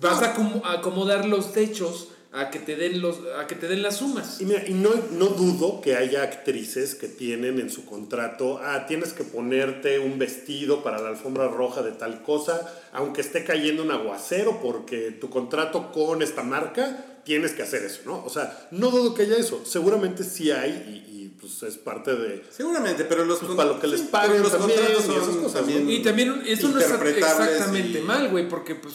[0.00, 0.34] Vas a
[0.74, 4.40] acomodar los hechos a que te den los a que te den las sumas.
[4.40, 8.86] Y, mira, y no, no dudo que haya actrices que tienen en su contrato, ah,
[8.86, 12.60] tienes que ponerte un vestido para la alfombra roja de tal cosa,
[12.92, 18.02] aunque esté cayendo un aguacero, porque tu contrato con esta marca tienes que hacer eso,
[18.04, 18.24] ¿no?
[18.24, 19.62] O sea, no dudo que haya eso.
[19.64, 22.44] Seguramente sí hay y, y, pues es parte de...
[22.50, 25.52] Seguramente, pero los Pues para lo que les paguen los también contratos y esas cosas,
[25.52, 28.94] también Y también eso no es exactamente y- mal, güey, porque pues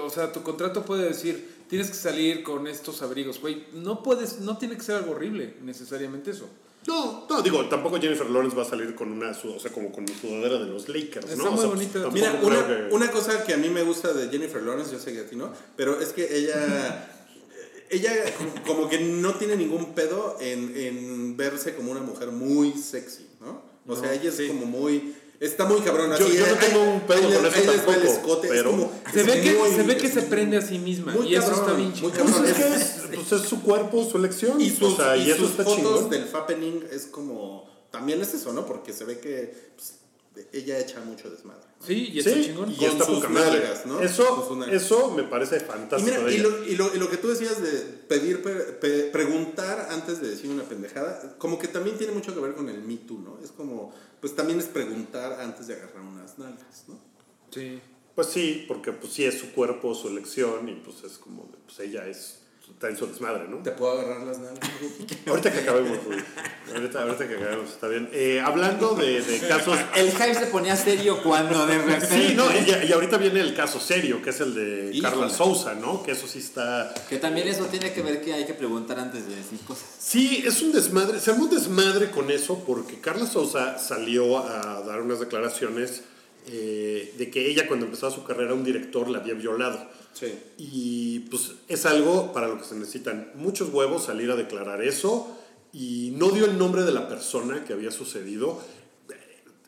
[0.00, 3.66] o sea, tu contrato puede decir, tienes que salir con estos abrigos, güey.
[3.74, 6.48] No puedes, no tiene que ser algo horrible necesariamente eso.
[6.86, 10.06] No, no, digo, tampoco Jennifer Lawrence va a salir con una, o sea, como con
[10.06, 11.50] sudadera de los Lakers, Está ¿no?
[11.50, 11.92] muy O sea, bonita.
[12.02, 15.00] tampoco Mira, una, que- una cosa que a mí me gusta de Jennifer Lawrence, yo
[15.00, 17.10] sé que a ti no, pero es que ella,
[17.90, 18.12] ella
[18.64, 23.62] como que no tiene ningún pedo en, en verse como una mujer muy sexy, ¿no?
[23.88, 24.46] O sea, ella es sí.
[24.48, 25.14] como muy...
[25.40, 26.08] Está muy cabrón.
[26.18, 29.20] Yo- así, yo no tengo un pedo con eso tampoco, escote, es pero- como- Se
[29.20, 31.42] es ve que muy- se ve que se prende a sí misma muy y eso
[31.48, 32.10] cabrón, está bien muy chido.
[32.10, 32.46] Pues cabrón.
[32.46, 34.60] es que es- es, pues es su cuerpo, su elección.
[34.60, 36.10] Y sus, o sea, y, y eso está fotos chingón.
[36.10, 37.68] del Fappening es como...
[37.90, 38.66] También es eso, ¿no?
[38.66, 39.92] Porque se ve que pues,
[40.52, 41.62] ella echa mucho desmadre.
[41.84, 42.70] Sí, y está Sí, chingón.
[42.72, 43.60] y Con está sus poca madre.
[43.60, 44.00] nalgas, ¿no?
[44.00, 47.28] Eso, eso me parece Y, fantástico mira, y, lo, y, lo, y lo que tú
[47.28, 47.70] decías de
[48.08, 52.40] pedir, pe- pe- preguntar antes de decir una pendejada, como que también tiene mucho que
[52.40, 53.38] ver con el Me Too, ¿no?
[53.44, 56.98] Es como, pues también es preguntar antes de agarrar unas nalgas, ¿no?
[57.50, 57.80] Sí.
[58.14, 61.78] Pues sí, porque pues sí es su cuerpo, su elección, y pues es como, pues
[61.80, 62.38] ella es,
[62.70, 63.58] está en su desmadre, ¿no?
[63.58, 64.70] ¿Te puedo agarrar las nalgas?
[65.26, 66.18] Ahorita que acabemos, güey.
[66.74, 68.10] Ahorita, ahorita que acabemos, está bien.
[68.12, 69.78] Eh, hablando de, de casos...
[69.94, 72.06] El hype se ponía serio cuando de repente.
[72.06, 75.02] Sí, no, y, y ahorita viene el caso serio, que es el de Híjole.
[75.02, 76.02] Carla Sousa, ¿no?
[76.02, 76.92] Que eso sí está...
[77.08, 79.86] Que también eso tiene que ver que hay que preguntar antes de decir cosas.
[79.98, 81.18] Sí, es un desmadre.
[81.20, 86.02] Se armó un desmadre con eso porque Carla Sousa salió a dar unas declaraciones
[86.48, 89.88] eh, de que ella cuando empezó su carrera un director la había violado.
[90.56, 95.36] Y pues es algo para lo que se necesitan muchos huevos salir a declarar eso
[95.72, 98.60] y no dio el nombre de la persona que había sucedido.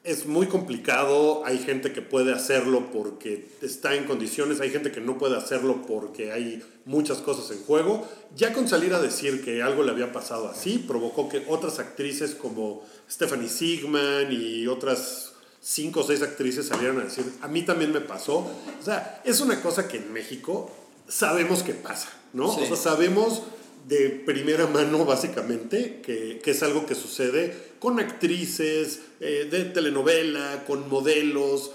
[0.05, 5.03] Es muy complicado, hay gente que puede hacerlo porque está en condiciones, hay gente que
[5.03, 8.09] no puede hacerlo porque hay muchas cosas en juego.
[8.35, 12.35] Ya con salir a decir que algo le había pasado así, provocó que otras actrices
[12.35, 17.93] como Stephanie Sigman y otras cinco o seis actrices salieron a decir, a mí también
[17.93, 18.39] me pasó.
[18.39, 20.71] O sea, es una cosa que en México
[21.09, 22.53] sabemos que pasa, ¿no?
[22.55, 22.61] Sí.
[22.63, 23.43] O sea, sabemos
[23.87, 30.65] de primera mano, básicamente, que, que es algo que sucede con actrices eh, de telenovela,
[30.67, 31.73] con modelos.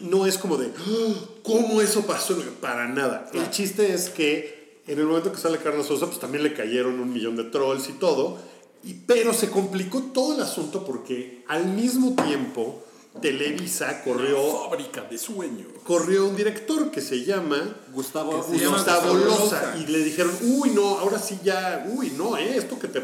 [0.00, 2.36] No es como de, "Ah, ¿cómo eso pasó?
[2.60, 3.30] Para nada.
[3.34, 6.98] El chiste es que en el momento que sale Carlos Sosa, pues también le cayeron
[6.98, 8.38] un millón de trolls y todo.
[8.82, 12.83] Y, pero se complicó todo el asunto porque al mismo tiempo
[13.20, 15.68] Televisa corrió, Fábrica de sueños.
[15.84, 19.38] corrió un director que se llama Gustavo, se llama Gustavo Loza
[19.72, 19.76] Loza.
[19.78, 23.00] y le dijeron, uy, no, ahora sí ya, uy, no, eh, esto que te...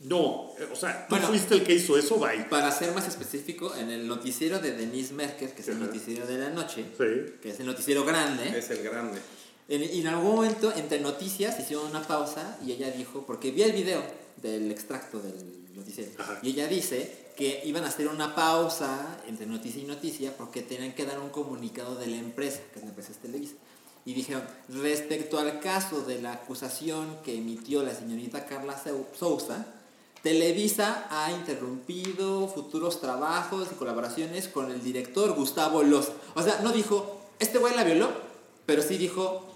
[0.00, 1.28] No, eh, o sea, tú Bueno.
[1.28, 2.44] fuiste el que hizo eso, bye.
[2.48, 6.38] Para ser más específico, en el noticiero de Denise Merker, que es el noticiero de
[6.38, 7.32] la noche, Sí.
[7.42, 9.18] que es el noticiero grande, Es el grande.
[9.68, 13.62] en, y en algún momento entre noticias hicieron una pausa y ella dijo, porque vi
[13.62, 14.00] el video
[14.42, 15.34] del extracto del
[15.74, 16.38] noticiero, Ajá.
[16.42, 20.94] y ella dice que iban a hacer una pausa entre noticia y noticia porque tenían
[20.94, 23.54] que dar un comunicado de la empresa, que es la empresa es Televisa.
[24.04, 28.80] Y dijeron, respecto al caso de la acusación que emitió la señorita Carla
[29.18, 29.66] Sousa,
[30.22, 36.12] Televisa ha interrumpido futuros trabajos y colaboraciones con el director Gustavo Loza.
[36.34, 38.10] O sea, no dijo, este güey la violó,
[38.64, 39.46] pero sí dijo,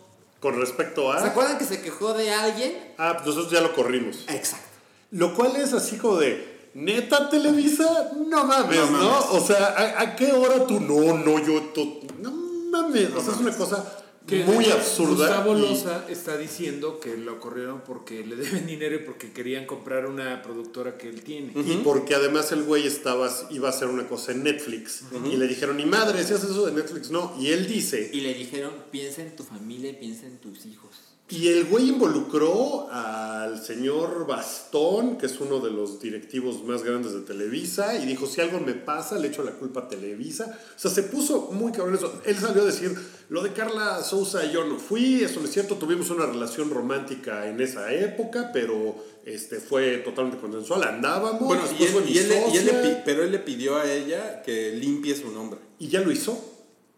[0.41, 1.31] Con respecto ¿se a...
[1.31, 2.95] acuerdan que se quejó de alguien?
[2.99, 4.25] Ah, pues nosotros ya lo corrimos.
[4.29, 4.69] Exacto.
[5.13, 6.50] Lo cual es así como de...
[6.75, 9.19] neta Televisa, no mames, No.
[9.33, 10.81] O sea, ¿a, a qué hora tú?
[10.81, 11.73] No, no, yo,
[12.21, 12.31] no
[12.71, 13.11] mames.
[13.15, 15.27] o sea, es una cosa Que muy hecho, absurda.
[15.27, 19.67] Gustavo y- Loza está diciendo que lo corrieron porque le deben dinero y porque querían
[19.67, 21.53] comprar una productora que él tiene.
[21.57, 25.03] Y porque además el güey estaba, iba a hacer una cosa en Netflix.
[25.25, 27.35] Y le dijeron, ni madre, si haces eso de Netflix, no.
[27.41, 30.91] Y él dice, Y le dijeron, piensa en tu familia y piensa en tus hijos.
[31.31, 37.13] Y el güey involucró al señor Bastón, que es uno de los directivos más grandes
[37.13, 40.59] de Televisa, y dijo, si algo me pasa, le echo la culpa a Televisa.
[40.77, 42.21] O sea, se puso muy cabrón eso.
[42.25, 42.95] Él salió a decir,
[43.29, 47.47] lo de Carla Sousa yo no fui, eso no es cierto, tuvimos una relación romántica
[47.49, 51.43] en esa época, pero este, fue totalmente consensual, andábamos.
[51.43, 52.83] Bueno, y él, y él le- y él le socia.
[52.83, 55.61] pi- pero él le pidió a ella que limpie su nombre.
[55.79, 56.33] Y ya lo hizo.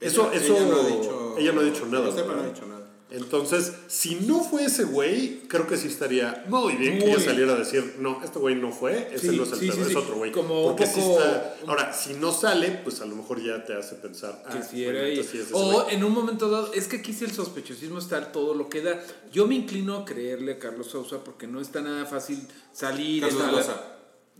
[0.00, 2.06] Ella- Eso, eso, ella no ha dicho, ella no ha dicho nada.
[2.10, 2.44] sepa, no ¿verdad?
[2.44, 2.71] ha dicho nada.
[3.12, 7.20] Entonces, si no fue ese güey, creo que sí estaría muy bien que Muy ella
[7.24, 9.76] saliera a decir, no, este güey no fue, ese Sí, no es el sí, pedo,
[9.76, 9.97] sí, es sí.
[9.97, 10.32] otro güey.
[10.32, 11.55] Como Porque sí poco- está.
[11.66, 14.43] Ahora, si no sale, pues a lo mejor ya te hace pensar.
[14.51, 15.94] que ah, si bueno, era sí es o güey.
[15.94, 19.01] en un momento dado, es que aquí sí el sospechosismo está todo lo que da.
[19.30, 23.22] Yo me inclino a creerle a Carlos Sousa porque no está nada fácil salir.
[23.22, 23.76] Carlos Loza.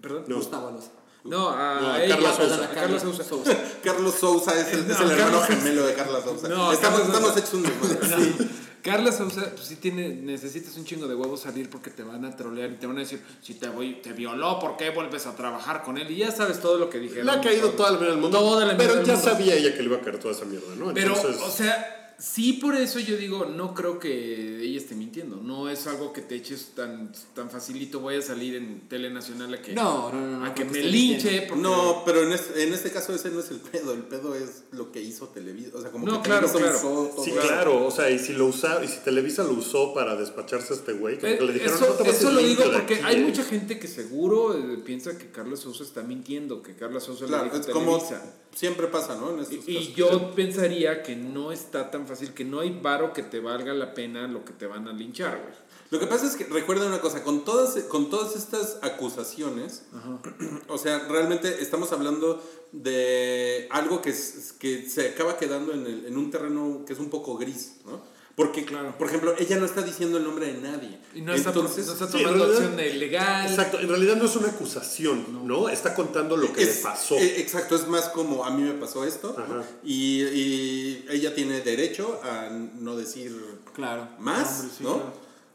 [0.01, 0.25] ¿Perdón?
[0.29, 0.37] No.
[0.37, 0.91] Gustavo Loza.
[1.25, 2.65] No, a, No, a ella, Carla Sousa.
[2.65, 3.25] a Carla Sousa.
[3.85, 6.49] Carlos Sousa es el, No, es el hermano Carlos- gemelo de Carla Sousa.
[6.49, 8.33] No, estamos, hechos un desmadre.
[8.83, 12.35] Carla Sousa, pues sí tiene, necesitas un chingo de huevos salir porque te van a
[12.37, 15.37] trolear y te van a decir, si te voy, te violó, ¿por qué vuelves a
[15.37, 16.11] trabajar con él?
[16.11, 17.27] Y ya sabes todo lo que dijeron.
[17.27, 18.37] Le ha caído toda la mierda del mundo.
[18.41, 19.31] Toda la mierda pero del ya mundo.
[19.31, 20.93] sabía ella que le iba a caer toda esa mierda, ¿no?
[20.93, 25.37] Pero, Entonces, o sea, sí por eso yo digo, no creo que ella esté mintiendo.
[25.37, 29.53] No es algo que te eches tan, tan facilito, voy a salir en Tele Nacional
[29.55, 31.47] a que, No, no, no, a que me linche.
[31.49, 33.93] Porque, No, pero en este, en este caso ese no es el pedo.
[33.93, 35.71] El pedo es lo que hizo Televisa.
[35.77, 37.01] O sea, como No, que claro, Televisa claro.
[37.03, 37.41] usó todo Sí, eso.
[37.41, 40.77] claro, o sea, y si lo usa, y si Televisa lo usó para despacharse a
[40.77, 43.05] este güey, como Eh, que le dijeron, eso no te eso lo digo porque aquí,
[43.05, 43.25] hay ¿eh".
[43.25, 47.45] mucha gente que seguro eh, piensa que Carlos Sousa está mintiendo, que Carlos Sousa Claro,
[47.47, 48.01] le dijo es como
[48.55, 49.31] siempre pasa, ¿no?
[49.33, 49.95] En Y, estos y casos.
[49.95, 53.95] yo pensaría que no está tan fácil, que no hay varo que te valga la
[53.95, 55.55] pena lo que te van a linchar, güey.
[55.91, 59.83] Lo que pasa es que recuerda una cosa, con todas, con todas estas acusaciones,
[60.69, 66.07] o sea, realmente estamos hablando de algo que, es- que se acaba quedando en, el-
[66.07, 68.01] en un terreno que es un poco gris, ¿no?
[68.35, 68.97] Porque, Claro.
[68.97, 70.99] por ejemplo, ella no está diciendo el nombre de nadie.
[71.15, 73.51] Y no está, Entonces, no está sí, tomando realidad- acción de legal.
[73.51, 75.69] Exacto, en realidad no es una acusación, ¿no?
[75.69, 77.17] Está contando lo que es- le pasó.
[77.17, 79.45] eh, exacto, es más como a mí me pasó esto ¿no?
[79.45, 79.65] Ajá.
[79.85, 83.37] y, y ella tiene derecho a no decir
[83.75, 84.09] Claro.
[84.19, 84.95] más, Hombre, sí, ¿no?
[84.95, 85.13] claro.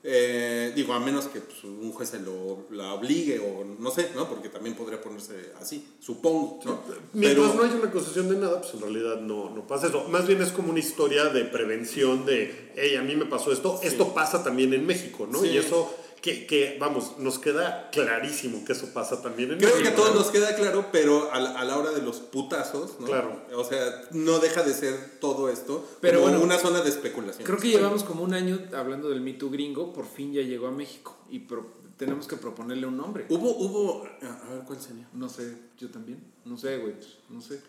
[0.10, 4.12] Eh, digo, a menos que pues, un juez se lo la obligue o no sé,
[4.16, 4.30] ¿no?
[4.30, 6.80] Porque también podría ponerse así, supongo, ¿no?
[7.12, 10.06] Mientras Pero- no haya una acusación de nada, pues en realidad no, no pasa eso.
[10.08, 13.82] Más bien es como una historia de prevención de, hey, a mí me pasó esto,
[13.84, 15.42] esto pasa también en México, ¿no?
[15.42, 15.48] Sí.
[15.50, 15.94] Y eso,
[16.28, 19.84] que, que, vamos, nos queda clarísimo que eso pasa también en Creo México.
[19.84, 20.20] que a todos ¿no?
[20.22, 23.06] nos queda claro, pero a la, a la hora de los putazos, ¿no?
[23.06, 23.42] Claro.
[23.56, 27.46] O sea, no deja de ser todo esto Pero como bueno, una zona de especulación.
[27.46, 30.68] Creo que llevamos como un año hablando del Me Too gringo, por fin ya llegó
[30.68, 33.26] a México y pro- tenemos que proponerle un nombre.
[33.30, 35.08] Hubo, hubo, a ver cuál sería.
[35.14, 36.22] No sé, yo también.
[36.46, 37.60] No sé, güey, pues, no sé.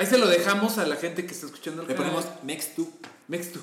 [0.00, 2.12] Ahí se lo dejamos a la gente que está escuchando el Le canal.
[2.12, 2.88] ponemos next to.
[3.28, 3.60] Next to.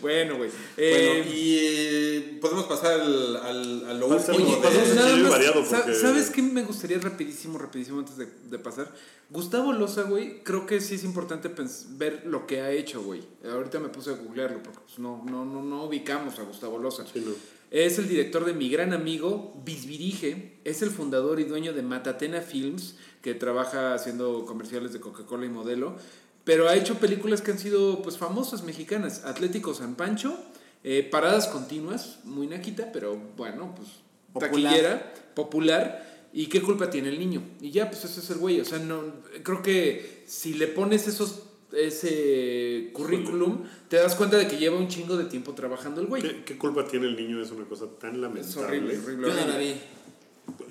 [0.00, 0.50] bueno, güey.
[0.50, 5.30] Bueno, Eh, y eh, podemos pasar al, al, a lo último de- pasemos nada más,
[5.30, 8.92] variado sa- porque- ¿Sabes qué me gustaría rapidísimo, rapidísimo antes de, de pasar?
[9.30, 11.50] Gustavo Loza, güey, creo que sí es importante
[11.96, 13.22] ver lo que ha hecho, güey.
[13.50, 17.04] Ahorita me puse a googlearlo porque pues, no, no, no, no ubicamos a Gustavo Loza.
[17.10, 17.32] Sí, no.
[17.70, 20.58] Es el director de Mi Gran Amigo, Bisbirige.
[20.64, 25.48] Es el fundador y dueño de Matatena Films, que trabaja haciendo comerciales de Coca-Cola y
[25.48, 25.96] modelo.
[26.44, 29.24] Pero ha hecho películas que han sido pues, famosas mexicanas.
[29.24, 30.36] Atlético San Pancho,
[30.82, 33.88] eh, Paradas Continuas, muy naquita, pero bueno, pues
[34.32, 34.50] Popular.
[34.50, 36.12] taquillera, popular.
[36.34, 37.42] ¿Y qué culpa tiene el niño?
[37.60, 38.58] Y ya, pues ese es el güey.
[38.60, 39.02] O sea, no,
[39.44, 41.42] creo que si le pones esos
[41.72, 46.22] ese currículum, te das cuenta de que lleva un chingo de tiempo trabajando el güey.
[46.22, 47.40] ¿Qué, qué culpa tiene el niño?
[47.40, 48.66] Es una cosa tan Es lamentable.
[48.66, 49.28] horrible, horrible.
[49.28, 49.74] Yo no la horrible.
[49.74, 49.80] vi.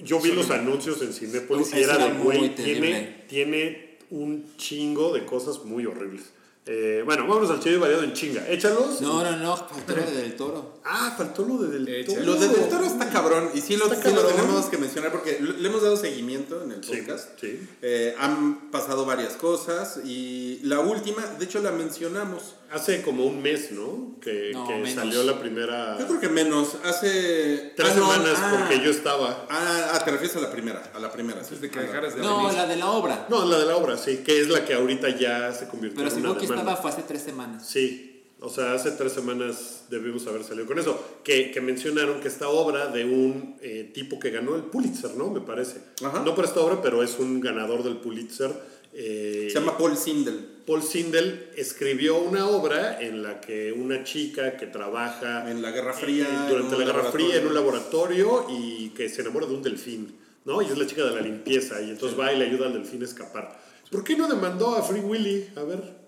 [0.03, 4.55] Yo vi los anuncios en Cinépolis y era era de, muy güey, tiene, tiene un
[4.57, 6.23] chingo de cosas muy horribles.
[6.67, 8.47] Eh, bueno, vámonos al chido y variado en chinga.
[8.47, 9.01] Échalos.
[9.01, 10.79] No, no, no, faltó lo de del toro.
[10.85, 12.21] Ah, faltó lo de del toro.
[12.21, 15.39] Lo de Del Toro está cabrón y sí lo, sí lo tenemos que mencionar porque
[15.39, 17.29] le hemos dado seguimiento en el Sí, podcast.
[17.41, 17.67] sí.
[17.81, 22.55] Eh, han pasado varias cosas y la última, de hecho la mencionamos.
[22.71, 24.15] Hace como un mes, ¿no?
[24.21, 25.97] Que, No, que salió la primera...
[25.99, 27.73] Yo creo que menos, hace...
[27.75, 29.45] Tres ah, no, semanas ah, porque yo estaba...
[29.49, 31.55] Ah, ah, te refieres a la primera, a la primera, sí.
[31.55, 33.25] De que A la- dejaras de No, la de la obra.
[33.29, 36.07] No, la de la obra, sí, que es la que ahorita ya se convirtió Pero
[36.09, 36.71] en seguro una que demanda.
[36.71, 37.67] estaba fue hace tres semanas.
[37.67, 38.07] Sí,
[38.39, 40.97] O sea, hace tres semanas debimos haber salido con eso.
[41.23, 45.29] Que, que mencionaron que esta obra de un eh, tipo que ganó el Pulitzer, ¿no?
[45.29, 45.77] Me parece.
[46.03, 46.21] Ajá.
[46.25, 48.51] No por esta obra, pero es un ganador del Pulitzer.
[48.93, 50.47] Eh, Se llama Paul Sindel.
[50.65, 55.93] Paul Sindel escribió una obra en la que una chica que trabaja En la Guerra
[55.93, 58.25] Fría, eh, en durante la Guerra Fría en un laboratorio.
[58.25, 60.15] laboratorio y que se enamora de un delfín,
[60.45, 60.61] ¿no?
[60.61, 63.01] Y es la chica de la limpieza y entonces va y le ayuda al delfín
[63.01, 63.59] a escapar.
[63.89, 65.47] ¿Por qué no demandó a Free Willy?
[65.55, 66.01] A ver.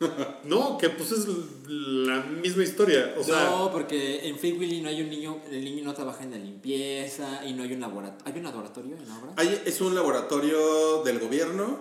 [0.44, 1.26] No, que pues es
[1.66, 3.14] la misma historia.
[3.18, 6.24] O sea, no, porque en Free Willy no hay un niño, el niño no trabaja
[6.24, 8.22] en la limpieza y no hay un laboratorio.
[8.26, 9.32] ¿Hay un laboratorio en la obra?
[9.36, 11.78] Hay- es un laboratorio del gobierno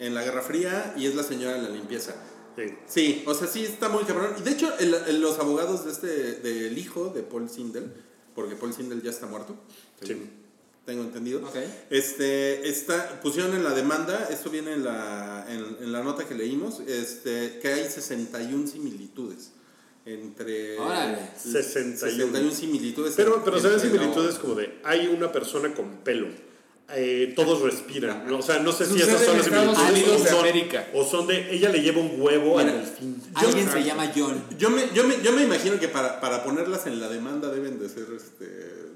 [0.00, 2.14] en la Guerra Fría y es la señora de la limpieza.
[2.56, 2.62] sí.
[2.86, 4.34] Sí, o sea, sí está muy cabrón.
[4.38, 6.06] Y de hecho, el- el- los abogados de este,
[6.40, 7.92] del hijo de Paul Sindel,
[8.34, 9.56] porque Paul Sindel ya está muerto,
[10.02, 10.16] Sí.
[10.86, 11.56] tengo entendido, Ok.
[11.90, 16.34] este, está, pusieron en la demanda, esto viene en la, en, en la nota que
[16.34, 19.50] leímos, este, que hay 61 similitudes
[20.06, 20.78] entre...
[20.78, 21.30] Órale.
[21.40, 22.50] 61.
[22.52, 23.14] similitudes.
[23.16, 26.28] Pero, pero se ven entre la similitudes como de, hay una persona con pelo.
[26.90, 28.26] Eh, todos respiran.
[28.26, 28.38] ¿no?
[28.38, 30.88] O sea, no sé si esas son las similitudes de son, América.
[30.94, 33.22] o son de, ella le lleva un huevo al Mira, delfín.
[33.34, 34.44] Alguien se llama John.
[34.58, 37.78] Yo me, yo, me, yo me imagino que para, para ponerlas en la demanda deben
[37.78, 38.46] de ser, este,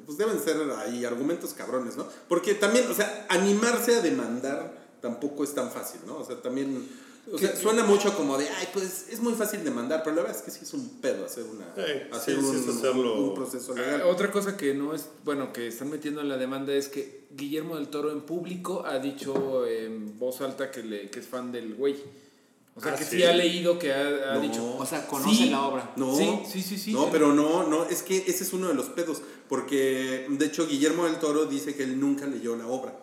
[0.04, 2.06] pues deben ser ahí argumentos cabrones, ¿no?
[2.28, 6.18] Porque también, o sea, animarse a demandar tampoco es tan fácil, ¿no?
[6.18, 6.86] O sea, también,
[7.32, 10.36] o sea, suena mucho como de, ay, pues es muy fácil demandar, pero la verdad
[10.38, 13.14] es que sí es un pedo hacer una, Eh, hacer sí, sí un, es hacerlo.
[13.20, 14.02] un proceso legal.
[14.04, 17.26] Ah, Otra cosa que no es, bueno, que están metiendo en la demanda es que
[17.30, 21.52] Guillermo del Toro en público ha dicho en voz alta que, le, que es fan
[21.52, 21.96] del güey.
[22.74, 23.16] O sea, Ah, que sí.
[23.16, 23.22] ¿sí?
[23.24, 24.40] ha leído, que ha, ha No.
[24.40, 24.76] dicho.
[24.78, 25.50] O sea, conoce Sí.
[25.50, 25.92] la obra.
[25.96, 26.92] No, Sí, sí, sí, sí.
[26.92, 30.66] No, pero no, no, es que ese es uno de los pedos, porque de hecho
[30.68, 32.94] Guillermo del Toro dice que él nunca leyó la obra,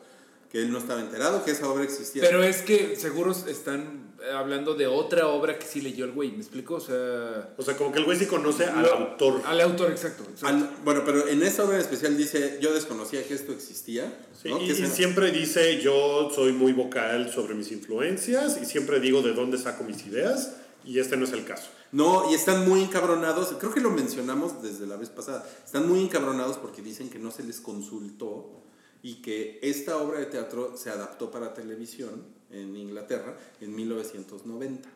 [0.50, 2.22] que él no estaba enterado que esa obra existía.
[2.24, 6.38] Pero es que seguros están hablando de otra obra que sí leyó el güey, ¿me
[6.40, 6.76] explico?
[6.76, 7.54] O sea.
[7.58, 9.42] O sea, como que el güey sí conoce al lo- autor.
[9.46, 10.24] Al autor, exacto.
[10.24, 10.48] exacto.
[10.48, 14.12] Al- bueno, pero en esta obra en especial dice, yo desconocía que esto existía.
[14.42, 14.62] Sí, ¿no?
[14.62, 19.34] y, y siempre dice, yo soy muy vocal sobre mis influencias y siempre digo de
[19.34, 21.70] dónde saco mis ideas y este no es el caso.
[21.92, 26.02] No, y están muy encabronados, creo que lo mencionamos desde la vez pasada, están muy
[26.02, 28.64] encabronados porque dicen que no se les consultó
[29.02, 34.90] y que esta obra de teatro se adaptó para televisión en Inglaterra en 1990.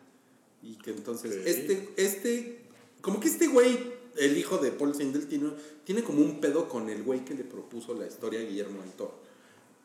[0.63, 2.59] Y que entonces, este, este,
[3.01, 3.77] como que este güey,
[4.17, 5.51] el hijo de Paul Sindel, tiene,
[5.85, 8.91] tiene como un pedo con el güey que le propuso la historia a Guillermo del
[8.91, 9.29] Toro.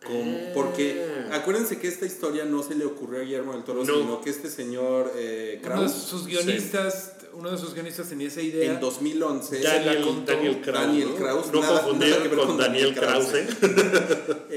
[0.04, 1.36] Como- porque Ah.
[1.36, 3.94] acuérdense que esta historia no se le ocurrió a Guillermo del Toro, No.
[4.00, 8.28] sino que este señor eh, Uno de Kraus sus guionistas, uno de sus guionistas tenía
[8.28, 8.70] esa idea.
[8.74, 10.86] en 2011 Daniel, Daniel Krause.
[10.86, 11.14] Daniel ¿no?
[11.16, 13.34] Krause, No nada- confundir nada con, con Daniel Daniel Krause.
[13.34, 13.46] eh,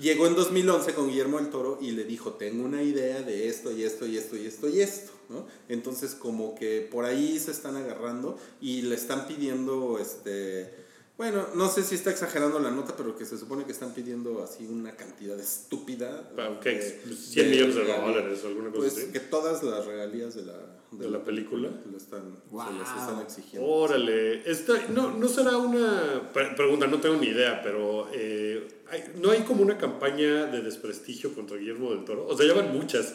[0.00, 3.70] llegó en 2011 con Guillermo del Toro y le dijo, tengo una idea de esto
[3.72, 5.46] y esto y esto y esto y esto, ¿no?
[5.68, 10.72] Entonces como que por ahí se están agarrando y le están pidiendo, este,
[11.16, 14.42] bueno, no sé si está exagerando la nota, pero que se supone que están pidiendo
[14.42, 16.30] así una cantidad estúpida.
[16.62, 17.00] ¿qué?
[17.14, 19.12] 100 millones de dólares o alguna cosa Pues así.
[19.12, 20.54] que todas las regalías de la,
[20.92, 21.70] ¿De la película?
[21.90, 22.66] lo están, Wow.
[22.68, 23.66] se les están exigiendo.
[23.68, 29.04] Órale, esta, no, no será una pre- pregunta, no tengo ni idea, pero eh, hay-
[29.20, 32.26] no hay como una campaña de desprestigio contra Guillermo del Toro.
[32.26, 33.14] O sea, ya van muchas,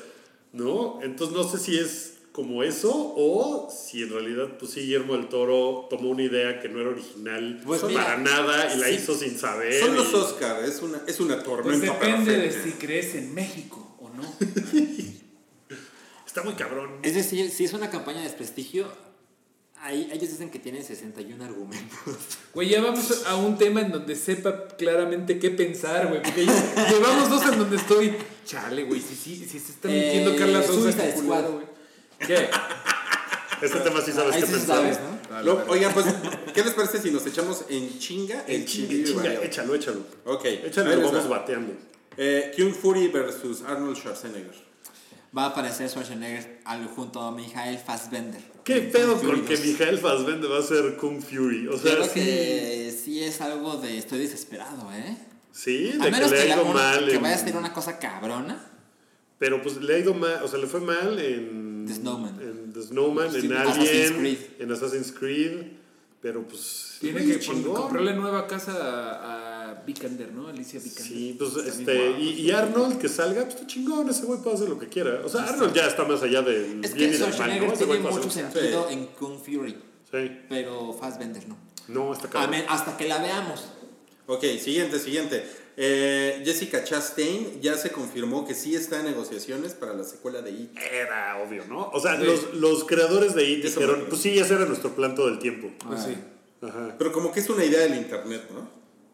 [0.53, 0.99] ¿no?
[1.01, 5.27] Entonces no sé si es como eso o si en realidad, pues sí, Guillermo del
[5.27, 8.93] Toro tomó una idea que no era original Pues para mira, nada y la sí.
[8.95, 9.73] hizo sin saber.
[9.81, 13.33] Son los y- Oscar, es una, es una Pues tormenta depende de si crees en
[13.33, 14.23] México o no.
[16.25, 16.91] Está muy cabrón.
[17.03, 18.87] Es decir, si es una campaña de desprestigio,
[19.81, 21.97] ahí, ellos dicen que tienen 61 argumentos.
[22.53, 26.21] Güey, ya vamos a un tema en donde sepa claramente qué pensar, güey.
[26.21, 28.13] Porque ya- llevamos dos en donde estoy.
[28.45, 30.81] Chale, güey, si, si, si se está mintiendo Eh, Carla Sousa.
[30.91, 31.65] Suicide este güey.
[32.19, 32.49] ¿Qué?
[33.61, 34.77] Este tema sí sabes Ahí qué sí pensar.
[34.77, 34.97] sabes,
[35.29, 35.41] ¿no?
[35.43, 36.07] Lo- oigan, pues,
[36.51, 40.03] ¿qué les parece si nos echamos en chinga El chinga, chinga, échalo, échalo.
[40.25, 41.37] Ok, Échalo lo vamos va.
[41.37, 41.73] bateando.
[42.17, 44.55] Eh, Kung Fury versus Arnold Schwarzenegger.
[45.37, 48.41] Va a aparecer Schwarzenegger al- junto a Mijael Fassbender.
[48.63, 49.65] ¿Qué En pedo Fury con que 2?
[49.65, 51.67] Mijael Fassbender va a ser Kung Fury?
[51.67, 55.17] O Yo sea, creo sí, que sí es algo de estoy desesperado, ¿eh?
[55.51, 57.05] sí, A de que menos le que, ha la- ido mal.
[57.07, 58.67] que en- vaya a ser una cosa cabrona.
[59.39, 62.39] Pero pues le ha ido mal, o sea, le fue mal en The Snowman.
[62.41, 64.37] En The Snowman, Sí, en Assassin's Alien, Creed.
[64.59, 65.51] en Assassin's Creed.
[66.21, 66.97] Pero pues.
[67.01, 69.50] Tiene que comprarle nueva casa a,
[69.85, 70.47] Vikander, ¿no?
[70.47, 71.03] Alicia Vikander.
[71.13, 72.19] Sí, pues Está bien este.
[72.21, 75.21] Y, y Arnold que salga, pues está chingón, ese güey puede hacer lo que quiera.
[75.25, 77.73] O sea, Arnold ya está más allá del Es bien que y del mal, ¿no?
[77.73, 79.75] Ese tiene mucho sentido en Kung Fury,
[80.11, 80.39] Sí.
[80.49, 81.57] pero Fassbender no.
[81.87, 83.65] No, está me- hasta que la veamos.
[84.27, 85.43] Ok, siguiente, siguiente.
[85.77, 90.51] eh, Jessica Chastain ya se confirmó que sí está en negociaciones para la secuela de
[90.51, 90.77] It.
[90.77, 91.89] Era obvio, ¿no?
[91.93, 95.15] O sea, los, los creadores de IT Eso dijeron, pues sí, ese era nuestro plan
[95.15, 95.71] todo el tiempo.
[95.87, 96.15] Pues sí.
[96.61, 96.95] Ajá.
[96.97, 98.69] Pero como que es una idea del internet, ¿no?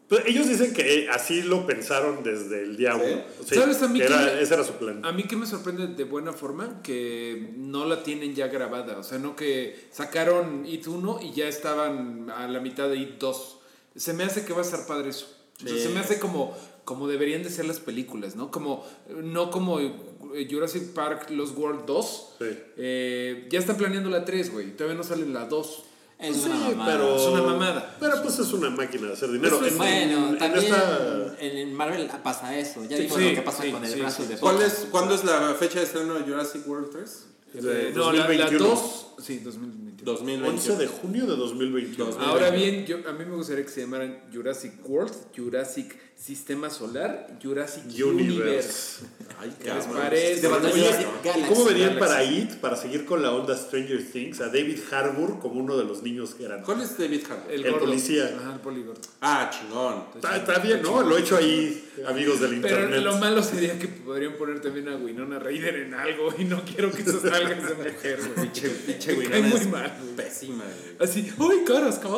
[0.09, 3.21] Pero ellos dicen que así lo pensaron desde el día uno.
[3.45, 5.03] Sí, ¿Sabes a mí que que era- ese era su plan.
[5.05, 8.97] A mí que me sorprende de buena forma que no la tienen ya grabada.
[8.99, 13.17] O sea, no que sacaron IT 1 y ya estaban a la mitad de IT
[13.19, 13.57] 2.
[13.95, 15.27] Se me hace que va a estar padre eso.
[15.63, 15.83] O sea, Sí.
[15.83, 16.55] se me hace como,
[16.85, 18.49] como deberían de ser las películas, ¿no?
[18.51, 22.29] Como, no como eh, Jurassic Park Lost World 2.
[22.39, 22.45] Sí.
[22.77, 24.71] Eh, ya están planeando la 3, güey.
[24.77, 25.83] Todavía no sale la 2.
[26.19, 26.91] Es Sí, una mamada.
[26.91, 27.95] pero, Es una mamada.
[27.99, 29.59] Pero pues es una máquina de hacer dinero.
[29.63, 32.83] Es- En- Bueno, en también esta- en, en Marvel pasa eso.
[32.85, 34.27] Ya Sí, vimos sí, lo que pasa sí, con el sí, brazo sí.
[34.29, 37.23] de ¿Cuál es, ¿Cuándo es la fecha de estreno de Jurassic World 3?
[37.53, 38.65] de no, la, la 2021.
[38.67, 39.07] 2.
[39.23, 39.86] Sí, 2021.
[40.03, 40.49] 2020.
[40.71, 42.05] 11 de junio de 2021.
[42.05, 46.71] Dos- Ahora bien, yo, a mí me gustaría que se llamaran Jurassic World, Jurassic Sistema
[46.71, 48.11] Solar, Jurassic Universe.
[48.11, 49.05] Universe.
[49.39, 50.01] Ay, ¿Qué les cabrón.
[50.01, 50.41] parece?
[50.41, 51.99] Te faltó Oye, Jurassic ¿y Galaxy, ¿Cómo venían Galaxy.
[51.99, 55.83] para IT, para seguir con la onda Stranger Things, a David Harbour como uno de
[55.83, 56.63] los niños que eran?
[56.63, 57.51] ¿Cuál es David Harbour?
[57.51, 58.35] El, El policía.
[58.35, 58.99] Ajá, el poligordo.
[59.21, 60.05] Ah, chingón.
[60.15, 61.03] Está, bien, ¿no?
[61.03, 63.01] Lo he hecho ahí, amigos del Pero internet.
[63.03, 66.91] lo malo sería que podrían poner también a Winona Ryder en algo y no quiero
[66.91, 68.47] que eso salga esa mujer, güey.
[68.47, 69.86] Pinche, pinche muy es mal.
[70.15, 71.09] Pésima, güey.
[71.09, 72.13] Así, ¡ay, caras, caras!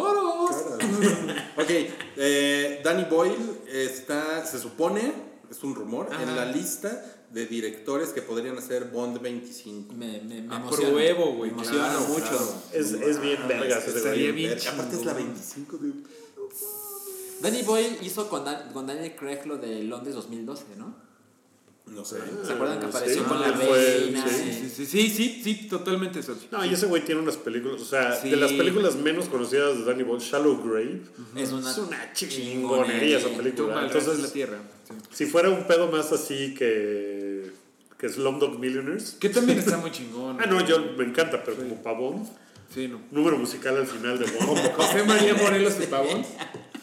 [1.57, 1.69] Ok,
[2.17, 3.35] eh, Danny Boyle
[3.67, 5.11] está, se supone,
[5.49, 6.23] es un rumor, Ajá.
[6.23, 9.93] en la lista de directores que podrían hacer Bond 25.
[9.93, 11.37] Me, me, me Apruebo, emociona.
[11.37, 12.21] güey, Me emociona claro, mucho.
[12.23, 12.53] claro.
[12.73, 14.31] Es, es bien ese estaría güey.
[14.31, 15.33] bien Verga, Aparte es la chingón.
[15.33, 15.93] 25 de...
[17.41, 21.09] Danny Boyle hizo con, Dan- con Daniel Craig lo de Londres 2012, ¿no?
[21.91, 22.17] No sé.
[22.45, 24.25] ¿Se acuerdan que apareció sí, con la reina?
[24.27, 24.69] sí.
[24.69, 26.37] Sí, sí, sí, sí, sí, totalmente eso.
[26.51, 28.29] No, y ese güey tiene unas películas, o sea, Sí.
[28.29, 31.01] de las películas menos conocidas de Danny Boyle, Shallow Grave,
[31.35, 33.85] Es una, es una chingonería esa película.
[33.85, 34.57] Entonces, la tierra.
[34.87, 34.93] Sí.
[35.11, 37.51] si fuera un pedo más así que,
[37.99, 40.37] que Slumdog Millionaires, Que también está muy chingón.
[40.41, 42.27] ah, no, yo me encanta, pero como pavón,
[42.73, 42.99] Sí, no.
[43.11, 44.73] número musical al final de Bond.
[44.75, 46.23] José María Morelos de Pavón.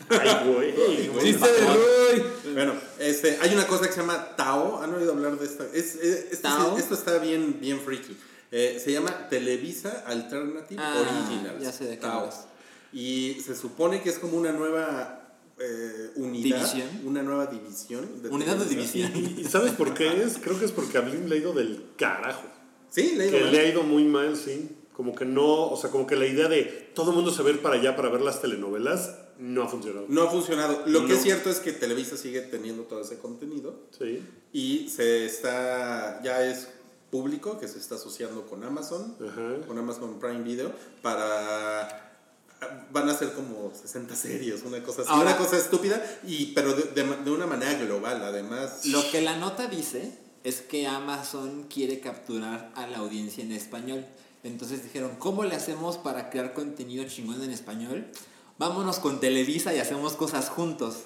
[0.08, 1.24] Ay, güey.
[1.24, 2.22] Chiste de Roy.
[2.54, 4.80] Bueno, este, hay una cosa que se llama Tao.
[4.82, 5.64] ¿Han oído hablar de esta?
[5.74, 6.78] Es, es- esto, Tao.
[6.78, 8.16] esto está bien, bien freaky.
[8.52, 11.62] Eh, se llama Televisa Alternative Ah, Originals.
[11.62, 12.30] ya sé de qué Tao.
[12.92, 15.22] Y se supone que es como una nueva
[15.58, 16.58] eh, unidad.
[16.58, 16.88] División.
[17.04, 18.08] Una nueva división.
[18.30, 19.12] Unidad de división.
[19.38, 20.38] ¿Y sabes por qué es?
[20.38, 22.44] Creo que es porque a Blin le ha ido del carajo.
[22.90, 23.50] Sí, le Que digo.
[23.50, 24.70] le ha ido muy mal, sí.
[24.94, 27.50] Como que no, o sea, como que la idea de todo el mundo se va
[27.50, 30.06] a ir para allá para ver las telenovelas no ha funcionado.
[30.08, 30.82] No ha funcionado.
[30.86, 33.80] Lo que es cierto es que Televisa sigue teniendo todo ese contenido.
[33.98, 34.22] Sí.
[34.52, 36.20] Y se está.
[36.22, 36.68] Ya es
[37.10, 39.16] público que se está asociando con Amazon.
[39.26, 39.66] Ajá.
[39.66, 40.72] con Amazon Prime Video
[41.02, 42.02] para
[42.90, 46.72] van a ser como 60 series, una cosa así, Ahora- una cosa estúpida y pero
[46.74, 48.86] de, de- de una manera global, además.
[48.86, 54.06] Lo que la nota dice es que Amazon quiere capturar a la audiencia en español.
[54.42, 58.06] Entonces dijeron, ¿cómo le hacemos para crear contenido chingón en español?
[58.58, 61.04] Vámonos con Televisa y hacemos cosas juntos.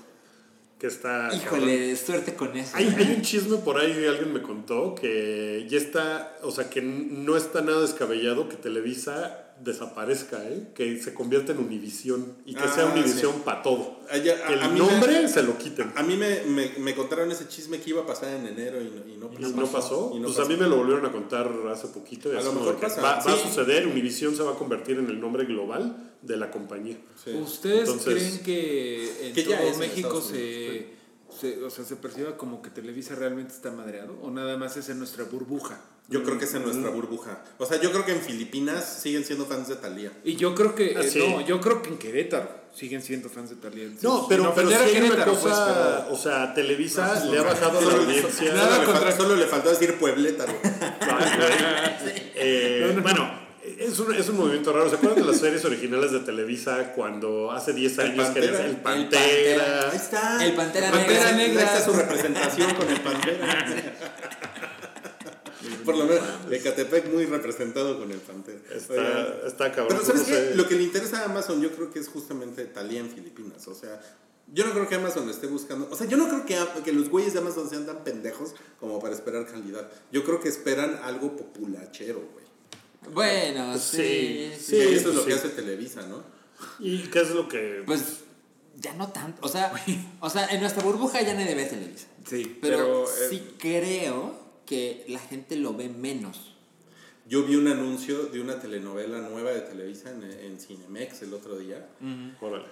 [0.79, 1.35] Que está.
[1.35, 2.75] Híjole, suerte con eso.
[2.75, 6.81] Hay, hay un chisme por ahí, alguien me contó, que ya está, o sea, que
[6.81, 10.69] no está nada descabellado que Televisa desaparezca, ¿eh?
[10.75, 13.43] que se convierta en Univisión y que Ah, sea Univisión sí.
[13.45, 14.01] para todo.
[14.11, 15.93] Ah, Que el me- nombre se lo quiten.
[15.97, 18.85] A mí me, me, me contaron ese chisme que iba a pasar en enero y
[18.85, 20.13] no, y no ¿Y no pasó?
[20.15, 20.47] Y no pues pasó.
[20.47, 22.33] a mí me lo volvieron a contar hace poquito.
[22.33, 25.07] y A lo mejor pasa, Va, va a suceder, Univisión se va a convertir en
[25.09, 26.97] el nombre global de la compañía.
[27.25, 27.31] Sí.
[27.33, 31.00] ¿Ustedes Entonces- creen que en todo México se,
[31.39, 34.19] se- o sea, se perciba como que Televisa realmente está madreado?
[34.23, 35.79] ¿O nada más es en nuestra burbuja?
[36.09, 36.65] Yo creo que es en Mm.
[36.67, 37.45] nuestra burbuja.
[37.59, 40.11] O sea, yo creo que en Filipinas siguen siendo fans de Thalía.
[40.25, 41.19] Y yo creo que, Ah, eh, sí.
[41.21, 43.89] no, yo creo que en Querétaro siguen siendo fans de Talía.
[44.03, 47.81] No, pero, Sin pero hay una cosa, pues, pero- o sea, Televisa le ha bajado
[47.81, 48.53] la audiencia.
[48.55, 49.95] Nada solo le contra- solo le faltó decir
[50.47, 50.59] güey.
[52.35, 53.40] Eh, Bueno,
[53.81, 54.89] es un, es un movimiento raro.
[54.91, 58.47] ¿Se acuerdan de las series originales de Televisa cuando hace 10 El años que Pantera.
[58.47, 59.91] eres el El Pantera?
[59.91, 60.45] Ahí está.
[60.45, 61.61] El Pantera Negra.
[61.63, 63.97] Ahí está su representación con el Pantera.
[65.85, 68.59] Por lo menos, Ecatepec muy representado con el Pantera.
[68.69, 69.89] Oigan, Está, está cabrón.
[69.89, 70.49] Pero ¿sabes no sé.
[70.51, 70.55] qué?
[70.57, 73.67] Lo que le interesa a Amazon yo creo que es justamente Thalía en Filipinas.
[73.67, 74.01] O sea,
[74.53, 75.89] yo no creo que Amazon esté buscando...
[75.91, 79.01] O sea, yo no creo que, que los güeyes de Amazon sean tan pendejos como
[79.01, 79.89] para esperar calidad.
[80.13, 82.40] Yo creo que esperan algo populachero, güey.
[83.13, 84.53] Bueno, sí.
[84.59, 85.29] Sí, eso es lo sí.
[85.29, 86.23] que hace Televisa, ¿no?
[86.79, 87.83] ¿Y qué es lo que.?
[87.87, 88.21] Pues
[88.77, 89.41] ya no tanto.
[89.45, 89.73] O sea,
[90.21, 92.07] o sea, en nuestra burbuja ya nadie ve Televisa.
[92.27, 96.55] Sí, Pero, pero, eh, sí creo que la gente lo ve menos.
[97.27, 101.59] Yo vi un anuncio de una telenovela nueva de Televisa en, en Cinemex el otro
[101.59, 101.89] día.
[102.41, 102.67] Órale.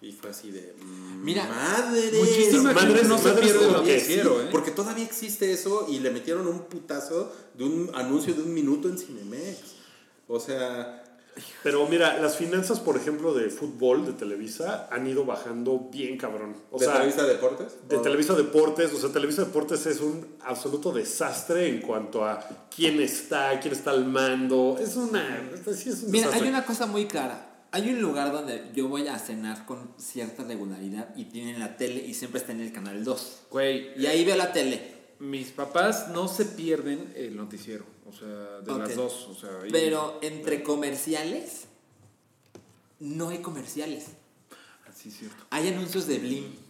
[0.00, 0.74] Y fue así de.
[1.22, 2.10] Mira, madre.
[2.18, 4.48] muchísima gente no se pierde el noticiero, ¿eh?
[4.52, 8.88] Porque todavía existe eso y le metieron un putazo de un anuncio de un minuto
[8.88, 9.58] en Cinemex.
[10.28, 11.02] O sea,
[11.62, 16.56] Pero mira, las finanzas, por ejemplo, de fútbol de Televisa han ido bajando bien cabrón.
[16.70, 17.72] O ¿de sea, Televisa Deportes?
[17.88, 22.38] de Televisa Deportes, o sea, Televisa Deportes es un absoluto desastre en cuanto a
[22.74, 24.76] quién está, quién está al mando.
[24.80, 25.50] Es una.
[25.74, 26.42] Sí, es un Mira, desastre.
[26.42, 27.50] hay una cosa muy clara.
[27.72, 32.06] Hay un lugar donde yo voy a cenar con cierta regularidad y tienen la tele
[32.06, 33.38] y siempre está en el canal 2.
[33.50, 34.93] Güey, Y ahí veo la tele.
[35.24, 37.84] Mis papás no se pierden el noticiero.
[38.08, 39.28] O sea, de las dos.
[39.30, 41.64] O sea, Pero entre comerciales,
[43.00, 44.06] no hay comerciales.
[44.88, 45.44] Así es cierto.
[45.50, 46.63] Hay anuncios de Blim.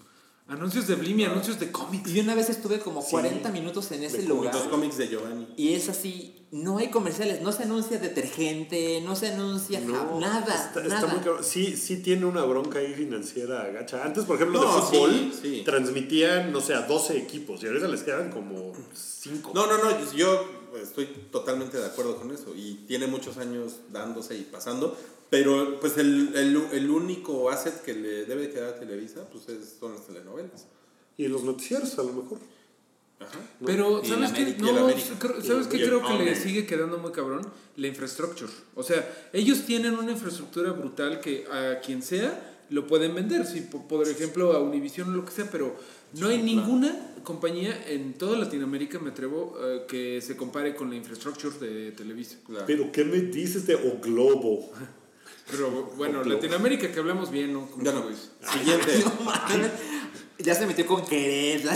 [0.47, 2.11] Anuncios de Blim y anuncios de cómics.
[2.11, 4.55] Y una vez estuve como 40 minutos en ese de lugar.
[4.55, 5.49] Los cómics de Giovanni.
[5.57, 10.71] Y es así, no hay comerciales, no se anuncia detergente, no se anuncia No, nada,
[10.77, 11.43] está, muy cabrón.
[11.43, 14.05] Sí, sí tiene una bronca ahí financiera gacha.
[14.05, 15.63] Antes, por ejemplo, No, de fútbol, sí, sí.
[15.65, 19.53] transmitían, no sé, a 12 equipos y ahorita les quedan como 5.
[19.55, 20.47] No, no, no, yo
[20.83, 24.95] estoy totalmente de acuerdo con eso y tiene muchos años dándose y pasando,
[25.43, 29.77] pero pues el, el, el único asset que le debe quedar a Televisa pues es-
[29.81, 30.67] son las telenovelas.
[31.17, 32.39] Y los noticieros, a lo mejor.
[33.21, 33.39] Ajá.
[33.65, 34.57] Pero, ¿sabes qué?
[34.59, 34.89] No,
[35.43, 37.43] ¿sabes qué creo que le sigue quedando muy cabrón?
[37.77, 38.51] La infrastructure.
[38.75, 43.47] O sea, ellos tienen una infraestructura brutal que a quien sea lo pueden vender.
[43.47, 45.77] Si, po- por ejemplo, a Univision o lo que sea, pero
[46.15, 50.97] no hay ninguna compañía en toda Latinoamérica, me atrevo, eh, que se compare con la
[50.97, 52.37] infrastructure de Televisa.
[52.47, 52.65] Claro.
[52.67, 54.73] Pero, ¿qué me dices de O Globo?
[55.51, 57.69] Pero bueno, Latinoamérica que hablamos bien, ¿no?
[57.81, 58.03] Ya no.
[58.03, 58.31] güeyes.
[58.53, 59.05] Siguiente.
[59.59, 59.95] No
[60.39, 61.69] ya se metió con querer.
[61.69, 61.75] A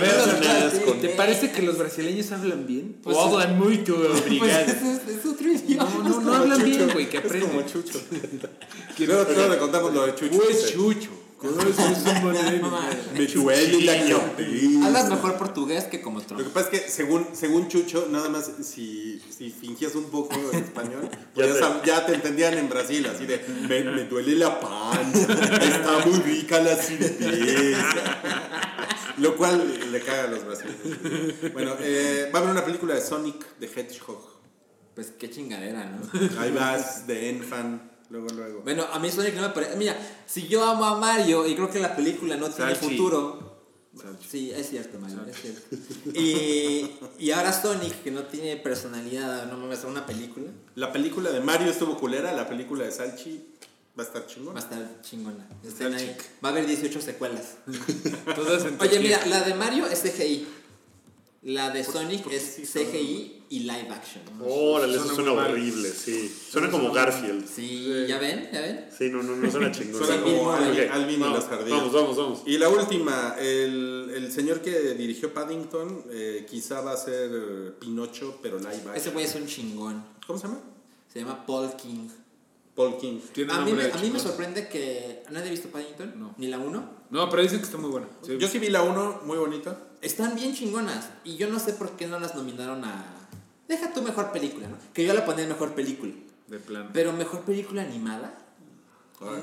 [0.00, 2.96] ver, ¿te parece que los brasileños hablan bien?
[3.02, 4.66] Pues o hablan muy tu Pues obrigado.
[4.66, 5.90] es, es otro idioma.
[6.02, 7.66] No, no, no hablan bien, güey, que Es como aprenden.
[7.66, 8.00] Chucho.
[8.98, 10.38] luego, luego le contamos lo de Chucho.
[10.38, 11.10] Pues chucho.
[13.14, 14.86] Me duele la cabeza.
[14.86, 16.42] Hablas mejor portugués que como Lo Trump.
[16.42, 20.58] que pasa es que según, según Chucho, nada más si, si fingías un poco en
[20.64, 24.04] español, pues Ya ya, te- sab- ya te entendían en Brasil, así de me, me
[24.04, 27.84] duele la panza, está muy rica la cerveza.
[29.18, 31.52] Lo cual le caga a los brasileños.
[31.54, 34.36] Bueno, eh, va a haber una película de Sonic the Hedgehog.
[34.94, 36.40] Pues qué chingadera, ¿no?
[36.40, 38.60] Ahí vas de Enfan, luego, luego.
[38.62, 39.76] Bueno, a mí Sonic no me parece.
[39.76, 39.96] Mira,
[40.26, 42.90] si yo amo a Mario y creo que la película no tiene Salchi.
[42.96, 43.46] futuro.
[44.28, 45.76] Sí, es cierto, Mario, es cierto.
[46.12, 50.50] Y, y ahora Sonic, que no tiene personalidad, no me va a hacer una película,
[50.74, 53.42] La película de Mario estuvo culera, la película de Salchi
[53.98, 54.58] va a estar va a chingona.
[54.60, 55.46] estar chingona.
[55.96, 56.16] Ahí.
[56.44, 57.54] Va a haber 18 secuelas.
[58.80, 60.46] Oye, mira, la de Mario es CGI.
[61.42, 64.22] La de Sonic es CGI y live action.
[64.44, 66.28] Órale, eso Suena horrible, sí.
[66.50, 67.46] Suena como Garfield.
[67.48, 68.48] Sí, ¿ya ven?
[68.52, 68.86] ¿Ya ven?
[68.96, 70.04] Sí, no, no, no suena chingón.
[70.04, 71.78] Suena como Alvin, y las ardillas.
[71.78, 72.42] Vamos, vamos, vamos.
[72.46, 77.72] Y la última, el, el señor que dirigió Paddington eh, quizá va a ser eh,
[77.78, 79.14] Pinocho, pero live Ese action.
[79.14, 80.04] güey es un chingón.
[80.26, 80.60] ¿Cómo se llama?
[81.12, 82.08] Se llama Paul King.
[82.74, 83.20] Paul King.
[83.32, 84.20] Tiene A mí, me, de a mí me chingón.
[84.20, 85.22] sorprende que.
[85.30, 86.18] ¿Nadie ha visto Paddington?
[86.18, 86.34] No.
[86.36, 86.90] ¿Ni la 1?
[87.10, 88.08] No, pero dicen que está muy buena.
[88.22, 88.36] Sí.
[88.38, 89.78] Yo sí vi la 1, muy bonita.
[90.02, 91.08] Están bien chingonas.
[91.24, 93.25] Y yo no sé por qué no las nominaron a.
[93.68, 94.76] Deja tu mejor película, ¿no?
[94.92, 96.12] Que yo la ponía en mejor película.
[96.46, 96.90] De plano.
[96.92, 98.38] Pero mejor película animada.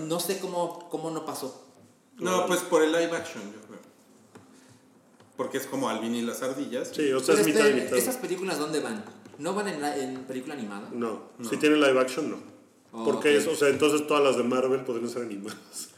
[0.07, 1.61] No sé cómo, cómo no pasó.
[2.17, 3.79] No, pues por el live action, yo creo.
[5.35, 6.91] Porque es como Alvin y las ardillas.
[6.93, 7.97] Sí, o sea, es mitad y esperen, mitad.
[7.97, 9.03] ¿Esas películas dónde van?
[9.39, 10.89] ¿No van en, la- en película animada?
[10.93, 12.37] No, si tiene live action, no.
[12.91, 13.41] Oh, Porque ok.
[13.41, 15.89] es, o sea, entonces todas las de Marvel podrían ser animadas.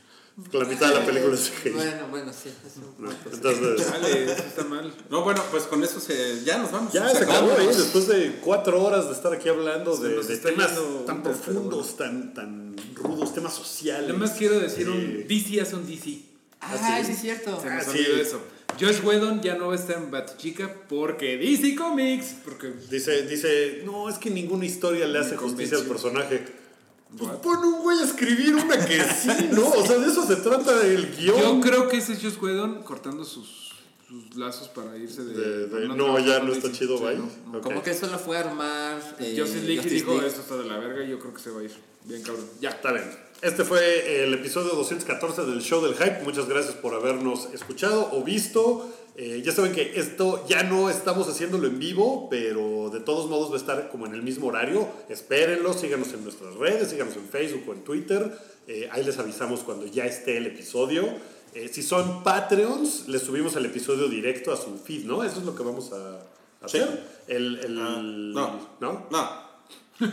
[0.52, 1.70] La mitad de la película es CGI.
[1.70, 2.50] Bueno, bueno, sí.
[2.68, 2.94] eso.
[3.00, 3.10] ¿no?
[3.10, 4.94] Entonces, Dale, eso está mal.
[5.10, 6.92] No, bueno, pues con eso se, ya nos vamos.
[6.92, 7.70] ya se acabó, acabó.
[7.72, 7.74] ¿eh?
[7.76, 10.72] Después de cuatro horas de estar aquí hablando de, temas
[11.06, 14.08] tan profundos, tan, tan rudos, temas sociales.
[14.08, 16.20] Nada más quiero decir Eh, un DC hace un DC.
[16.60, 17.62] Ah, sí, es cierto.
[17.62, 18.00] Se Ah, nos sí.
[18.00, 18.42] olvidó eso.
[18.78, 22.36] Josh Whedon ya no va a estar en Batchica porque DC Comics.
[22.44, 26.65] Porque Dice, dice, no, es que ninguna historia le hace justicia al personaje.
[27.18, 29.70] Pues pon un güey a escribir una que sí, ¿no?
[29.70, 31.40] O sea, de eso se trata el guion.
[31.40, 33.74] yo creo que ese es Josh Whedon cortando sus,
[34.08, 35.34] sus lazos para irse de.
[35.34, 37.16] De- de- no, ya no está chido, Sí, bye.
[37.18, 37.58] no, no.
[37.60, 37.64] Ok.
[37.64, 39.16] Como que solo fue a armar.
[39.20, 40.28] eh, Justice League Justice dijo: League.
[40.28, 41.72] Esto está de la verga y yo creo que se va a ir.
[42.04, 42.46] Bien, cabrón.
[42.62, 42.70] Ya.
[42.72, 43.06] Está bien.
[43.42, 46.22] Este fue el episodio 214 del show del hype.
[46.24, 48.90] Muchas gracias por habernos escuchado o visto.
[49.18, 53.50] Eh, ya saben que esto ya no estamos haciéndolo en vivo, pero de todos modos
[53.50, 54.88] va a estar como en el mismo horario.
[55.08, 58.38] Espérenlo, síganos en nuestras redes, síganos en Facebook o en Twitter.
[58.68, 61.08] Eh, ahí les avisamos cuando ya esté el episodio.
[61.54, 65.24] Eh, si son Patreons, les subimos el episodio directo a su feed, ¿no?
[65.24, 66.20] Eso es lo que vamos a
[66.68, 66.80] Sí.
[66.80, 67.04] hacer.
[67.28, 68.70] El, el- Ah, no.
[68.82, 69.08] ¿No?
[69.12, 69.45] No.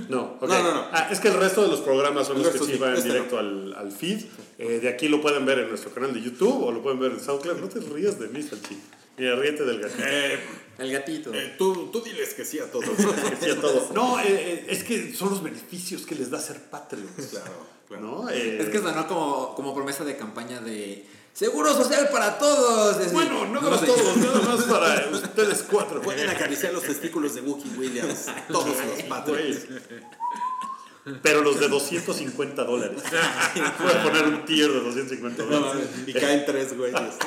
[0.09, 0.49] No, ok.
[0.49, 0.87] No, no, no.
[0.93, 3.09] Ah, es que el resto de los programas son El los que sí van este
[3.09, 3.15] no.
[3.15, 4.21] directo al, al feed.
[4.59, 7.13] Eh, de aquí lo pueden ver en nuestro canal de YouTube o lo pueden ver
[7.13, 7.59] en SoundCloud.
[7.59, 8.79] No te rías de mí, Salchi.
[9.19, 10.03] Mira, ríete del gatito.
[10.07, 10.39] Eh,
[10.79, 11.35] El gatito.
[11.35, 12.89] eh, tú, tú diles que sí a todos.
[13.41, 13.89] Que sí a todo.
[13.95, 17.11] No, es que son los beneficios que les da ser Patreons.
[17.31, 17.53] claro,
[17.89, 18.03] claro.
[18.03, 18.31] ¿no?
[18.31, 22.99] Eh, Es que sonó como, como promesa de campaña de seguro social para todos.
[22.99, 26.01] Decir, Bueno, no lo para todos, nada más para ustedes cuatro.
[26.03, 28.27] Pueden acariciar los testículos de Wookie Williams.
[28.49, 29.67] Todos los patrones.
[31.23, 33.03] Pero los de 250 dólares.
[33.81, 35.89] Voy a poner un tier de 250 dólares.
[36.07, 37.19] Y caen tres güeyes.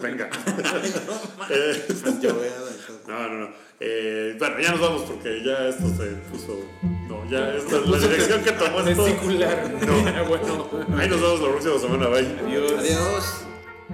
[0.00, 0.28] Venga.
[1.48, 1.86] Eh,
[3.08, 3.48] no, no, no.
[3.80, 6.62] Eh, bueno, ya nos vamos porque ya esto se puso.
[7.08, 9.06] No, ya esta es la dirección que tomó esto.
[9.06, 10.24] No.
[10.28, 10.86] bueno.
[10.98, 12.08] Ahí nos vemos la próxima semana.
[12.08, 12.36] Bye.
[12.78, 13.49] Adiós.